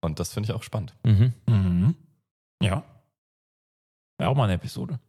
Und 0.01 0.19
das 0.19 0.31
finde 0.31 0.47
ich 0.49 0.55
auch 0.55 0.63
spannend. 0.63 0.93
Mhm. 1.03 1.33
Mhm. 1.47 1.95
Ja. 2.61 2.83
Wäre 4.17 4.29
auch 4.29 4.35
mal 4.35 4.45
eine 4.45 4.53
Episode. 4.53 4.99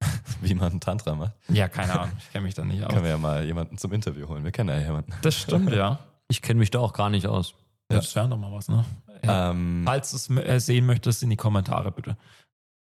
Wie 0.40 0.54
man 0.54 0.80
Tantra 0.80 1.14
macht. 1.14 1.34
Ja, 1.48 1.68
keine 1.68 2.00
Ahnung. 2.00 2.16
Ich 2.18 2.30
kenne 2.32 2.44
mich 2.44 2.54
da 2.54 2.64
nicht 2.64 2.82
aus. 2.84 2.90
Können 2.90 3.04
wir 3.04 3.10
ja 3.10 3.18
mal 3.18 3.44
jemanden 3.44 3.76
zum 3.76 3.92
Interview 3.92 4.26
holen. 4.26 4.42
Wir 4.42 4.52
kennen 4.52 4.70
ja 4.70 4.78
jemanden. 4.78 5.12
Das 5.22 5.36
stimmt, 5.38 5.72
ja. 5.72 6.00
Ich 6.28 6.40
kenne 6.40 6.58
mich 6.58 6.70
da 6.70 6.78
auch 6.78 6.94
gar 6.94 7.10
nicht 7.10 7.26
aus. 7.26 7.52
Ja. 7.90 7.98
Das 7.98 8.16
wäre 8.16 8.26
doch 8.26 8.38
mal 8.38 8.50
was, 8.50 8.68
ne? 8.68 8.82
Ähm, 9.22 9.82
Falls 9.84 10.10
du 10.10 10.16
es 10.16 10.30
äh, 10.30 10.58
sehen 10.58 10.86
möchtest, 10.86 11.22
in 11.22 11.28
die 11.28 11.36
Kommentare 11.36 11.92
bitte. 11.92 12.16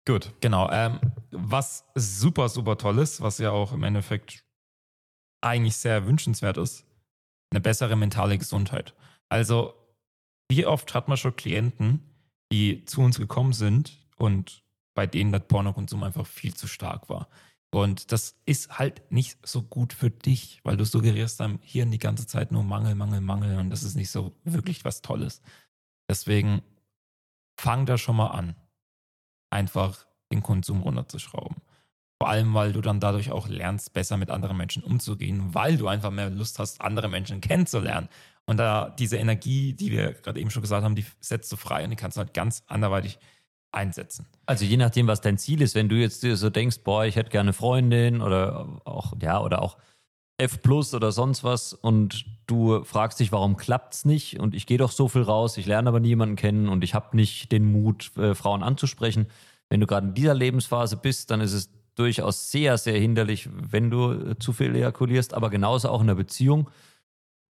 Gut. 0.06 0.32
Genau. 0.40 0.68
Ähm, 0.70 1.00
was 1.30 1.84
super, 1.94 2.48
super 2.48 2.76
toll 2.76 2.98
ist, 2.98 3.20
was 3.20 3.38
ja 3.38 3.50
auch 3.50 3.72
im 3.72 3.82
Endeffekt 3.84 4.44
eigentlich 5.40 5.76
sehr 5.76 6.06
wünschenswert 6.06 6.56
ist, 6.56 6.84
eine 7.50 7.60
bessere 7.60 7.96
mentale 7.96 8.38
Gesundheit. 8.38 8.94
Also, 9.28 9.74
wie 10.48 10.66
oft 10.66 10.94
hat 10.94 11.08
man 11.08 11.16
schon 11.16 11.36
Klienten, 11.36 12.00
die 12.52 12.84
zu 12.84 13.00
uns 13.00 13.18
gekommen 13.18 13.52
sind 13.52 13.98
und 14.16 14.62
bei 14.94 15.06
denen 15.06 15.32
der 15.32 15.38
Pornokonsum 15.40 16.02
einfach 16.02 16.26
viel 16.26 16.54
zu 16.54 16.66
stark 16.66 17.08
war. 17.08 17.28
Und 17.74 18.12
das 18.12 18.36
ist 18.44 18.78
halt 18.78 19.10
nicht 19.10 19.38
so 19.46 19.62
gut 19.62 19.94
für 19.94 20.10
dich, 20.10 20.60
weil 20.62 20.76
du 20.76 20.84
suggerierst 20.84 21.40
deinem 21.40 21.58
Hirn 21.62 21.90
die 21.90 21.98
ganze 21.98 22.26
Zeit 22.26 22.52
nur 22.52 22.62
Mangel, 22.62 22.94
Mangel, 22.94 23.22
Mangel 23.22 23.58
und 23.58 23.70
das 23.70 23.82
ist 23.82 23.96
nicht 23.96 24.10
so 24.10 24.36
wirklich 24.44 24.84
was 24.84 25.00
Tolles. 25.00 25.40
Deswegen 26.10 26.60
fang 27.58 27.86
da 27.86 27.96
schon 27.96 28.16
mal 28.16 28.28
an, 28.28 28.54
einfach 29.52 30.06
den 30.32 30.42
Konsum 30.42 30.80
runterzuschrauben. 30.80 31.56
Vor 32.18 32.28
allem, 32.28 32.54
weil 32.54 32.72
du 32.72 32.80
dann 32.80 33.00
dadurch 33.00 33.32
auch 33.32 33.48
lernst, 33.48 33.92
besser 33.92 34.16
mit 34.16 34.30
anderen 34.30 34.56
Menschen 34.56 34.82
umzugehen, 34.82 35.54
weil 35.54 35.76
du 35.76 35.88
einfach 35.88 36.10
mehr 36.10 36.30
Lust 36.30 36.58
hast, 36.58 36.80
andere 36.80 37.08
Menschen 37.08 37.40
kennenzulernen. 37.40 38.08
Und 38.46 38.58
da 38.58 38.90
diese 38.90 39.16
Energie, 39.16 39.72
die 39.72 39.90
wir 39.90 40.12
gerade 40.12 40.40
eben 40.40 40.50
schon 40.50 40.62
gesagt 40.62 40.84
haben, 40.84 40.94
die 40.94 41.04
setzt 41.20 41.50
du 41.52 41.56
frei 41.56 41.84
und 41.84 41.90
die 41.90 41.96
kannst 41.96 42.16
du 42.16 42.20
halt 42.20 42.34
ganz 42.34 42.62
anderweitig 42.66 43.18
einsetzen. 43.72 44.26
Also 44.46 44.64
je 44.64 44.76
nachdem, 44.76 45.06
was 45.06 45.20
dein 45.20 45.38
Ziel 45.38 45.62
ist, 45.62 45.74
wenn 45.74 45.88
du 45.88 45.96
jetzt 45.96 46.22
dir 46.22 46.36
so 46.36 46.50
denkst, 46.50 46.80
boah, 46.84 47.04
ich 47.04 47.16
hätte 47.16 47.30
gerne 47.30 47.52
Freundin 47.52 48.20
oder 48.20 48.80
auch, 48.84 49.14
ja, 49.20 49.40
oder 49.40 49.62
auch 49.62 49.76
F 50.42 50.62
plus 50.62 50.94
oder 50.94 51.12
sonst 51.12 51.44
was 51.44 51.72
und 51.72 52.24
du 52.46 52.84
fragst 52.84 53.20
dich, 53.20 53.32
warum 53.32 53.56
klappt's 53.56 54.04
nicht 54.04 54.40
und 54.40 54.54
ich 54.54 54.66
gehe 54.66 54.78
doch 54.78 54.90
so 54.90 55.08
viel 55.08 55.22
raus, 55.22 55.56
ich 55.56 55.66
lerne 55.66 55.88
aber 55.88 56.00
niemanden 56.00 56.36
kennen 56.36 56.68
und 56.68 56.84
ich 56.84 56.94
habe 56.94 57.16
nicht 57.16 57.52
den 57.52 57.70
Mut, 57.70 58.16
äh, 58.16 58.34
Frauen 58.34 58.62
anzusprechen. 58.62 59.26
Wenn 59.68 59.80
du 59.80 59.86
gerade 59.86 60.08
in 60.08 60.14
dieser 60.14 60.34
Lebensphase 60.34 60.96
bist, 60.96 61.30
dann 61.30 61.40
ist 61.40 61.52
es 61.52 61.70
durchaus 61.94 62.50
sehr, 62.50 62.78
sehr 62.78 62.98
hinderlich, 62.98 63.48
wenn 63.52 63.90
du 63.90 64.12
äh, 64.12 64.38
zu 64.38 64.52
viel 64.52 64.74
ejakulierst, 64.74 65.34
aber 65.34 65.50
genauso 65.50 65.88
auch 65.88 66.00
in 66.00 66.08
der 66.08 66.14
Beziehung 66.14 66.68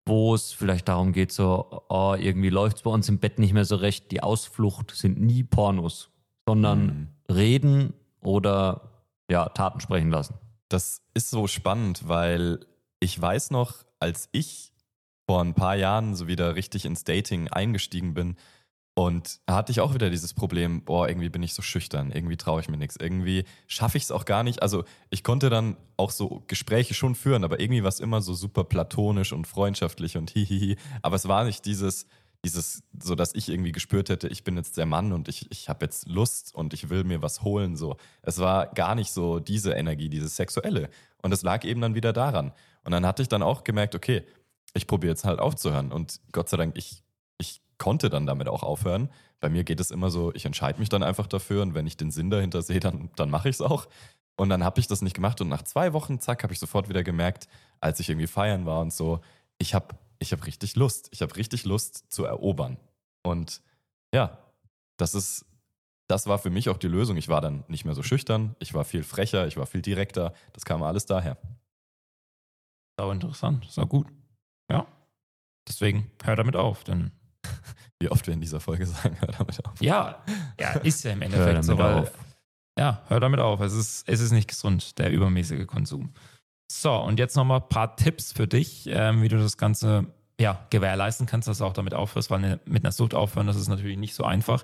wo 0.05 0.33
es 0.33 0.51
vielleicht 0.51 0.87
darum 0.87 1.13
geht, 1.13 1.31
so, 1.31 1.83
oh, 1.89 2.15
irgendwie 2.17 2.49
läuft 2.49 2.77
es 2.77 2.83
bei 2.83 2.89
uns 2.89 3.07
im 3.09 3.19
Bett 3.19 3.39
nicht 3.39 3.53
mehr 3.53 3.65
so 3.65 3.75
recht. 3.75 4.11
Die 4.11 4.23
Ausflucht 4.23 4.91
sind 4.91 5.21
nie 5.21 5.43
Pornos, 5.43 6.09
sondern 6.45 6.85
mhm. 7.27 7.33
reden 7.33 7.93
oder 8.21 8.89
ja, 9.29 9.47
Taten 9.49 9.79
sprechen 9.79 10.09
lassen. 10.09 10.35
Das 10.69 11.01
ist 11.13 11.29
so 11.29 11.47
spannend, 11.47 12.07
weil 12.07 12.65
ich 13.01 13.21
weiß 13.21 13.51
noch, 13.51 13.83
als 13.99 14.29
ich 14.31 14.71
vor 15.27 15.41
ein 15.41 15.53
paar 15.53 15.75
Jahren 15.75 16.15
so 16.15 16.27
wieder 16.27 16.55
richtig 16.55 16.85
ins 16.85 17.03
Dating 17.03 17.49
eingestiegen 17.49 18.13
bin, 18.13 18.37
und 18.93 19.39
hatte 19.49 19.71
ich 19.71 19.79
auch 19.79 19.93
wieder 19.93 20.09
dieses 20.09 20.33
Problem, 20.33 20.83
boah, 20.83 21.07
irgendwie 21.07 21.29
bin 21.29 21.43
ich 21.43 21.53
so 21.53 21.61
schüchtern, 21.61 22.11
irgendwie 22.11 22.35
traue 22.35 22.59
ich 22.59 22.67
mir 22.67 22.77
nichts, 22.77 22.97
irgendwie 22.97 23.45
schaffe 23.67 23.97
ich 23.97 24.03
es 24.03 24.11
auch 24.11 24.25
gar 24.25 24.43
nicht. 24.43 24.61
Also 24.61 24.83
ich 25.09 25.23
konnte 25.23 25.49
dann 25.49 25.77
auch 25.95 26.11
so 26.11 26.43
Gespräche 26.47 26.93
schon 26.93 27.15
führen, 27.15 27.45
aber 27.45 27.59
irgendwie 27.61 27.83
war 27.83 27.89
es 27.89 28.01
immer 28.01 28.21
so 28.21 28.33
super 28.33 28.65
platonisch 28.65 29.31
und 29.31 29.47
freundschaftlich 29.47 30.17
und 30.17 30.29
hihihi. 30.31 30.75
Aber 31.01 31.15
es 31.15 31.27
war 31.27 31.45
nicht 31.45 31.65
dieses, 31.65 32.05
dieses, 32.43 32.83
so 33.01 33.15
dass 33.15 33.33
ich 33.33 33.47
irgendwie 33.47 33.71
gespürt 33.71 34.09
hätte, 34.09 34.27
ich 34.27 34.43
bin 34.43 34.57
jetzt 34.57 34.77
der 34.77 34.85
Mann 34.85 35.13
und 35.13 35.29
ich, 35.29 35.49
ich 35.51 35.69
habe 35.69 35.85
jetzt 35.85 36.09
Lust 36.09 36.53
und 36.53 36.73
ich 36.73 36.89
will 36.89 37.05
mir 37.05 37.21
was 37.21 37.43
holen. 37.43 37.77
So. 37.77 37.95
Es 38.23 38.39
war 38.39 38.67
gar 38.67 38.95
nicht 38.95 39.13
so 39.13 39.39
diese 39.39 39.71
Energie, 39.71 40.09
dieses 40.09 40.35
Sexuelle. 40.35 40.89
Und 41.21 41.31
es 41.31 41.43
lag 41.43 41.63
eben 41.63 41.79
dann 41.79 41.95
wieder 41.95 42.11
daran. 42.11 42.51
Und 42.83 42.91
dann 42.91 43.05
hatte 43.05 43.21
ich 43.21 43.29
dann 43.29 43.43
auch 43.43 43.63
gemerkt, 43.63 43.95
okay, 43.95 44.23
ich 44.73 44.87
probiere 44.87 45.11
jetzt 45.11 45.25
halt 45.25 45.39
aufzuhören. 45.39 45.91
Und 45.91 46.19
Gott 46.31 46.49
sei 46.49 46.57
Dank, 46.57 46.75
ich 46.75 47.03
konnte 47.81 48.11
dann 48.11 48.27
damit 48.27 48.47
auch 48.47 48.61
aufhören. 48.61 49.09
Bei 49.39 49.49
mir 49.49 49.63
geht 49.63 49.79
es 49.79 49.89
immer 49.89 50.11
so, 50.11 50.31
ich 50.35 50.45
entscheide 50.45 50.77
mich 50.77 50.89
dann 50.89 51.01
einfach 51.01 51.25
dafür 51.25 51.63
und 51.63 51.73
wenn 51.73 51.87
ich 51.87 51.97
den 51.97 52.11
Sinn 52.11 52.29
dahinter 52.29 52.61
sehe, 52.61 52.79
dann, 52.79 53.09
dann 53.15 53.31
mache 53.31 53.49
ich 53.49 53.55
es 53.55 53.61
auch. 53.61 53.87
Und 54.37 54.49
dann 54.49 54.63
habe 54.63 54.79
ich 54.79 54.85
das 54.85 55.01
nicht 55.01 55.15
gemacht 55.15 55.41
und 55.41 55.49
nach 55.49 55.63
zwei 55.63 55.91
Wochen, 55.91 56.19
zack, 56.19 56.43
habe 56.43 56.53
ich 56.53 56.59
sofort 56.59 56.89
wieder 56.89 57.01
gemerkt, 57.01 57.47
als 57.79 57.99
ich 57.99 58.07
irgendwie 58.07 58.27
feiern 58.27 58.67
war 58.67 58.81
und 58.81 58.93
so, 58.93 59.19
ich 59.57 59.73
habe 59.73 59.95
ich 60.19 60.31
hab 60.31 60.45
richtig 60.45 60.75
Lust. 60.75 61.09
Ich 61.11 61.23
habe 61.23 61.35
richtig 61.35 61.65
Lust 61.65 62.13
zu 62.13 62.23
erobern. 62.23 62.77
Und 63.23 63.63
ja, 64.13 64.37
das 64.97 65.15
ist, 65.15 65.47
das 66.07 66.27
war 66.27 66.37
für 66.37 66.51
mich 66.51 66.69
auch 66.69 66.77
die 66.77 66.87
Lösung. 66.87 67.17
Ich 67.17 67.29
war 67.29 67.41
dann 67.41 67.63
nicht 67.67 67.83
mehr 67.83 67.95
so 67.95 68.03
schüchtern, 68.03 68.55
ich 68.59 68.75
war 68.75 68.85
viel 68.85 69.01
frecher, 69.01 69.47
ich 69.47 69.57
war 69.57 69.65
viel 69.65 69.81
direkter. 69.81 70.35
Das 70.53 70.65
kam 70.65 70.83
alles 70.83 71.07
daher. 71.07 71.37
Sau 73.01 73.11
interessant, 73.11 73.65
sau 73.67 73.87
gut. 73.87 74.05
Ja. 74.71 74.85
Deswegen 75.67 76.11
hör 76.23 76.35
damit 76.35 76.55
auf, 76.55 76.83
denn 76.83 77.09
wie 77.99 78.09
oft 78.09 78.27
wir 78.27 78.35
in 78.35 78.41
dieser 78.41 78.59
Folge 78.59 78.85
sagen, 78.85 79.17
hör 79.19 79.29
damit 79.29 79.65
auf. 79.65 79.81
Ja, 79.81 80.23
ja 80.59 80.73
ist 80.73 81.03
ja 81.03 81.13
im 81.13 81.23
Endeffekt 81.23 81.63
so, 81.63 81.79
weil, 81.79 82.01
auf. 82.01 82.11
ja, 82.77 83.01
hör 83.07 83.19
damit 83.19 83.39
auf. 83.39 83.59
Es 83.61 83.73
ist, 83.73 84.07
es 84.07 84.19
ist 84.19 84.33
nicht 84.33 84.47
gesund, 84.47 84.99
der 84.99 85.09
übermäßige 85.09 85.65
Konsum. 85.65 86.13
So, 86.71 86.93
und 86.93 87.17
jetzt 87.17 87.35
nochmal 87.35 87.61
ein 87.61 87.69
paar 87.69 87.95
Tipps 87.95 88.33
für 88.33 88.47
dich, 88.47 88.85
ähm, 88.85 89.23
wie 89.23 89.29
du 89.29 89.39
das 89.39 89.57
Ganze 89.57 90.05
ja, 90.39 90.63
gewährleisten 90.69 91.25
kannst, 91.25 91.47
dass 91.47 91.57
du 91.57 91.65
auch 91.65 91.73
damit 91.73 91.95
aufhörst, 91.95 92.29
weil 92.29 92.37
eine, 92.37 92.59
mit 92.65 92.83
einer 92.83 92.91
Sucht 92.91 93.15
aufhören, 93.15 93.47
das 93.47 93.55
ist 93.55 93.67
natürlich 93.67 93.97
nicht 93.97 94.13
so 94.13 94.25
einfach. 94.25 94.63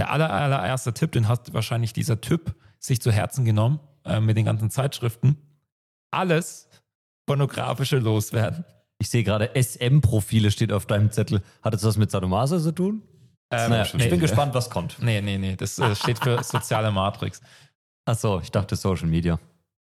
Der 0.00 0.10
aller, 0.10 0.28
allererste 0.28 0.92
Tipp, 0.92 1.12
den 1.12 1.28
hat 1.28 1.54
wahrscheinlich 1.54 1.92
dieser 1.92 2.20
Typ 2.20 2.56
sich 2.80 3.00
zu 3.00 3.12
Herzen 3.12 3.44
genommen 3.44 3.78
äh, 4.04 4.18
mit 4.18 4.36
den 4.36 4.44
ganzen 4.44 4.70
Zeitschriften. 4.70 5.36
Alles 6.10 6.66
pornografische 7.30 7.98
loswerden. 7.98 8.64
Ich 8.98 9.08
sehe 9.08 9.22
gerade 9.22 9.52
SM-Profile 9.54 10.50
steht 10.50 10.72
auf 10.72 10.86
deinem 10.86 11.12
Zettel. 11.12 11.42
Hat 11.62 11.72
es 11.74 11.84
was 11.84 11.96
mit 11.96 12.10
Sadomaso 12.10 12.58
zu 12.58 12.72
tun? 12.72 13.02
Ähm, 13.52 13.70
naja, 13.70 13.86
nee, 13.94 14.02
ich 14.02 14.10
bin 14.10 14.18
gespannt, 14.18 14.52
was 14.52 14.68
kommt. 14.68 14.96
Nee, 15.00 15.20
nee, 15.20 15.38
nee. 15.38 15.54
Das 15.54 15.78
äh, 15.78 15.94
steht 15.94 16.18
für 16.18 16.42
soziale 16.42 16.90
Matrix. 16.90 17.40
Ach 18.04 18.16
so, 18.16 18.40
ich 18.40 18.50
dachte 18.50 18.74
Social 18.74 19.06
Media. 19.06 19.38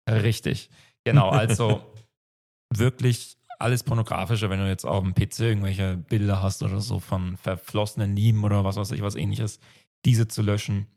Richtig. 0.10 0.72
Genau, 1.04 1.30
also 1.30 1.84
wirklich 2.76 3.38
alles 3.60 3.84
pornografische, 3.84 4.50
wenn 4.50 4.60
du 4.60 4.68
jetzt 4.68 4.84
auf 4.84 5.04
dem 5.04 5.14
PC 5.14 5.42
irgendwelche 5.42 5.98
Bilder 5.98 6.42
hast 6.42 6.64
oder 6.64 6.82
so 6.82 7.00
von 7.00 7.38
verflossenen 7.38 8.16
Lieben 8.16 8.44
oder 8.44 8.64
was 8.64 8.76
weiß 8.76 8.90
ich, 8.90 9.04
was 9.04 9.14
ähnliches, 9.14 9.60
diese 10.04 10.28
zu 10.28 10.42
löschen. 10.42 10.88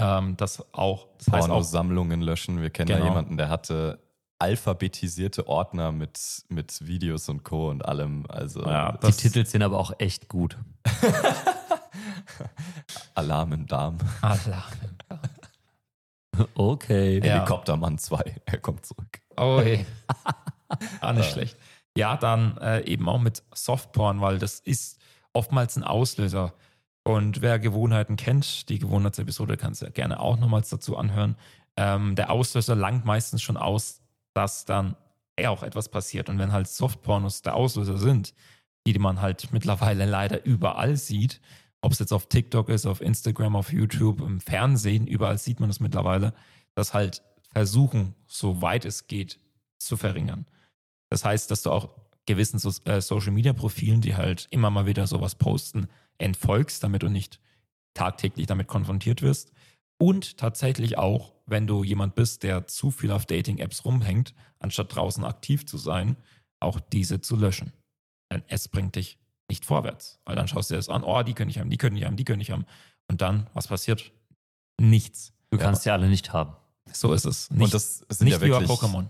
Ähm, 0.00 0.38
das 0.38 0.64
auch. 0.72 1.08
Das 1.18 1.30
heißt 1.30 1.50
auch 1.50 1.62
Sammlungen 1.62 2.22
löschen. 2.22 2.62
Wir 2.62 2.70
kennen 2.70 2.88
genau. 2.88 3.00
ja 3.00 3.04
jemanden, 3.04 3.36
der 3.36 3.50
hatte 3.50 4.03
alphabetisierte 4.38 5.46
Ordner 5.46 5.92
mit, 5.92 6.44
mit 6.48 6.86
Videos 6.86 7.28
und 7.28 7.44
Co. 7.44 7.70
und 7.70 7.84
allem. 7.84 8.24
Also 8.28 8.62
ja, 8.62 8.98
die 8.98 9.12
Titel 9.12 9.46
sind 9.46 9.62
aber 9.62 9.78
auch 9.78 9.92
echt 9.98 10.28
gut. 10.28 10.58
Alarm 13.14 13.52
im 13.52 13.66
Darm. 13.66 13.98
Alarm 14.20 14.72
im 14.82 14.98
Darm. 15.08 15.20
Okay. 16.54 17.24
Ja. 17.24 17.34
Helikoptermann 17.34 17.96
2, 17.96 18.40
er 18.44 18.58
kommt 18.58 18.84
zurück. 18.84 19.20
Oh 19.36 19.60
hey. 19.60 19.86
ah, 21.00 21.12
nicht 21.12 21.30
schlecht. 21.30 21.56
Ja, 21.96 22.16
dann 22.16 22.58
äh, 22.58 22.80
eben 22.86 23.08
auch 23.08 23.20
mit 23.20 23.44
Softporn, 23.54 24.20
weil 24.20 24.40
das 24.40 24.58
ist 24.58 24.98
oftmals 25.32 25.76
ein 25.76 25.84
Auslöser. 25.84 26.52
Und 27.04 27.42
wer 27.42 27.58
Gewohnheiten 27.58 28.16
kennt, 28.16 28.68
die 28.68 28.78
Gewohnheitsepisode 28.78 29.56
kannst 29.56 29.82
du 29.82 29.86
ja 29.86 29.92
gerne 29.92 30.18
auch 30.18 30.38
nochmals 30.38 30.70
dazu 30.70 30.96
anhören. 30.96 31.36
Ähm, 31.76 32.16
der 32.16 32.30
Auslöser 32.30 32.74
langt 32.74 33.04
meistens 33.04 33.42
schon 33.42 33.56
aus, 33.56 34.00
dass 34.34 34.64
dann 34.64 34.96
auch 35.44 35.62
etwas 35.62 35.88
passiert. 35.88 36.28
Und 36.28 36.38
wenn 36.38 36.52
halt 36.52 36.68
Softpornos 36.68 37.42
der 37.42 37.56
Auslöser 37.56 37.98
sind, 37.98 38.34
die 38.86 38.98
man 38.98 39.20
halt 39.20 39.52
mittlerweile 39.52 40.04
leider 40.04 40.44
überall 40.44 40.96
sieht, 40.96 41.40
ob 41.80 41.92
es 41.92 41.98
jetzt 41.98 42.12
auf 42.12 42.28
TikTok 42.28 42.68
ist, 42.68 42.86
auf 42.86 43.00
Instagram, 43.00 43.56
auf 43.56 43.72
YouTube, 43.72 44.20
im 44.20 44.40
Fernsehen, 44.40 45.06
überall 45.06 45.38
sieht 45.38 45.60
man 45.60 45.70
es 45.70 45.80
mittlerweile, 45.80 46.34
dass 46.74 46.94
halt 46.94 47.22
versuchen, 47.52 48.14
so 48.26 48.62
weit 48.62 48.84
es 48.84 49.06
geht, 49.06 49.38
zu 49.78 49.96
verringern. 49.96 50.46
Das 51.10 51.24
heißt, 51.24 51.50
dass 51.50 51.62
du 51.62 51.70
auch 51.70 51.90
gewissen 52.26 52.58
so 52.58 52.70
äh, 52.84 53.00
Social 53.00 53.32
Media 53.32 53.52
Profilen, 53.52 54.00
die 54.00 54.16
halt 54.16 54.48
immer 54.50 54.70
mal 54.70 54.86
wieder 54.86 55.06
sowas 55.06 55.34
posten, 55.34 55.88
entfolgst, 56.18 56.82
damit 56.82 57.02
du 57.02 57.08
nicht 57.08 57.38
tagtäglich 57.92 58.46
damit 58.46 58.66
konfrontiert 58.66 59.20
wirst. 59.20 59.52
Und 59.98 60.38
tatsächlich 60.38 60.96
auch 60.96 61.33
wenn 61.46 61.66
du 61.66 61.84
jemand 61.84 62.14
bist, 62.14 62.42
der 62.42 62.66
zu 62.66 62.90
viel 62.90 63.10
auf 63.10 63.26
Dating-Apps 63.26 63.84
rumhängt, 63.84 64.34
anstatt 64.58 64.94
draußen 64.94 65.24
aktiv 65.24 65.66
zu 65.66 65.76
sein, 65.76 66.16
auch 66.60 66.80
diese 66.80 67.20
zu 67.20 67.36
löschen. 67.36 67.72
Denn 68.32 68.42
es 68.48 68.68
bringt 68.68 68.96
dich 68.96 69.18
nicht 69.48 69.64
vorwärts. 69.64 70.20
Weil 70.24 70.36
dann 70.36 70.48
schaust 70.48 70.70
du 70.70 70.74
dir 70.74 70.78
das 70.78 70.88
an, 70.88 71.04
oh, 71.04 71.22
die 71.22 71.34
können 71.34 71.50
ich 71.50 71.58
haben, 71.58 71.70
die 71.70 71.76
können 71.76 71.96
ich 71.96 72.04
haben, 72.04 72.16
die 72.16 72.24
können 72.24 72.40
ich 72.40 72.50
haben. 72.50 72.64
Und 73.08 73.20
dann, 73.20 73.48
was 73.52 73.68
passiert? 73.68 74.12
Nichts. 74.80 75.32
Du 75.50 75.58
kannst 75.58 75.84
ja 75.84 75.92
alle 75.92 76.08
nicht 76.08 76.32
haben. 76.32 76.56
So 76.92 77.12
ist 77.12 77.24
es. 77.24 77.50
Nicht, 77.50 77.62
Und 77.62 77.74
das 77.74 77.98
sind 78.08 78.24
nicht 78.24 78.34
ja 78.34 78.40
wirklich, 78.40 78.68
wie 78.68 78.72
Pokémon. 78.72 79.06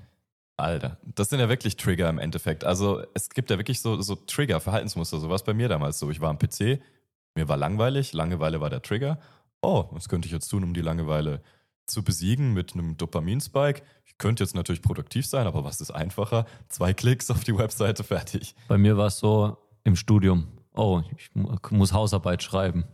Alter, 0.57 0.99
das 1.03 1.31
sind 1.31 1.41
ja 1.41 1.49
wirklich 1.49 1.77
Trigger 1.77 2.09
im 2.09 2.19
Endeffekt. 2.19 2.65
Also 2.65 3.03
es 3.15 3.29
gibt 3.31 3.51
ja 3.51 3.59
wirklich 3.59 3.81
so, 3.81 4.01
so 4.03 4.15
Trigger, 4.15 4.61
Verhaltensmuster. 4.61 5.19
So 5.19 5.29
war 5.29 5.37
es 5.37 5.43
bei 5.43 5.55
mir 5.55 5.69
damals 5.69 5.99
so. 5.99 6.11
Ich 6.11 6.21
war 6.21 6.31
am 6.31 6.39
PC, 6.39 6.81
mir 7.35 7.49
war 7.49 7.57
langweilig, 7.57 8.13
Langeweile 8.13 8.61
war 8.61 8.71
der 8.71 8.83
Trigger. 8.83 9.19
Oh, 9.63 9.89
was 9.91 10.09
könnte 10.09 10.27
ich 10.27 10.33
jetzt 10.33 10.49
tun, 10.49 10.63
um 10.63 10.75
die 10.75 10.81
Langeweile 10.81 11.43
zu 11.87 12.03
besiegen 12.03 12.53
mit 12.53 12.75
einem 12.75 12.97
Dopaminspike. 12.97 13.83
Ich 14.05 14.19
könnte 14.19 14.43
jetzt 14.45 14.55
natürlich 14.55 14.83
produktiv 14.83 15.27
sein, 15.27 15.47
aber 15.47 15.65
was 15.65 15.81
ist 15.81 15.91
einfacher? 15.91 16.47
Zwei 16.69 16.93
Klicks 16.93 17.31
auf 17.31 17.45
die 17.45 17.57
Webseite, 17.57 18.05
fertig. 18.05 18.55
Bei 18.69 18.79
mir 18.79 18.97
war 18.97 19.07
es 19.07 19.19
so 19.19 19.57
im 19.85 19.97
Studium. 19.97 20.49
Oh, 20.75 21.03
ich 21.17 21.31
muss 21.71 21.93
Hausarbeit 21.93 22.43
schreiben. 22.43 22.85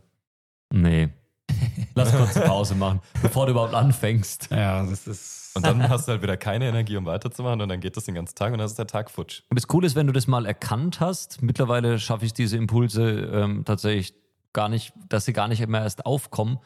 Nee. 0.71 1.09
Lass 1.95 2.15
kurz 2.15 2.37
eine 2.37 2.45
Pause 2.45 2.75
machen, 2.75 3.01
bevor 3.21 3.45
du 3.45 3.51
überhaupt 3.51 3.73
anfängst. 3.73 4.49
Ja, 4.51 4.85
das 4.85 5.07
ist. 5.07 5.55
Und 5.55 5.65
dann 5.65 5.89
hast 5.89 6.07
du 6.07 6.13
halt 6.13 6.21
wieder 6.21 6.37
keine 6.37 6.69
Energie, 6.69 6.95
um 6.95 7.05
weiterzumachen 7.05 7.59
und 7.59 7.67
dann 7.67 7.81
geht 7.81 7.97
das 7.97 8.05
den 8.05 8.15
ganzen 8.15 8.35
Tag 8.35 8.53
und 8.53 8.59
dann 8.59 8.67
ist 8.67 8.79
der 8.79 8.87
Tag 8.87 9.11
futsch. 9.11 9.43
Das 9.49 9.67
Coole 9.67 9.85
ist, 9.87 9.95
wenn 9.95 10.07
du 10.07 10.13
das 10.13 10.27
mal 10.27 10.45
erkannt 10.45 11.01
hast. 11.01 11.41
Mittlerweile 11.41 11.99
schaffe 11.99 12.25
ich 12.25 12.33
diese 12.33 12.55
Impulse 12.55 13.29
ähm, 13.33 13.65
tatsächlich 13.65 14.13
gar 14.53 14.69
nicht, 14.69 14.93
dass 15.09 15.25
sie 15.25 15.33
gar 15.33 15.49
nicht 15.49 15.65
mehr 15.67 15.81
erst 15.81 16.05
aufkommen, 16.05 16.59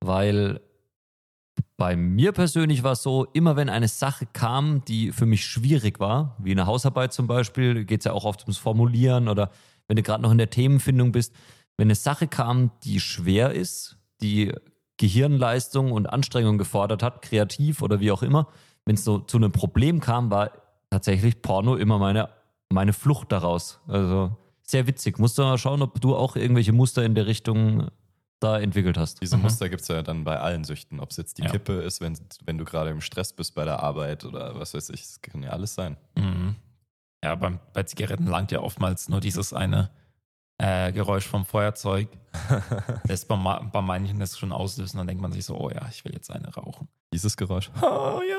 weil 0.00 0.60
bei 1.76 1.96
mir 1.96 2.32
persönlich 2.32 2.82
war 2.82 2.92
es 2.92 3.02
so, 3.02 3.26
immer 3.32 3.56
wenn 3.56 3.68
eine 3.68 3.88
Sache 3.88 4.26
kam, 4.32 4.84
die 4.84 5.12
für 5.12 5.26
mich 5.26 5.44
schwierig 5.44 6.00
war, 6.00 6.36
wie 6.38 6.52
eine 6.52 6.66
Hausarbeit 6.66 7.12
zum 7.12 7.26
Beispiel, 7.26 7.84
geht 7.84 8.00
es 8.00 8.04
ja 8.04 8.12
auch 8.12 8.24
oft 8.24 8.42
ums 8.42 8.58
Formulieren 8.58 9.28
oder 9.28 9.50
wenn 9.88 9.96
du 9.96 10.02
gerade 10.02 10.22
noch 10.22 10.30
in 10.30 10.38
der 10.38 10.50
Themenfindung 10.50 11.12
bist, 11.12 11.34
wenn 11.76 11.86
eine 11.86 11.94
Sache 11.94 12.28
kam, 12.28 12.70
die 12.84 13.00
schwer 13.00 13.52
ist, 13.52 13.96
die 14.20 14.52
Gehirnleistung 14.98 15.92
und 15.92 16.06
Anstrengung 16.06 16.58
gefordert 16.58 17.02
hat, 17.02 17.22
kreativ 17.22 17.80
oder 17.80 18.00
wie 18.00 18.12
auch 18.12 18.22
immer, 18.22 18.48
wenn 18.84 18.96
es 18.96 19.04
so 19.04 19.18
zu 19.18 19.38
einem 19.38 19.50
Problem 19.50 20.00
kam, 20.00 20.30
war 20.30 20.50
tatsächlich 20.90 21.40
Porno 21.40 21.76
immer 21.76 21.98
meine, 21.98 22.28
meine 22.68 22.92
Flucht 22.92 23.32
daraus. 23.32 23.80
Also 23.88 24.36
sehr 24.62 24.86
witzig. 24.86 25.18
Musst 25.18 25.38
du 25.38 25.42
mal 25.42 25.58
schauen, 25.58 25.82
ob 25.82 26.00
du 26.00 26.14
auch 26.14 26.36
irgendwelche 26.36 26.72
Muster 26.72 27.02
in 27.04 27.14
der 27.14 27.26
Richtung 27.26 27.90
da 28.40 28.58
entwickelt 28.58 28.98
hast. 28.98 29.20
Diese 29.20 29.36
mhm. 29.36 29.44
Muster 29.44 29.68
gibt 29.68 29.82
es 29.82 29.88
ja 29.88 30.02
dann 30.02 30.24
bei 30.24 30.38
allen 30.40 30.64
Süchten. 30.64 30.98
Ob 30.98 31.10
es 31.10 31.16
jetzt 31.18 31.38
die 31.38 31.42
ja. 31.42 31.50
Kippe 31.50 31.74
ist, 31.74 32.00
wenn, 32.00 32.18
wenn 32.44 32.58
du 32.58 32.64
gerade 32.64 32.90
im 32.90 33.00
Stress 33.00 33.32
bist 33.32 33.54
bei 33.54 33.64
der 33.64 33.80
Arbeit 33.80 34.24
oder 34.24 34.58
was 34.58 34.74
weiß 34.74 34.90
ich, 34.90 35.02
das 35.02 35.20
kann 35.20 35.42
ja 35.42 35.50
alles 35.50 35.74
sein. 35.74 35.96
Mhm. 36.16 36.56
Ja, 37.22 37.34
beim, 37.34 37.60
bei 37.74 37.82
Zigaretten 37.82 38.26
langt 38.26 38.50
ja 38.50 38.60
oftmals 38.60 39.08
nur 39.10 39.20
dieses 39.20 39.52
eine 39.52 39.90
äh, 40.58 40.90
Geräusch 40.92 41.26
vom 41.26 41.44
Feuerzeug. 41.44 42.08
das 43.04 43.26
bei, 43.26 43.36
bei 43.36 43.82
manchen 43.82 44.18
das 44.18 44.38
schon 44.38 44.52
auslösen, 44.52 44.98
dann 44.98 45.06
denkt 45.06 45.22
man 45.22 45.32
sich 45.32 45.44
so, 45.44 45.58
oh 45.58 45.70
ja, 45.70 45.86
ich 45.90 46.04
will 46.04 46.12
jetzt 46.12 46.30
eine 46.30 46.48
rauchen. 46.54 46.88
Dieses 47.12 47.36
Geräusch. 47.36 47.70
Oh 47.82 48.20
ja. 48.28 48.36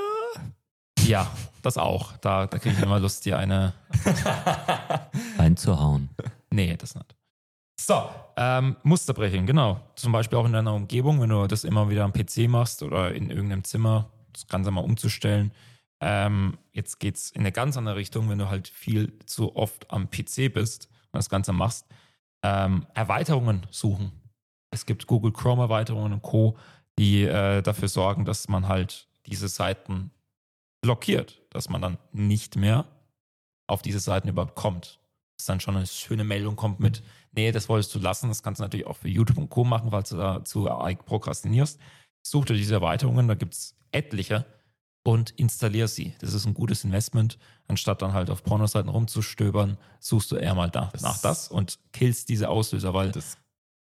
Ja, 1.04 1.32
das 1.64 1.78
auch. 1.78 2.16
Da, 2.18 2.46
da 2.48 2.60
kriege 2.60 2.76
ich 2.76 2.82
immer 2.82 3.00
Lust, 3.00 3.26
dir 3.26 3.38
eine 3.38 3.74
einzuhauen. 5.38 6.10
Nee, 6.52 6.78
das 6.78 6.96
nicht. 6.96 7.16
So, 7.84 8.10
ähm, 8.38 8.76
Musterbrechen, 8.84 9.48
genau. 9.48 9.82
Zum 9.96 10.12
Beispiel 10.12 10.38
auch 10.38 10.46
in 10.46 10.54
deiner 10.54 10.76
Umgebung, 10.76 11.20
wenn 11.20 11.30
du 11.30 11.48
das 11.48 11.64
immer 11.64 11.90
wieder 11.90 12.04
am 12.04 12.14
PC 12.14 12.48
machst 12.48 12.84
oder 12.84 13.12
in 13.12 13.32
irgendeinem 13.32 13.64
Zimmer, 13.64 14.12
das 14.32 14.46
Ganze 14.46 14.70
mal 14.70 14.82
umzustellen. 14.82 15.52
Ähm, 16.00 16.60
jetzt 16.74 17.00
geht 17.00 17.16
es 17.16 17.32
in 17.32 17.42
eine 17.42 17.52
ganz 17.52 17.78
andere 17.78 17.96
Richtung, 17.96 18.30
wenn 18.30 18.38
du 18.38 18.50
halt 18.50 18.68
viel 18.68 19.18
zu 19.26 19.56
oft 19.56 19.90
am 19.90 20.12
PC 20.12 20.54
bist 20.54 20.90
und 21.12 21.18
das 21.18 21.30
Ganze 21.30 21.54
machst. 21.54 21.88
Ähm, 22.44 22.86
Erweiterungen 22.94 23.66
suchen. 23.72 24.12
Es 24.70 24.86
gibt 24.86 25.08
Google 25.08 25.32
Chrome 25.32 25.64
Erweiterungen 25.64 26.14
und 26.14 26.22
Co., 26.22 26.58
die 27.00 27.24
äh, 27.24 27.64
dafür 27.64 27.88
sorgen, 27.88 28.26
dass 28.26 28.48
man 28.48 28.68
halt 28.68 29.08
diese 29.26 29.48
Seiten 29.48 30.12
blockiert, 30.82 31.42
dass 31.50 31.68
man 31.68 31.82
dann 31.82 31.98
nicht 32.12 32.56
mehr 32.56 32.86
auf 33.66 33.82
diese 33.82 34.00
Seiten 34.00 34.30
überhaupt 34.30 34.56
kommt. 34.56 35.00
Dass 35.38 35.48
dann 35.48 35.60
schon 35.60 35.76
eine 35.76 35.88
schöne 35.88 36.24
Meldung 36.24 36.56
kommt 36.56 36.80
mit, 36.80 37.02
nee, 37.32 37.52
das 37.52 37.70
wolltest 37.70 37.94
du 37.96 38.00
lassen. 38.00 38.30
Das 38.30 38.44
kannst 38.44 38.60
du 38.60 38.64
natürlich 38.64 38.88
auch 38.88 38.98
für 38.98 39.10
YouTube 39.10 39.38
und 39.38 39.50
Co. 39.50 39.64
machen, 39.64 39.92
falls 39.92 40.10
du 40.10 40.18
dazu 40.18 40.66
prokrastinierst. 41.06 41.80
Such 42.24 42.46
dir 42.46 42.54
diese 42.54 42.76
Erweiterungen, 42.76 43.28
da 43.28 43.36
gibt 43.36 43.54
es 43.54 43.76
etliche 43.92 44.46
und 45.04 45.32
installier 45.32 45.88
sie. 45.88 46.16
Das 46.20 46.34
ist 46.34 46.46
ein 46.46 46.54
gutes 46.54 46.84
Investment. 46.84 47.38
Anstatt 47.68 48.02
dann 48.02 48.14
halt 48.14 48.30
auf 48.30 48.44
Pornoseiten 48.44 48.90
rumzustöbern, 48.90 49.78
suchst 50.00 50.32
du 50.32 50.36
eher 50.36 50.56
mal 50.56 50.70
da, 50.70 50.90
das 50.94 51.02
nach 51.02 51.20
das 51.20 51.48
und 51.48 51.80
killst 51.94 52.30
diese 52.30 52.50
Auslöser, 52.50 52.94
weil 52.94 53.12
das 53.12 53.38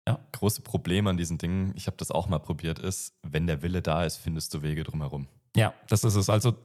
ja. 0.07 0.19
große 0.31 0.61
Problem 0.61 1.07
an 1.07 1.17
diesen 1.17 1.37
Dingen, 1.37 1.73
ich 1.75 1.87
habe 1.87 1.97
das 1.97 2.11
auch 2.11 2.27
mal 2.29 2.39
probiert, 2.39 2.79
ist, 2.79 3.13
wenn 3.23 3.47
der 3.47 3.61
Wille 3.61 3.81
da 3.81 4.05
ist, 4.05 4.17
findest 4.17 4.53
du 4.53 4.61
Wege 4.61 4.83
drumherum. 4.83 5.27
Ja, 5.55 5.73
das 5.87 6.03
ist 6.03 6.15
es. 6.15 6.29
Also 6.29 6.55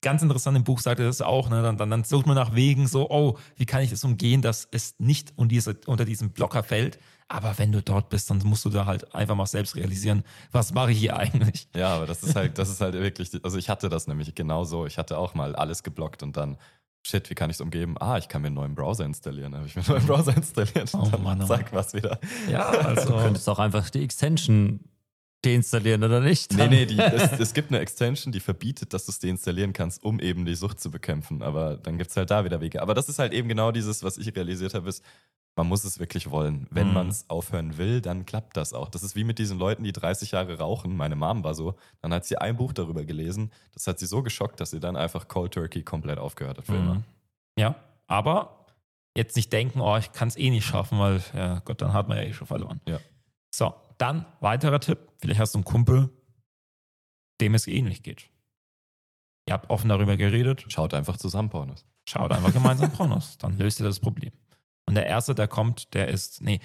ganz 0.00 0.22
interessant 0.22 0.56
im 0.56 0.64
Buch 0.64 0.80
sagt 0.80 1.00
er 1.00 1.06
das 1.06 1.22
auch. 1.22 1.50
Ne? 1.50 1.62
Dann, 1.62 1.76
dann, 1.76 1.90
dann 1.90 2.04
sucht 2.04 2.26
man 2.26 2.36
nach 2.36 2.54
Wegen 2.54 2.86
so, 2.86 3.10
oh, 3.10 3.38
wie 3.56 3.66
kann 3.66 3.82
ich 3.82 3.90
das 3.90 4.04
umgehen, 4.04 4.42
dass 4.42 4.68
es 4.70 4.94
nicht 4.98 5.32
unter, 5.36 5.48
diese, 5.48 5.76
unter 5.86 6.04
diesen 6.04 6.30
Blocker 6.30 6.62
fällt. 6.62 6.98
Aber 7.28 7.58
wenn 7.58 7.72
du 7.72 7.82
dort 7.82 8.08
bist, 8.08 8.30
dann 8.30 8.38
musst 8.38 8.64
du 8.64 8.70
da 8.70 8.86
halt 8.86 9.14
einfach 9.14 9.34
mal 9.34 9.46
selbst 9.46 9.76
realisieren, 9.76 10.24
was 10.50 10.72
mache 10.72 10.92
ich 10.92 10.98
hier 10.98 11.16
eigentlich? 11.16 11.68
Ja, 11.76 11.96
aber 11.96 12.06
das 12.06 12.22
ist 12.22 12.34
halt, 12.34 12.56
das 12.56 12.70
ist 12.70 12.80
halt 12.80 12.94
wirklich, 12.94 13.30
also 13.42 13.58
ich 13.58 13.68
hatte 13.68 13.88
das 13.88 14.06
nämlich 14.06 14.34
genauso. 14.34 14.86
Ich 14.86 14.96
hatte 14.96 15.18
auch 15.18 15.34
mal 15.34 15.54
alles 15.54 15.82
geblockt 15.82 16.22
und 16.22 16.36
dann, 16.38 16.56
shit, 17.02 17.28
wie 17.28 17.34
kann 17.34 17.50
ich 17.50 17.56
es 17.56 17.60
umgeben? 17.60 17.96
Ah, 18.00 18.16
ich 18.16 18.28
kann 18.28 18.40
mir 18.40 18.46
einen 18.46 18.56
neuen 18.56 18.74
Browser 18.74 19.04
installieren. 19.04 19.52
Dann 19.52 19.60
habe 19.60 19.68
ich 19.68 19.76
mir 19.76 19.82
einen 19.82 19.90
neuen 19.90 20.06
Browser 20.06 20.36
installiert 20.36 20.94
und 20.94 21.02
oh, 21.02 21.08
dann 21.10 21.22
Mann, 21.22 21.42
oh 21.42 21.46
zack, 21.46 21.72
was 21.72 21.92
wieder. 21.92 22.18
Ja, 22.50 22.68
also. 22.68 23.10
Du 23.10 23.18
könntest 23.18 23.48
auch 23.48 23.58
einfach 23.58 23.90
die 23.90 24.02
Extension 24.02 24.80
deinstallieren 25.48 26.04
oder 26.04 26.20
nicht? 26.20 26.52
Nee, 26.52 26.68
nee, 26.68 26.86
die, 26.86 26.98
es, 26.98 27.32
es, 27.38 27.54
gibt 27.54 27.70
eine 27.70 27.80
Extension, 27.80 28.32
die 28.32 28.40
verbietet, 28.40 28.92
dass 28.92 29.06
du 29.06 29.12
es 29.12 29.18
deinstallieren 29.18 29.72
kannst, 29.72 30.02
um 30.04 30.20
eben 30.20 30.44
die 30.44 30.54
Sucht 30.54 30.80
zu 30.80 30.90
bekämpfen. 30.90 31.42
Aber 31.42 31.76
dann 31.76 31.98
gibt 31.98 32.10
es 32.10 32.16
halt 32.16 32.30
da 32.30 32.44
wieder 32.44 32.60
Wege. 32.60 32.82
Aber 32.82 32.94
das 32.94 33.08
ist 33.08 33.18
halt 33.18 33.32
eben 33.32 33.48
genau 33.48 33.72
dieses, 33.72 34.02
was 34.02 34.18
ich 34.18 34.34
realisiert 34.34 34.74
habe, 34.74 34.88
ist, 34.88 35.04
man 35.56 35.66
muss 35.66 35.84
es 35.84 35.98
wirklich 35.98 36.30
wollen. 36.30 36.66
Wenn 36.70 36.88
mhm. 36.88 36.94
man 36.94 37.08
es 37.08 37.28
aufhören 37.28 37.78
will, 37.78 38.00
dann 38.00 38.26
klappt 38.26 38.56
das 38.56 38.72
auch. 38.72 38.88
Das 38.88 39.02
ist 39.02 39.16
wie 39.16 39.24
mit 39.24 39.38
diesen 39.38 39.58
Leuten, 39.58 39.82
die 39.82 39.92
30 39.92 40.30
Jahre 40.30 40.58
rauchen. 40.58 40.96
Meine 40.96 41.16
Mom 41.16 41.42
war 41.42 41.54
so. 41.54 41.74
Dann 42.00 42.14
hat 42.14 42.24
sie 42.24 42.38
ein 42.38 42.56
Buch 42.56 42.72
darüber 42.72 43.04
gelesen. 43.04 43.50
Das 43.74 43.86
hat 43.86 43.98
sie 43.98 44.06
so 44.06 44.22
geschockt, 44.22 44.60
dass 44.60 44.70
sie 44.70 44.80
dann 44.80 44.96
einfach 44.96 45.26
Cold 45.26 45.52
Turkey 45.52 45.82
komplett 45.82 46.18
aufgehört 46.18 46.58
hat 46.58 46.66
für 46.66 46.72
mhm. 46.72 46.78
immer. 46.78 47.02
Ja, 47.58 47.74
aber 48.06 48.66
jetzt 49.16 49.34
nicht 49.34 49.52
denken, 49.52 49.80
oh, 49.80 49.96
ich 49.96 50.12
kann 50.12 50.28
es 50.28 50.36
eh 50.36 50.50
nicht 50.50 50.64
schaffen, 50.64 50.98
weil, 51.00 51.20
ja 51.34 51.58
Gott, 51.64 51.82
dann 51.82 51.92
hat 51.92 52.08
man 52.08 52.18
ja 52.18 52.24
eh 52.24 52.32
schon 52.32 52.46
verloren. 52.46 52.80
Ja. 52.86 53.00
So, 53.52 53.74
dann 53.98 54.26
weiterer 54.40 54.80
Tipp. 54.80 54.98
Vielleicht 55.18 55.40
hast 55.40 55.54
du 55.54 55.58
einen 55.58 55.64
Kumpel, 55.64 56.10
dem 57.40 57.54
es 57.54 57.66
ähnlich 57.66 58.02
geht. 58.02 58.30
Ihr 59.46 59.54
habt 59.54 59.70
offen 59.70 59.88
darüber 59.88 60.16
geredet. 60.16 60.64
Schaut 60.68 60.94
einfach 60.94 61.16
zusammen 61.16 61.50
Pornos. 61.50 61.86
Schaut 62.08 62.32
einfach 62.32 62.52
gemeinsam 62.52 62.92
Pornos. 62.92 63.38
Dann 63.38 63.58
löst 63.58 63.80
ihr 63.80 63.86
das 63.86 64.00
Problem. 64.00 64.32
Und 64.86 64.94
der 64.94 65.06
Erste, 65.06 65.34
der 65.34 65.48
kommt, 65.48 65.94
der 65.94 66.08
ist, 66.08 66.40
nee, 66.40 66.60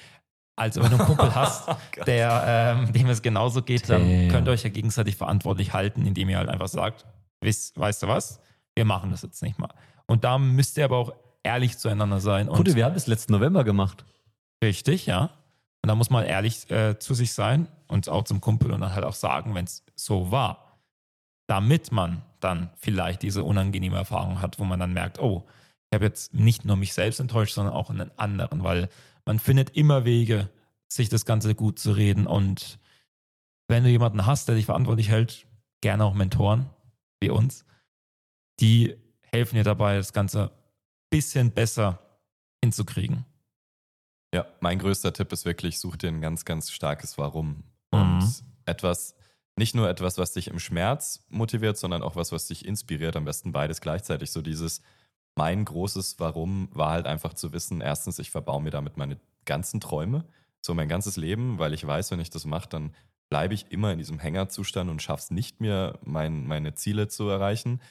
also 0.56 0.82
wenn 0.82 0.92
du 0.92 0.98
einen 0.98 1.06
Kumpel 1.06 1.34
hast, 1.36 1.68
oh 1.68 1.76
der, 2.06 2.78
ähm, 2.78 2.94
dem 2.94 3.08
es 3.08 3.22
genauso 3.22 3.62
geht, 3.64 3.90
dann 3.90 4.08
Damn. 4.08 4.30
könnt 4.30 4.48
ihr 4.48 4.52
euch 4.52 4.64
ja 4.64 4.70
gegenseitig 4.70 5.16
verantwortlich 5.16 5.74
halten, 5.74 6.06
indem 6.06 6.30
ihr 6.30 6.38
halt 6.38 6.50
einfach 6.50 6.68
sagt, 6.68 7.06
weißt, 7.42 7.80
weißt 7.80 8.04
du 8.04 8.08
was, 8.08 8.40
wir 8.76 8.86
machen 8.86 9.12
das 9.12 9.24
jetzt 9.24 9.42
nicht 9.42 9.60
mal. 9.60 9.74
Und 10.06 10.24
da 10.24 10.38
müsst 10.38 10.78
ihr 10.78 10.86
aber 10.86 10.98
auch 10.98 11.14
ehrlich 11.44 11.78
zueinander 11.78 12.20
sein. 12.20 12.48
Gute, 12.48 12.76
wir 12.76 12.86
haben 12.86 12.94
das 12.94 13.08
letzten 13.08 13.34
November 13.34 13.64
gemacht. 13.64 14.06
Richtig, 14.64 15.06
ja. 15.06 15.32
Und 15.84 15.90
da 15.90 15.96
muss 15.96 16.10
man 16.10 16.24
ehrlich 16.24 16.72
äh, 16.72 16.98
zu 16.98 17.14
sich 17.14 17.34
sein 17.34 17.68
und 17.88 18.08
auch 18.08 18.24
zum 18.24 18.40
Kumpel 18.40 18.72
und 18.72 18.82
dann 18.82 18.96
halt 18.96 19.04
auch 19.04 19.14
sagen, 19.14 19.54
wenn 19.54 19.66
es 19.66 19.84
so 19.96 20.32
war. 20.32 20.80
Damit 21.48 21.92
man 21.92 22.24
dann 22.40 22.70
vielleicht 22.78 23.22
diese 23.22 23.44
unangenehme 23.44 23.98
Erfahrung 23.98 24.42
hat, 24.42 24.60
wo 24.60 24.64
man 24.64 24.80
dann 24.80 24.94
merkt, 24.94 25.20
oh, 25.20 25.46
ich 25.92 25.96
habe 25.96 26.06
jetzt 26.06 26.34
nicht 26.34 26.64
nur 26.64 26.78
mich 26.78 26.94
selbst 26.94 27.20
enttäuscht, 27.20 27.54
sondern 27.54 27.74
auch 27.74 27.90
einen 27.90 28.18
anderen, 28.18 28.64
weil 28.64 28.88
man 29.26 29.40
findet 29.40 29.72
immer 29.72 30.06
Wege, 30.06 30.50
sich 30.88 31.10
das 31.10 31.26
Ganze 31.26 31.54
gut 31.54 31.80
zu 31.80 31.92
reden. 31.92 32.28
Und 32.28 32.80
wenn 33.68 33.84
du 33.84 33.90
jemanden 33.90 34.26
hast, 34.26 34.48
der 34.48 34.56
dich 34.56 34.66
verantwortlich 34.66 35.10
hält, 35.10 35.46
gerne 35.82 36.06
auch 36.06 36.14
Mentoren 36.14 36.70
wie 37.20 37.30
uns, 37.30 37.66
die 38.60 38.96
helfen 39.22 39.56
dir 39.56 39.64
dabei, 39.64 39.98
das 39.98 40.14
Ganze 40.14 40.44
ein 40.44 40.50
bisschen 41.10 41.52
besser 41.52 42.00
hinzukriegen. 42.64 43.26
Ja, 44.34 44.48
mein 44.62 44.80
größter 44.80 45.14
Tipp 45.14 45.32
ist 45.32 45.46
wirklich, 45.46 45.80
such 45.80 45.96
dir 45.96 46.08
ein 46.08 46.22
ganz, 46.22 46.44
ganz 46.44 46.72
starkes 46.72 47.18
Warum. 47.20 47.64
Und 47.92 48.20
mhm. 48.20 48.32
etwas, 48.66 49.16
nicht 49.56 49.76
nur 49.76 49.88
etwas, 49.88 50.18
was 50.18 50.34
dich 50.34 50.48
im 50.48 50.58
Schmerz 50.58 51.24
motiviert, 51.30 51.78
sondern 51.78 52.02
auch 52.02 52.16
was, 52.16 52.32
was 52.32 52.48
dich 52.48 52.66
inspiriert. 52.66 53.16
Am 53.16 53.26
besten 53.26 53.52
beides 53.52 53.80
gleichzeitig. 53.80 54.32
So 54.32 54.42
dieses, 54.42 54.82
mein 55.36 55.64
großes 55.66 56.20
Warum 56.20 56.70
war 56.74 56.92
halt 56.92 57.06
einfach 57.06 57.36
zu 57.36 57.54
wissen, 57.54 57.80
erstens, 57.80 58.18
ich 58.18 58.32
verbaue 58.32 58.62
mir 58.62 58.72
damit 58.72 58.98
meine 58.98 59.20
ganzen 59.46 59.80
Träume, 59.80 60.26
so 60.62 60.74
mein 60.74 60.90
ganzes 60.90 61.16
Leben, 61.16 61.60
weil 61.60 61.74
ich 61.74 61.86
weiß, 61.86 62.10
wenn 62.10 62.20
ich 62.20 62.32
das 62.32 62.46
mache, 62.46 62.70
dann 62.70 62.96
bleibe 63.30 63.54
ich 63.54 63.72
immer 63.72 63.92
in 63.92 64.00
diesem 64.00 64.18
Hängerzustand 64.18 64.90
und 64.90 65.02
schaffe 65.02 65.24
es 65.24 65.32
nicht 65.32 65.62
mehr, 65.62 66.00
mein, 66.04 66.48
meine 66.48 66.74
Ziele 66.74 67.08
zu 67.08 67.30
erreichen. 67.30 67.82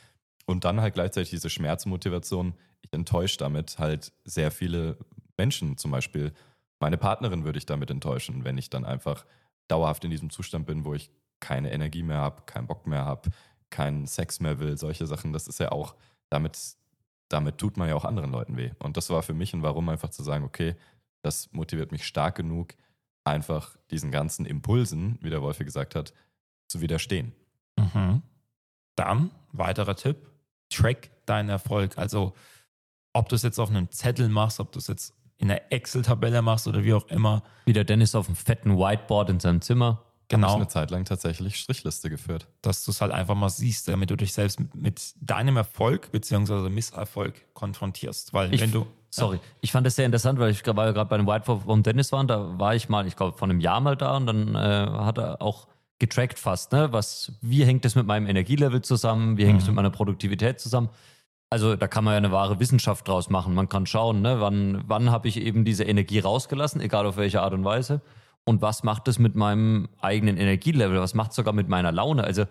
Und 0.47 0.64
dann 0.64 0.80
halt 0.80 0.95
gleichzeitig 0.95 1.30
diese 1.30 1.51
Schmerzmotivation, 1.51 2.55
ich 2.80 2.93
enttäusche 2.93 3.38
damit 3.38 3.78
halt 3.78 4.12
sehr 4.24 4.51
viele 4.51 4.99
Menschen 5.37 5.76
zum 5.76 5.91
Beispiel. 5.91 6.33
Meine 6.80 6.99
Partnerin 6.99 7.45
würde 7.45 7.59
ich 7.59 7.66
damit 7.66 7.91
enttäuschen, 7.91 8.45
wenn 8.45 8.59
ich 8.59 8.70
dann 8.70 8.85
einfach 8.85 9.24
dauerhaft 9.68 10.05
in 10.05 10.11
diesem 10.11 10.30
Zustand 10.30 10.66
bin, 10.66 10.85
wo 10.85 10.95
ich 10.95 11.11
keine 11.41 11.72
Energie 11.72 12.03
mehr 12.03 12.18
habe, 12.18 12.43
keinen 12.43 12.66
Bock 12.66 12.87
mehr 12.87 13.05
habe, 13.05 13.30
keinen 13.70 14.07
Sex 14.07 14.41
mehr 14.41 14.59
will, 14.59 14.76
solche 14.76 15.07
Sachen. 15.07 15.33
Das 15.33 15.49
ist 15.49 15.61
ja 15.61 15.72
auch, 15.72 15.95
damit, 16.30 16.59
damit 17.28 17.59
tut 17.59 17.76
man 17.76 17.89
ja 17.89 17.95
auch 17.95 18.05
anderen 18.05 18.30
Leuten 18.30 18.57
weh. 18.57 18.70
Und 18.78 18.97
das 18.97 19.11
war 19.11 19.22
für 19.22 19.35
mich 19.35 19.53
ein 19.55 19.62
Warum, 19.62 19.89
einfach 19.89 20.11
zu 20.11 20.22
sagen, 20.22 20.45
okay, 20.45 20.76
das 21.22 21.53
motiviert 21.53 21.93
mich 21.93 22.07
stark 22.07 22.37
genug, 22.37 22.74
einfach 23.24 23.76
diesen 23.91 24.11
ganzen 24.11 24.47
Impulsen, 24.47 25.18
wie 25.20 25.30
der 25.30 25.43
Wolfi 25.43 25.64
gesagt 25.64 25.95
hat, 25.95 26.12
zu 26.68 26.80
widerstehen. 26.80 27.33
Mhm. 27.78 28.22
Dann, 28.97 29.30
weiterer 29.53 29.97
Tipp, 29.97 30.30
track 30.68 31.11
deinen 31.26 31.49
Erfolg. 31.49 31.97
Also, 31.97 32.35
ob 33.12 33.28
du 33.28 33.37
es 33.37 33.43
jetzt 33.43 33.59
auf 33.59 33.70
einem 33.70 33.91
Zettel 33.91 34.28
machst, 34.28 34.61
ob 34.61 34.72
du 34.72 34.78
es 34.78 34.87
jetzt 34.87 35.14
in 35.43 35.49
der 35.49 35.72
Excel-Tabelle 35.72 36.40
machst 36.40 36.68
oder 36.68 36.84
wie 36.84 36.95
auch 36.95 37.09
immer. 37.09 37.43
Wie 37.66 37.72
der 37.72 37.84
Dennis 37.84 38.14
auf 38.14 38.26
dem 38.26 38.36
fetten 38.36 38.78
Whiteboard 38.78 39.28
in 39.28 39.40
seinem 39.40 39.61
Zimmer. 39.61 40.05
Genau. 40.28 40.47
Habe 40.47 40.59
ich 40.59 40.62
eine 40.62 40.68
Zeit 40.68 40.90
lang 40.93 41.05
tatsächlich 41.05 41.57
Strichliste 41.57 42.09
geführt. 42.09 42.47
Dass 42.62 42.84
du 42.84 42.93
es 42.93 43.01
halt 43.01 43.12
einfach 43.12 43.34
mal 43.34 43.51
siehst, 43.51 43.88
damit 43.88 44.09
du 44.09 44.16
dich 44.16 44.32
selbst 44.32 44.61
mit, 44.72 45.14
deinem 45.20 45.57
Erfolg 45.57 46.12
bzw. 46.12 46.70
Misserfolg 46.70 47.34
konfrontierst. 47.55 48.32
Weil 48.32 48.55
ich 48.55 48.61
wenn 48.61 48.70
du. 48.70 48.86
Sorry, 49.11 49.36
ja. 49.36 49.43
ich 49.61 49.72
fand 49.72 49.84
das 49.84 49.97
sehr 49.97 50.07
interessant, 50.07 50.38
weil 50.38 50.53
ich 50.53 50.64
war 50.64 50.86
ja 50.86 50.93
gerade 50.93 51.11
bei 51.11 51.18
dem 51.18 51.26
White 51.26 51.45
von 51.45 51.82
Dennis 51.82 52.12
waren, 52.12 52.28
da 52.28 52.59
war 52.59 52.74
ich 52.74 52.88
mal, 52.88 53.07
ich 53.07 53.14
glaube, 53.14 53.36
vor 53.36 53.47
einem 53.47 53.61
Jahr 53.61 53.80
mal 53.80 53.95
da 53.95 54.16
und 54.16 54.26
dann 54.26 54.55
äh, 54.55 54.59
hat 54.59 55.18
er 55.18 55.43
auch 55.43 55.66
getrackt 55.99 56.38
fast, 56.38 56.72
ne? 56.72 56.93
Was, 56.93 57.32
wie 57.43 57.64
hängt 57.64 57.84
das 57.84 57.95
mit 57.95 58.07
meinem 58.07 58.26
Energielevel 58.26 58.80
zusammen? 58.80 59.36
Wie 59.36 59.45
hängt 59.45 59.61
es 59.61 59.66
mhm. 59.66 59.72
mit 59.72 59.76
meiner 59.76 59.90
Produktivität 59.90 60.61
zusammen? 60.61 60.88
Also 61.53 61.76
da 61.76 61.86
kann 61.86 62.03
man 62.03 62.14
ja 62.14 62.16
eine 62.16 62.32
wahre 62.32 62.61
Wissenschaft 62.61 63.07
draus 63.07 63.28
machen. 63.28 63.53
Man 63.53 63.68
kann 63.68 63.84
schauen, 63.84 64.22
ne, 64.22 64.40
wann, 64.40 64.84
wann 64.86 65.11
habe 65.11 65.28
ich 65.28 65.36
eben 65.36 65.66
diese 65.66 65.84
Energie 65.84 66.18
rausgelassen, 66.18 66.80
egal 66.80 67.05
auf 67.05 67.18
welche 67.18 67.42
Art 67.42 67.53
und 67.53 67.62
Weise. 67.62 68.00
Und 68.44 68.62
was 68.62 68.84
macht 68.84 69.07
das 69.07 69.18
mit 69.18 69.34
meinem 69.34 69.90
eigenen 70.00 70.38
Energielevel? 70.38 70.98
Was 70.98 71.12
macht 71.12 71.32
es 71.32 71.36
sogar 71.36 71.53
mit 71.53 71.68
meiner 71.68 71.92
Laune? 71.92 72.24
Also 72.24 72.46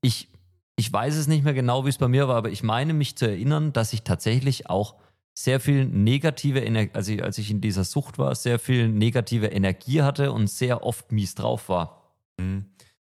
ich, 0.00 0.30
ich 0.76 0.90
weiß 0.90 1.14
es 1.14 1.26
nicht 1.26 1.44
mehr 1.44 1.52
genau, 1.52 1.84
wie 1.84 1.90
es 1.90 1.98
bei 1.98 2.08
mir 2.08 2.26
war, 2.26 2.36
aber 2.36 2.48
ich 2.48 2.62
meine 2.62 2.94
mich 2.94 3.16
zu 3.18 3.28
erinnern, 3.28 3.74
dass 3.74 3.92
ich 3.92 4.00
tatsächlich 4.00 4.70
auch 4.70 4.94
sehr 5.34 5.60
viel 5.60 5.84
negative 5.84 6.60
Energie, 6.60 6.94
also 6.94 7.12
als 7.22 7.36
ich 7.36 7.50
in 7.50 7.60
dieser 7.60 7.84
Sucht 7.84 8.16
war, 8.16 8.34
sehr 8.34 8.58
viel 8.58 8.88
negative 8.88 9.48
Energie 9.48 10.00
hatte 10.00 10.32
und 10.32 10.46
sehr 10.46 10.84
oft 10.84 11.12
mies 11.12 11.34
drauf 11.34 11.68
war. 11.68 12.14
Mhm. 12.40 12.64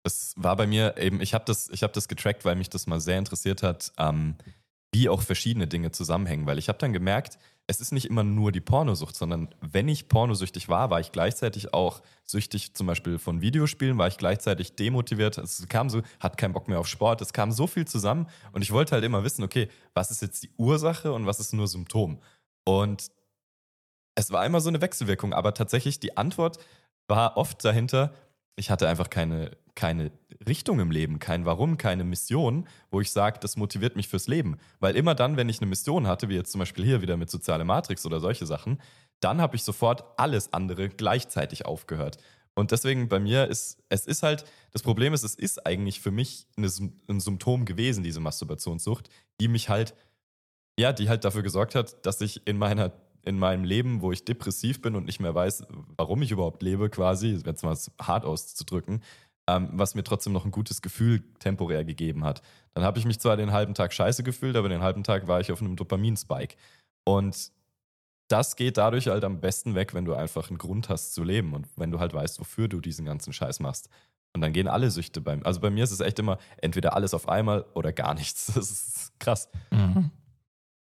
Das 0.03 0.35
war 0.37 0.55
bei 0.55 0.67
mir 0.67 0.95
eben, 0.97 1.21
ich 1.21 1.33
habe 1.33 1.45
das, 1.47 1.71
hab 1.81 1.93
das 1.93 2.07
getrackt, 2.07 2.45
weil 2.45 2.55
mich 2.55 2.69
das 2.69 2.85
mal 2.85 2.99
sehr 2.99 3.17
interessiert 3.17 3.63
hat. 3.63 3.91
Ähm, 3.97 4.35
wie 4.93 5.09
auch 5.09 5.21
verschiedene 5.21 5.67
Dinge 5.67 5.91
zusammenhängen, 5.91 6.45
weil 6.45 6.57
ich 6.57 6.67
habe 6.67 6.79
dann 6.79 6.93
gemerkt, 6.93 7.37
es 7.67 7.79
ist 7.79 7.93
nicht 7.93 8.05
immer 8.05 8.23
nur 8.23 8.51
die 8.51 8.59
Pornosucht, 8.59 9.15
sondern 9.15 9.47
wenn 9.61 9.87
ich 9.87 10.09
pornosüchtig 10.09 10.67
war, 10.67 10.89
war 10.89 10.99
ich 10.99 11.13
gleichzeitig 11.13 11.73
auch 11.73 12.01
süchtig 12.25 12.73
zum 12.73 12.87
Beispiel 12.87 13.17
von 13.17 13.41
Videospielen, 13.41 13.97
war 13.97 14.07
ich 14.07 14.17
gleichzeitig 14.17 14.75
demotiviert. 14.75 15.37
Es 15.37 15.65
kam 15.69 15.89
so, 15.89 16.01
hat 16.19 16.37
keinen 16.37 16.51
Bock 16.53 16.67
mehr 16.67 16.79
auf 16.79 16.87
Sport. 16.87 17.21
Es 17.21 17.31
kam 17.31 17.51
so 17.53 17.67
viel 17.67 17.87
zusammen 17.87 18.27
und 18.51 18.61
ich 18.61 18.71
wollte 18.71 18.93
halt 18.93 19.05
immer 19.05 19.23
wissen, 19.23 19.43
okay, 19.43 19.69
was 19.93 20.11
ist 20.11 20.21
jetzt 20.21 20.43
die 20.43 20.51
Ursache 20.57 21.13
und 21.13 21.25
was 21.25 21.39
ist 21.39 21.53
nur 21.53 21.67
Symptom? 21.67 22.19
Und 22.65 23.09
es 24.15 24.31
war 24.31 24.45
immer 24.45 24.59
so 24.59 24.67
eine 24.67 24.81
Wechselwirkung, 24.81 25.33
aber 25.33 25.53
tatsächlich 25.53 26.01
die 26.01 26.17
Antwort 26.17 26.59
war 27.07 27.37
oft 27.37 27.63
dahinter, 27.63 28.13
ich 28.57 28.69
hatte 28.69 28.89
einfach 28.89 29.09
keine, 29.09 29.57
keine 29.75 30.11
Richtung 30.47 30.79
im 30.79 30.91
Leben, 30.91 31.19
kein 31.19 31.45
Warum, 31.45 31.77
keine 31.77 32.03
Mission, 32.03 32.67
wo 32.89 33.01
ich 33.01 33.11
sage, 33.11 33.39
das 33.39 33.57
motiviert 33.57 33.95
mich 33.95 34.07
fürs 34.07 34.27
Leben. 34.27 34.57
Weil 34.79 34.95
immer 34.95 35.15
dann, 35.15 35.37
wenn 35.37 35.49
ich 35.49 35.59
eine 35.59 35.69
Mission 35.69 36.07
hatte, 36.07 36.29
wie 36.29 36.35
jetzt 36.35 36.51
zum 36.51 36.59
Beispiel 36.59 36.85
hier 36.85 37.01
wieder 37.01 37.17
mit 37.17 37.29
soziale 37.29 37.63
Matrix 37.63 38.05
oder 38.05 38.19
solche 38.19 38.45
Sachen, 38.45 38.79
dann 39.19 39.41
habe 39.41 39.55
ich 39.55 39.63
sofort 39.63 40.03
alles 40.17 40.53
andere 40.53 40.89
gleichzeitig 40.89 41.65
aufgehört. 41.65 42.17
Und 42.53 42.71
deswegen 42.71 43.07
bei 43.07 43.19
mir 43.19 43.47
ist, 43.47 43.77
es 43.89 44.05
ist 44.05 44.23
halt, 44.23 44.45
das 44.71 44.81
Problem 44.81 45.13
ist, 45.13 45.23
es 45.23 45.35
ist 45.35 45.65
eigentlich 45.65 46.01
für 46.01 46.11
mich 46.11 46.47
eine, 46.57 46.69
ein 47.07 47.19
Symptom 47.19 47.65
gewesen, 47.65 48.03
diese 48.03 48.19
Masturbationssucht, 48.19 49.09
die 49.39 49.47
mich 49.47 49.69
halt, 49.69 49.93
ja, 50.77 50.91
die 50.91 51.07
halt 51.07 51.23
dafür 51.23 51.43
gesorgt 51.43 51.75
hat, 51.75 52.05
dass 52.05 52.19
ich 52.19 52.45
in 52.45 52.57
meiner 52.57 52.91
in 53.23 53.37
meinem 53.37 53.63
Leben, 53.63 54.01
wo 54.01 54.11
ich 54.11 54.25
depressiv 54.25 54.81
bin 54.81 54.95
und 54.95 55.05
nicht 55.05 55.19
mehr 55.19 55.35
weiß, 55.35 55.65
warum 55.97 56.21
ich 56.21 56.31
überhaupt 56.31 56.63
lebe, 56.63 56.89
quasi, 56.89 57.39
jetzt 57.45 57.63
mal 57.63 57.77
hart 58.01 58.25
auszudrücken, 58.25 59.03
ähm, 59.55 59.69
was 59.73 59.95
mir 59.95 60.03
trotzdem 60.03 60.33
noch 60.33 60.45
ein 60.45 60.51
gutes 60.51 60.81
Gefühl 60.81 61.23
temporär 61.39 61.83
gegeben 61.83 62.23
hat. 62.23 62.41
Dann 62.73 62.83
habe 62.83 62.99
ich 62.99 63.05
mich 63.05 63.19
zwar 63.19 63.37
den 63.37 63.51
halben 63.51 63.73
Tag 63.73 63.93
scheiße 63.93 64.23
gefühlt, 64.23 64.55
aber 64.55 64.69
den 64.69 64.81
halben 64.81 65.03
Tag 65.03 65.27
war 65.27 65.39
ich 65.39 65.51
auf 65.51 65.61
einem 65.61 65.75
Dopaminspike. 65.75 66.55
Und 67.03 67.51
das 68.27 68.55
geht 68.55 68.77
dadurch 68.77 69.07
halt 69.07 69.23
am 69.23 69.41
besten 69.41 69.75
weg, 69.75 69.93
wenn 69.93 70.05
du 70.05 70.13
einfach 70.13 70.49
einen 70.49 70.57
Grund 70.57 70.89
hast 70.89 71.13
zu 71.13 71.23
leben 71.23 71.53
und 71.53 71.67
wenn 71.75 71.91
du 71.91 71.99
halt 71.99 72.13
weißt, 72.13 72.39
wofür 72.39 72.67
du 72.67 72.79
diesen 72.79 73.05
ganzen 73.05 73.33
Scheiß 73.33 73.59
machst. 73.59 73.89
Und 74.33 74.41
dann 74.41 74.53
gehen 74.53 74.69
alle 74.69 74.89
Süchte 74.89 75.19
beim. 75.19 75.43
Also 75.43 75.59
bei 75.59 75.69
mir 75.69 75.83
ist 75.83 75.91
es 75.91 75.99
echt 75.99 76.17
immer 76.19 76.37
entweder 76.61 76.95
alles 76.95 77.13
auf 77.13 77.27
einmal 77.27 77.65
oder 77.73 77.91
gar 77.91 78.13
nichts. 78.13 78.47
Das 78.55 78.71
ist 78.71 79.19
krass. 79.19 79.49
Mhm. 79.71 80.11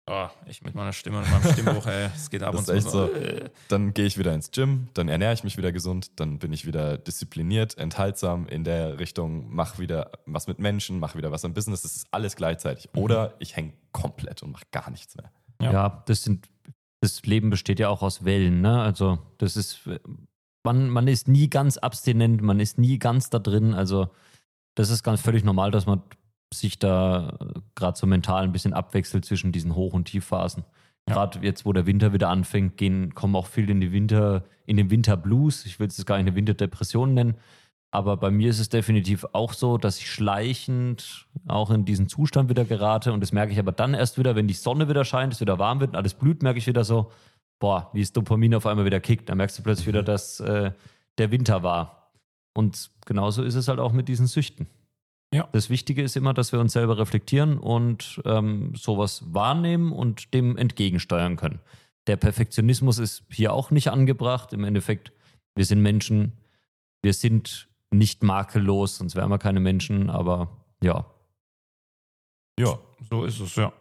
Oh, 0.07 0.29
ich 0.47 0.63
mit 0.63 0.75
meiner 0.75 0.93
Stimme 0.93 1.19
und 1.19 1.31
meinem 1.31 1.53
Stimmbruch, 1.53 1.87
ey, 1.87 2.11
es 2.15 2.29
geht 2.29 2.43
ab 2.43 2.53
das 2.53 2.69
und 2.69 2.83
zu. 2.83 2.91
So. 2.91 3.13
Äh. 3.13 3.49
Dann 3.69 3.95
gehe 3.95 4.05
ich 4.05 4.19
wieder 4.19 4.35
ins 4.35 4.51
Gym, 4.51 4.89
dann 4.93 5.09
ernähre 5.09 5.33
ich 5.33 5.45
mich 5.45 5.57
wieder 5.57 5.73
gesund, 5.73 6.21
dann 6.21 6.39
bin 6.39 6.53
ich 6.53 6.67
wieder 6.67 6.99
diszipliniert, 6.99 7.79
enthaltsam 7.79 8.47
in 8.47 8.65
der 8.65 8.99
Richtung, 8.99 9.47
mach 9.49 9.79
wieder 9.79 10.13
was 10.27 10.47
mit 10.47 10.59
Menschen, 10.59 10.99
mach 10.99 11.15
wieder 11.15 11.33
was 11.33 11.45
am 11.47 11.55
Business. 11.55 11.81
Das 11.83 11.97
ist 11.97 12.07
alles 12.11 12.37
gleichzeitig. 12.37 12.91
Mhm. 12.93 13.01
Oder 13.01 13.35
ich 13.39 13.57
hänge 13.57 13.73
komplett 13.93 14.43
und 14.43 14.53
mache 14.53 14.65
gar 14.73 14.91
nichts 14.91 15.17
mehr. 15.17 15.31
Ja. 15.63 15.73
ja, 15.73 16.03
das 16.07 16.23
sind, 16.23 16.51
das 17.01 17.23
Leben 17.23 17.49
besteht 17.49 17.81
ja 17.81 17.89
auch 17.89 18.03
aus 18.03 18.27
Wellen, 18.27 18.61
ne? 18.61 18.83
Also 18.83 19.19
das 19.39 19.57
ist, 19.57 19.89
man, 20.65 20.91
man 20.91 21.09
ist 21.09 21.29
nie 21.29 21.49
ganz 21.49 21.79
abstinent, 21.79 22.43
man 22.43 22.61
ist 22.61 22.77
nie 22.77 22.99
ganz 22.99 23.31
da 23.31 23.39
drin. 23.39 23.73
Also 23.73 24.11
das 24.75 24.91
ist 24.91 25.03
ganz 25.03 25.23
völlig 25.23 25.45
normal, 25.45 25.71
dass 25.71 25.87
man 25.87 26.03
sich 26.61 26.79
da 26.79 27.39
gerade 27.75 27.99
so 27.99 28.07
mental 28.07 28.45
ein 28.45 28.53
bisschen 28.53 28.73
abwechselt 28.73 29.25
zwischen 29.25 29.53
diesen 29.53 29.75
Hoch- 29.75 29.93
und 29.93 30.07
Tiefphasen. 30.07 30.65
Ja. 31.09 31.15
Gerade 31.15 31.41
jetzt, 31.41 31.67
wo 31.67 31.73
der 31.73 31.87
Winter 31.87 32.13
wieder 32.13 32.31
anfängt, 32.31 32.77
gehen, 32.77 33.15
kommen 33.15 33.37
auch 33.37 33.47
viele 33.47 33.73
in 33.73 33.81
die 33.81 33.93
Winter, 33.93 34.45
in 34.67 34.77
den 34.77 34.91
Winterblues. 34.91 35.67
Ich 35.67 35.79
will 35.79 35.87
es 35.87 36.05
gar 36.07 36.17
nicht 36.17 36.27
eine 36.27 36.37
Winterdepression 36.37 37.13
nennen. 37.15 37.35
Aber 37.91 38.17
bei 38.17 38.31
mir 38.31 38.51
ist 38.51 38.59
es 38.59 38.71
definitiv 38.71 39.25
auch 39.33 39.53
so, 39.53 39.79
dass 39.79 39.99
ich 39.99 40.11
schleichend 40.11 41.29
auch 41.47 41.71
in 41.71 41.85
diesen 41.85 42.09
Zustand 42.09 42.49
wieder 42.49 42.65
gerate. 42.65 43.13
Und 43.13 43.21
das 43.21 43.31
merke 43.31 43.53
ich 43.53 43.59
aber 43.59 43.71
dann 43.71 43.95
erst 43.95 44.19
wieder, 44.19 44.35
wenn 44.35 44.49
die 44.49 44.55
Sonne 44.55 44.89
wieder 44.89 45.05
scheint, 45.05 45.33
es 45.33 45.41
wieder 45.41 45.61
warm 45.61 45.79
wird 45.79 45.91
und 45.91 45.97
alles 45.97 46.15
blüht, 46.15 46.43
merke 46.43 46.59
ich 46.59 46.67
wieder 46.67 46.83
so, 46.83 47.13
boah, 47.61 47.91
wie 47.93 48.01
das 48.01 48.13
Dopamin 48.13 48.55
auf 48.57 48.67
einmal 48.67 48.85
wieder 48.85 48.99
kickt. 48.99 49.29
Da 49.29 49.37
merkst 49.37 49.59
du 49.59 49.63
plötzlich 49.63 49.87
wieder, 49.87 50.03
dass 50.03 50.41
äh, 50.41 50.73
der 51.19 51.31
Winter 51.31 51.63
war. 51.63 52.11
Und 52.53 52.91
genauso 53.07 53.45
ist 53.45 53.55
es 53.55 53.69
halt 53.69 53.79
auch 53.79 53.93
mit 53.93 54.09
diesen 54.09 54.27
Süchten. 54.27 54.67
Ja. 55.35 55.49
Das 55.51 55.69
Wichtige 55.69 56.01
ist 56.01 56.15
immer, 56.15 56.33
dass 56.33 56.53
wir 56.53 56.61
uns 56.61 56.75
selber 56.75 56.97
reflektieren 56.97 57.59
und 57.59 58.23
ähm, 58.25 58.73
sowas 58.77 59.25
wahrnehmen 59.35 59.91
und 59.91 60.33
dem 60.33 60.57
entgegensteuern 60.57 61.35
können. 61.35 61.59
Der 62.07 62.17
Perfektionismus 62.17 62.99
ist 62.99 63.25
hier 63.31 63.53
auch 63.53 63.73
nicht 63.73 63.89
angebracht. 63.89 64.53
Im 64.53 64.63
Endeffekt, 64.63 65.13
wir 65.57 65.65
sind 65.65 65.83
Menschen, 65.83 66.35
wir 67.03 67.13
sind 67.15 67.69
nicht 67.91 68.23
makellos, 68.23 68.99
sonst 68.99 69.17
wären 69.17 69.29
wir 69.29 69.39
keine 69.41 69.59
Menschen, 69.59 70.09
aber 70.09 70.57
ja. 70.81 71.05
Ja, 72.57 72.79
so 73.11 73.25
ist 73.25 73.41
es, 73.41 73.57
ja. 73.57 73.73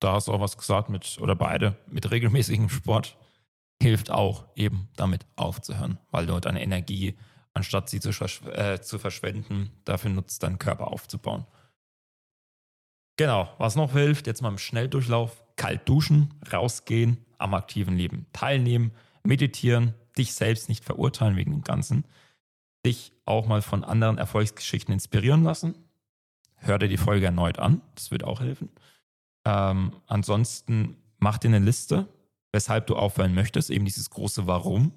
Da 0.00 0.14
hast 0.14 0.28
du 0.28 0.32
auch 0.32 0.40
was 0.40 0.56
gesagt 0.56 0.88
mit, 0.88 1.18
oder 1.20 1.36
beide, 1.36 1.76
mit 1.88 2.10
regelmäßigem 2.10 2.70
Sport 2.70 3.18
hilft 3.82 4.10
auch 4.10 4.46
eben 4.54 4.88
damit 4.96 5.26
aufzuhören, 5.36 5.98
weil 6.10 6.24
du 6.24 6.40
deine 6.40 6.62
Energie 6.62 7.18
anstatt 7.52 7.88
sie 7.88 8.00
zu, 8.00 8.10
äh, 8.52 8.80
zu 8.80 8.98
verschwenden, 8.98 9.70
dafür 9.84 10.10
nutzt, 10.10 10.42
deinen 10.42 10.58
Körper 10.58 10.88
aufzubauen. 10.88 11.46
Genau, 13.16 13.52
was 13.58 13.76
noch 13.76 13.92
hilft, 13.92 14.26
jetzt 14.26 14.40
mal 14.40 14.48
im 14.48 14.58
Schnelldurchlauf, 14.58 15.44
kalt 15.56 15.88
duschen, 15.88 16.32
rausgehen, 16.50 17.18
am 17.38 17.54
aktiven 17.54 17.96
Leben 17.96 18.26
teilnehmen, 18.32 18.92
meditieren, 19.22 19.94
dich 20.16 20.32
selbst 20.32 20.68
nicht 20.68 20.84
verurteilen 20.84 21.36
wegen 21.36 21.50
dem 21.50 21.62
Ganzen, 21.62 22.04
dich 22.86 23.12
auch 23.26 23.46
mal 23.46 23.62
von 23.62 23.84
anderen 23.84 24.18
Erfolgsgeschichten 24.18 24.92
inspirieren 24.92 25.44
lassen. 25.44 25.74
Hör 26.56 26.78
dir 26.78 26.88
die 26.88 26.96
Folge 26.96 27.26
erneut 27.26 27.58
an, 27.58 27.82
das 27.94 28.10
wird 28.10 28.24
auch 28.24 28.40
helfen. 28.40 28.70
Ähm, 29.44 29.92
ansonsten 30.06 30.96
mach 31.18 31.38
dir 31.38 31.48
eine 31.48 31.58
Liste, 31.58 32.08
weshalb 32.52 32.86
du 32.86 32.96
aufhören 32.96 33.34
möchtest, 33.34 33.70
eben 33.70 33.84
dieses 33.84 34.10
große 34.10 34.46
Warum, 34.46 34.92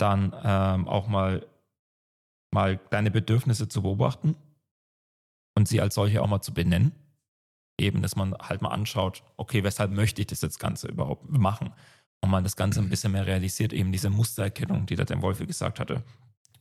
dann 0.00 0.34
ähm, 0.42 0.88
auch 0.88 1.08
mal, 1.08 1.46
mal 2.52 2.80
deine 2.90 3.10
Bedürfnisse 3.10 3.68
zu 3.68 3.82
beobachten 3.82 4.36
und 5.54 5.68
sie 5.68 5.80
als 5.80 5.94
solche 5.94 6.22
auch 6.22 6.26
mal 6.26 6.40
zu 6.40 6.54
benennen. 6.54 6.92
Eben, 7.78 8.02
dass 8.02 8.16
man 8.16 8.34
halt 8.34 8.60
mal 8.60 8.70
anschaut, 8.70 9.22
okay, 9.36 9.64
weshalb 9.64 9.90
möchte 9.90 10.20
ich 10.20 10.26
das 10.26 10.42
jetzt 10.42 10.58
Ganze 10.58 10.88
überhaupt 10.88 11.30
machen? 11.30 11.72
Und 12.20 12.30
man 12.30 12.44
das 12.44 12.56
Ganze 12.56 12.80
ein 12.80 12.86
mhm. 12.86 12.90
bisschen 12.90 13.12
mehr 13.12 13.26
realisiert, 13.26 13.72
eben 13.72 13.92
diese 13.92 14.10
Mustererkennung, 14.10 14.84
die 14.84 14.96
der 14.96 15.06
dem 15.06 15.22
Wolfe 15.22 15.46
gesagt 15.46 15.80
hatte. 15.80 16.02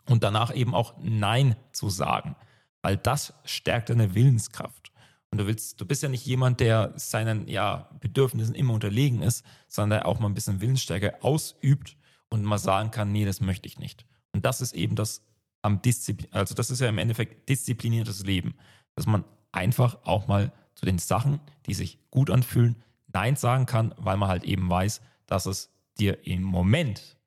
Und 0.05 0.23
danach 0.23 0.55
eben 0.55 0.73
auch 0.73 0.95
Nein 0.99 1.55
zu 1.73 1.89
sagen, 1.89 2.35
weil 2.81 2.95
das 2.95 3.33
stärkt 3.43 3.89
deine 3.89 4.15
Willenskraft. 4.15 4.93
Und 5.31 5.39
du 5.39 5.47
willst, 5.47 5.79
du 5.79 5.85
bist 5.85 6.01
ja 6.01 6.09
nicht 6.09 6.25
jemand, 6.25 6.59
der 6.61 6.93
seinen 6.95 7.47
ja, 7.47 7.89
Bedürfnissen 7.99 8.55
immer 8.55 8.73
unterlegen 8.73 9.21
ist, 9.21 9.45
sondern 9.67 9.99
der 9.99 10.07
auch 10.07 10.19
mal 10.19 10.27
ein 10.27 10.33
bisschen 10.33 10.61
Willensstärke 10.61 11.21
ausübt 11.21 11.97
und 12.29 12.43
mal 12.43 12.57
sagen 12.57 12.91
kann, 12.91 13.11
nee, 13.11 13.25
das 13.25 13.41
möchte 13.41 13.67
ich 13.67 13.79
nicht. 13.79 14.05
Und 14.33 14.45
das 14.45 14.61
ist 14.61 14.73
eben 14.73 14.95
das 14.95 15.23
am 15.61 15.81
Disziplin, 15.81 16.31
also 16.31 16.55
das 16.55 16.71
ist 16.71 16.79
ja 16.79 16.87
im 16.87 16.97
Endeffekt 16.97 17.49
diszipliniertes 17.49 18.25
Leben, 18.25 18.55
dass 18.95 19.05
man 19.05 19.25
einfach 19.51 19.97
auch 20.03 20.27
mal 20.27 20.51
zu 20.75 20.85
den 20.85 20.99
Sachen, 20.99 21.39
die 21.65 21.73
sich 21.73 21.99
gut 22.11 22.29
anfühlen, 22.29 22.77
Nein 23.11 23.35
sagen 23.35 23.65
kann, 23.65 23.93
weil 23.97 24.17
man 24.17 24.29
halt 24.29 24.43
eben 24.43 24.69
weiß, 24.69 25.01
dass 25.25 25.45
es 25.45 25.71
dir 25.99 26.25
im 26.27 26.43
Moment 26.43 27.17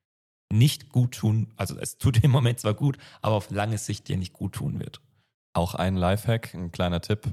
nicht 0.53 0.91
gut 0.91 1.15
tun, 1.15 1.53
also 1.57 1.77
es 1.79 1.99
tut 1.99 2.17
dir 2.17 2.25
im 2.25 2.31
Moment 2.31 2.61
zwar 2.61 2.75
gut, 2.75 2.99
aber 3.21 3.35
auf 3.35 3.51
lange 3.51 3.79
Sicht 3.79 4.09
dir 4.09 4.17
nicht 4.17 4.33
gut 4.33 4.55
tun 4.55 4.79
wird. 4.81 5.01
Auch 5.55 5.75
ein 5.75 5.97
Lifehack, 5.97 6.55
ein 6.55 6.73
kleiner 6.73 7.01
Tipp, 7.01 7.29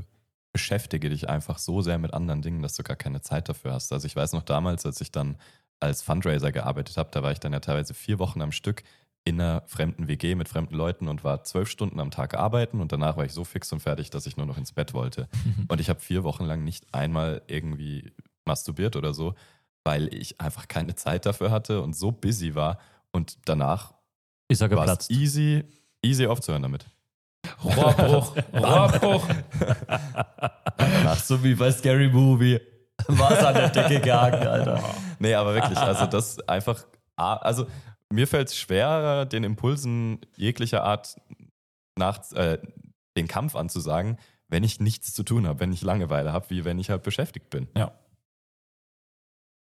beschäftige 0.51 1.09
dich 1.09 1.29
einfach 1.29 1.59
so 1.59 1.81
sehr 1.81 1.99
mit 1.99 2.13
anderen 2.13 2.41
Dingen, 2.41 2.61
dass 2.61 2.75
du 2.75 2.83
gar 2.83 2.97
keine 2.97 3.21
Zeit 3.21 3.47
dafür 3.49 3.73
hast. 3.73 3.93
Also 3.93 4.07
ich 4.07 4.15
weiß 4.15 4.33
noch 4.33 4.43
damals, 4.43 4.85
als 4.85 4.99
ich 4.99 5.11
dann 5.11 5.37
als 5.79 6.01
Fundraiser 6.01 6.51
gearbeitet 6.51 6.97
habe, 6.97 7.09
da 7.11 7.23
war 7.23 7.31
ich 7.31 7.39
dann 7.39 7.53
ja 7.53 7.59
teilweise 7.59 7.93
vier 7.93 8.19
Wochen 8.19 8.41
am 8.41 8.51
Stück 8.51 8.83
in 9.25 9.39
einer 9.39 9.63
fremden 9.67 10.07
WG 10.07 10.35
mit 10.35 10.49
fremden 10.49 10.75
Leuten 10.75 11.07
und 11.07 11.23
war 11.23 11.43
zwölf 11.43 11.69
Stunden 11.69 11.99
am 11.99 12.09
Tag 12.11 12.33
arbeiten 12.35 12.79
und 12.81 12.91
danach 12.91 13.17
war 13.17 13.25
ich 13.25 13.33
so 13.33 13.43
fix 13.43 13.71
und 13.73 13.79
fertig, 13.81 14.09
dass 14.09 14.25
ich 14.25 14.37
nur 14.37 14.45
noch 14.45 14.57
ins 14.57 14.71
Bett 14.71 14.93
wollte. 14.93 15.27
Mhm. 15.45 15.65
Und 15.69 15.81
ich 15.81 15.89
habe 15.89 15.99
vier 15.99 16.23
Wochen 16.23 16.45
lang 16.45 16.63
nicht 16.63 16.85
einmal 16.93 17.41
irgendwie 17.47 18.11
masturbiert 18.45 18.95
oder 18.95 19.13
so. 19.13 19.35
weil 19.83 20.13
ich 20.13 20.39
einfach 20.41 20.67
keine 20.67 20.95
Zeit 20.95 21.25
dafür 21.25 21.51
hatte 21.51 21.81
und 21.81 21.95
so 21.95 22.11
busy 22.11 22.53
war. 22.55 22.79
Und 23.11 23.37
danach 23.45 23.93
Ist 24.49 24.61
er 24.61 24.69
geplatzt. 24.69 25.09
easy, 25.11 25.63
easy 26.03 26.27
aufzuhören 26.27 26.63
damit. 26.63 26.85
Rohrbruch, 27.63 28.35
Rohrbruch. 28.53 29.27
Ach, 30.77 31.19
so 31.19 31.43
wie 31.43 31.55
bei 31.55 31.71
Scary 31.71 32.09
Movie. 32.09 32.59
War 33.17 33.31
es 33.31 33.39
an 33.39 33.53
der 33.55 33.69
Decke 33.69 33.99
gehangen, 33.99 34.47
Alter. 34.47 34.83
Nee, 35.19 35.33
aber 35.33 35.53
wirklich, 35.53 35.77
also 35.77 36.05
das 36.05 36.39
einfach, 36.47 36.85
also 37.15 37.67
mir 38.11 38.27
fällt 38.27 38.49
es 38.49 38.57
schwer, 38.57 39.25
den 39.25 39.43
Impulsen 39.43 40.19
jeglicher 40.35 40.83
Art 40.83 41.19
nach, 41.97 42.31
äh, 42.31 42.59
den 43.17 43.27
Kampf 43.27 43.55
anzusagen, 43.55 44.17
wenn 44.47 44.63
ich 44.63 44.79
nichts 44.79 45.13
zu 45.13 45.23
tun 45.23 45.47
habe, 45.47 45.59
wenn 45.59 45.73
ich 45.73 45.81
Langeweile 45.81 46.33
habe, 46.33 46.49
wie 46.49 46.65
wenn 46.65 46.79
ich 46.79 46.89
halt 46.89 47.03
beschäftigt 47.03 47.49
bin. 47.49 47.67
Ja. 47.75 47.91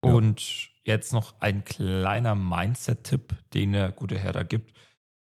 Und 0.00 0.70
jetzt 0.84 1.12
noch 1.12 1.34
ein 1.40 1.64
kleiner 1.64 2.34
Mindset-Tipp, 2.34 3.34
den 3.52 3.72
der 3.72 3.92
gute 3.92 4.18
Herr 4.18 4.32
da 4.32 4.42
gibt. 4.42 4.72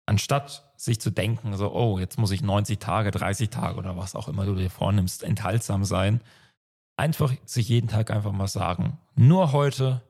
Anstatt 0.07 0.73
sich 0.77 1.01
zu 1.01 1.11
denken, 1.11 1.57
so, 1.57 1.73
oh, 1.73 1.99
jetzt 1.99 2.19
muss 2.19 2.33
ich 2.33 2.43
90 2.43 2.79
Tage, 2.81 3.13
30 3.13 3.51
Tage 3.51 3.79
oder 3.79 3.97
was 3.97 4.17
auch 4.17 4.29
immer 4.29 4.45
du 4.45 4.55
dir 4.57 4.71
vornimmst, 4.71 5.23
enthaltsam 5.23 5.85
sein, 5.85 6.21
einfach 6.97 7.33
sich 7.45 7.69
jeden 7.69 7.89
Tag 7.89 8.11
einfach 8.11 8.33
mal 8.33 8.49
sagen, 8.49 8.99
nur 9.15 9.53
heute 9.53 10.03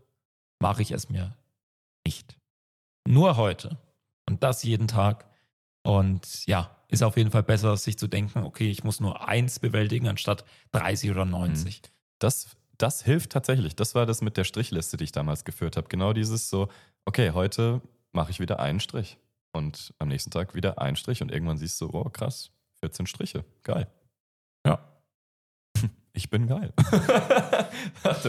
mache 0.58 0.82
ich 0.82 0.92
es 0.92 1.08
mir 1.08 1.36
nicht. 2.04 2.38
Nur 3.06 3.36
heute. 3.36 3.78
Und 4.28 4.42
das 4.42 4.62
jeden 4.62 4.88
Tag. 4.88 5.26
Und 5.82 6.46
ja, 6.46 6.76
ist 6.88 7.02
auf 7.02 7.16
jeden 7.16 7.30
Fall 7.30 7.42
besser, 7.42 7.76
sich 7.76 7.98
zu 7.98 8.06
denken, 8.06 8.44
okay, 8.44 8.70
ich 8.70 8.84
muss 8.84 9.00
nur 9.00 9.26
eins 9.26 9.58
bewältigen, 9.58 10.08
anstatt 10.08 10.44
30 10.72 11.10
oder 11.10 11.24
90. 11.24 11.82
Das, 12.18 12.56
das 12.78 13.02
hilft 13.02 13.32
tatsächlich. 13.32 13.74
Das 13.74 13.94
war 13.94 14.06
das 14.06 14.20
mit 14.22 14.36
der 14.36 14.44
Strichliste, 14.44 14.96
die 14.96 15.04
ich 15.04 15.12
damals 15.12 15.44
geführt 15.44 15.76
habe. 15.76 15.88
Genau 15.88 16.12
dieses 16.12 16.48
so, 16.48 16.68
okay, 17.04 17.32
heute 17.32 17.80
mache 18.12 18.30
ich 18.30 18.40
wieder 18.40 18.60
einen 18.60 18.80
Strich. 18.80 19.18
Und 19.52 19.92
am 19.98 20.08
nächsten 20.08 20.30
Tag 20.30 20.54
wieder 20.54 20.80
einen 20.80 20.96
Strich. 20.96 21.22
Und 21.22 21.32
irgendwann 21.32 21.58
siehst 21.58 21.80
du, 21.80 21.90
oh 21.92 22.04
krass, 22.04 22.50
14 22.80 23.06
Striche. 23.06 23.44
Geil. 23.62 23.88
Ja. 24.66 24.91
Ich 26.14 26.28
bin 26.30 26.46
geil. 26.46 26.72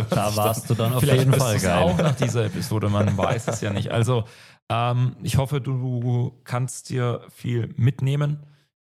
Da 0.10 0.36
warst 0.36 0.70
du 0.70 0.74
dann 0.74 0.94
auf 0.94 1.02
Vielleicht 1.02 1.26
jeden 1.26 1.34
Fall 1.34 1.60
geil. 1.60 1.78
auch 1.84 1.98
nach 1.98 2.16
dieser 2.16 2.46
Episode, 2.46 2.90
man 2.90 3.16
weiß 3.18 3.48
es 3.48 3.62
ja 3.62 3.72
nicht. 3.72 3.92
Also, 3.92 4.24
ähm, 4.70 5.16
ich 5.22 5.38
hoffe, 5.38 5.60
du 5.62 6.32
kannst 6.44 6.90
dir 6.90 7.22
viel 7.30 7.74
mitnehmen. 7.76 8.40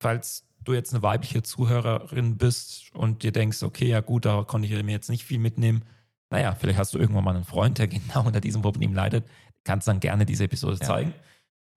Falls 0.01 0.45
du 0.65 0.73
jetzt 0.73 0.93
eine 0.95 1.03
weibliche 1.03 1.43
Zuhörerin 1.43 2.37
bist 2.39 2.95
und 2.95 3.23
dir 3.23 3.33
denkst, 3.33 3.63
okay, 3.63 3.89
ja 3.89 4.01
gut, 4.01 4.25
da 4.25 4.45
konnte 4.45 4.69
ich 4.69 4.83
mir 4.83 4.93
jetzt 4.93 5.11
nicht 5.11 5.25
viel 5.25 5.39
mitnehmen. 5.39 5.83
Naja, 6.31 6.55
vielleicht 6.59 6.79
hast 6.79 6.95
du 6.95 6.99
irgendwann 6.99 7.25
mal 7.25 7.35
einen 7.35 7.45
Freund, 7.45 7.79
der 7.79 7.89
genau 7.89 8.25
unter 8.25 8.41
diesem 8.41 8.63
Problem 8.63 8.95
leidet. 8.95 9.25
Kannst 9.65 9.89
dann 9.89 10.01
gerne 10.01 10.25
diese 10.25 10.45
Episode 10.45 10.79
Ja. 10.81 10.87
zeigen. 10.87 11.13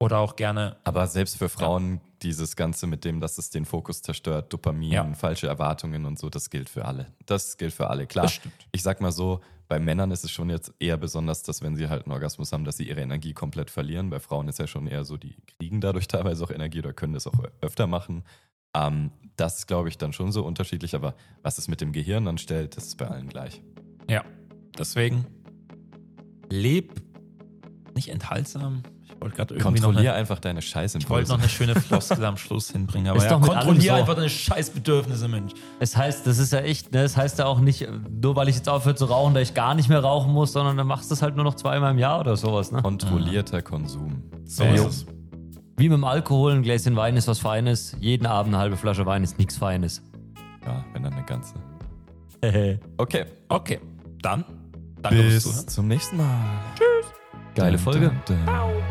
Oder 0.01 0.17
auch 0.19 0.35
gerne, 0.35 0.77
Aber 0.83 1.07
selbst 1.07 1.37
für 1.37 1.47
Frauen, 1.49 2.01
dieses 2.21 2.55
Ganze 2.55 2.87
mit 2.87 3.05
dem, 3.05 3.19
dass 3.19 3.37
es 3.37 3.49
den 3.49 3.65
Fokus 3.65 4.01
zerstört, 4.01 4.51
Dopamin, 4.53 4.91
Ja. 4.91 5.13
falsche 5.13 5.47
Erwartungen 5.47 6.05
und 6.05 6.19
so, 6.19 6.29
das 6.29 6.49
gilt 6.49 6.69
für 6.69 6.85
alle. 6.85 7.07
Das 7.25 7.57
gilt 7.57 7.73
für 7.73 7.89
alle. 7.89 8.05
Klar, 8.07 8.31
ich 8.71 8.81
sag 8.83 9.01
mal 9.01 9.11
so, 9.11 9.41
bei 9.67 9.79
Männern 9.79 10.11
ist 10.11 10.23
es 10.25 10.31
schon 10.31 10.49
jetzt 10.49 10.73
eher 10.79 10.97
besonders, 10.97 11.43
dass 11.43 11.61
wenn 11.61 11.75
sie 11.75 11.87
halt 11.87 12.05
einen 12.05 12.11
Orgasmus 12.13 12.51
haben, 12.51 12.65
dass 12.65 12.77
sie 12.77 12.87
ihre 12.89 12.99
Energie 13.01 13.33
komplett 13.33 13.69
verlieren. 13.69 14.09
Bei 14.09 14.19
Frauen 14.19 14.47
ist 14.49 14.59
ja 14.59 14.67
schon 14.67 14.85
eher 14.87 15.05
so, 15.05 15.17
die 15.17 15.35
kriegen 15.57 15.79
dadurch 15.81 16.07
teilweise 16.09 16.43
auch 16.43 16.51
Energie 16.51 16.79
oder 16.79 16.93
können 16.93 17.13
das 17.13 17.25
auch 17.27 17.41
öfter 17.61 17.87
machen. 17.87 18.23
Ähm, 18.75 19.11
das 19.35 19.59
ist, 19.59 19.67
glaube 19.67 19.89
ich, 19.89 19.97
dann 19.97 20.13
schon 20.13 20.31
so 20.31 20.43
unterschiedlich, 20.45 20.93
aber 20.95 21.15
was 21.41 21.57
es 21.57 21.67
mit 21.67 21.79
dem 21.81 21.91
Gehirn 21.91 22.27
anstellt, 22.27 22.75
das 22.77 22.87
ist 22.87 22.97
bei 22.97 23.07
allen 23.07 23.27
gleich. 23.29 23.61
ja, 24.09 24.23
deswegen 24.77 25.25
leb 26.49 27.01
nicht 27.95 28.09
enthaltsam. 28.09 28.83
Ich 29.21 29.25
wollte 29.25 29.35
gerade 29.37 29.53
irgendwie 29.53 29.65
noch 29.65 29.71
eine, 29.73 29.81
Kontrollier 29.97 30.13
einfach 30.15 30.39
deine 30.39 30.59
Ich 30.59 30.67
Scheißimpulse. 30.69 31.09
wollte 31.13 31.29
noch 31.29 31.37
eine 31.39 31.47
schöne 31.47 31.75
Floskel 31.75 32.25
am 32.25 32.37
Schluss 32.37 32.71
hinbringen, 32.71 33.07
aber 33.07 33.17
Ist 33.17 33.25
ja, 33.25 33.37
doch 33.37 33.41
kontrollier 33.47 33.91
so. 33.91 33.99
einfach 33.99 34.15
deine 34.15 34.29
Scheißbedürfnisse, 34.29 35.27
Mensch. 35.27 35.51
Es 35.79 35.95
heißt, 35.95 36.25
das 36.25 36.39
ist 36.39 36.51
ja 36.51 36.61
echt, 36.61 36.91
ne, 36.91 37.03
es 37.03 37.15
heißt 37.15 37.37
ja 37.37 37.45
auch 37.45 37.59
nicht, 37.59 37.87
nur 38.09 38.35
weil 38.35 38.49
ich 38.49 38.55
jetzt 38.55 38.67
aufhöre 38.67 38.95
zu 38.95 39.05
rauchen, 39.05 39.35
dass 39.35 39.43
ich 39.43 39.53
gar 39.53 39.75
nicht 39.75 39.89
mehr 39.89 39.99
rauchen 39.99 40.33
muss, 40.33 40.53
sondern 40.53 40.75
dann 40.75 40.87
machst 40.87 41.11
du 41.11 41.13
es 41.13 41.21
halt 41.21 41.35
nur 41.35 41.43
noch 41.45 41.53
zweimal 41.53 41.91
im 41.91 41.99
Jahr 41.99 42.19
oder 42.19 42.35
sowas, 42.35 42.71
ne? 42.71 42.81
Kontrollierter 42.81 43.61
Konsum. 43.61 44.23
So 44.45 44.63
Ja, 44.63 44.73
ist 44.73 44.85
es. 44.85 45.05
Wie 45.77 45.87
mit 45.87 45.97
dem 45.97 46.03
Alkohol, 46.03 46.53
ein 46.53 46.63
Gläschen 46.63 46.95
Wein 46.95 47.15
ist 47.15 47.27
was 47.27 47.37
Feines, 47.37 47.95
jeden 47.99 48.25
Abend 48.25 48.55
eine 48.55 48.61
halbe 48.61 48.75
Flasche 48.75 49.05
Wein 49.05 49.23
ist 49.23 49.37
nichts 49.37 49.55
Feines. 49.55 50.01
Ja, 50.65 50.83
wenn 50.93 51.03
dann 51.03 51.13
eine 51.13 51.23
ganze. 51.25 51.53
Geile 52.41 52.79
Okay, 52.97 53.25
Okay, 53.49 53.79
dann 54.23 54.45
danke 55.03 55.21
bis 55.21 55.43
Zuhören. 55.43 55.67
zum 55.67 55.87
nächsten 55.87 56.17
Mal. 56.17 56.39
Folge. 57.77 58.07
Dun, 58.25 58.37
dun, 58.37 58.45
dun. 58.45 58.81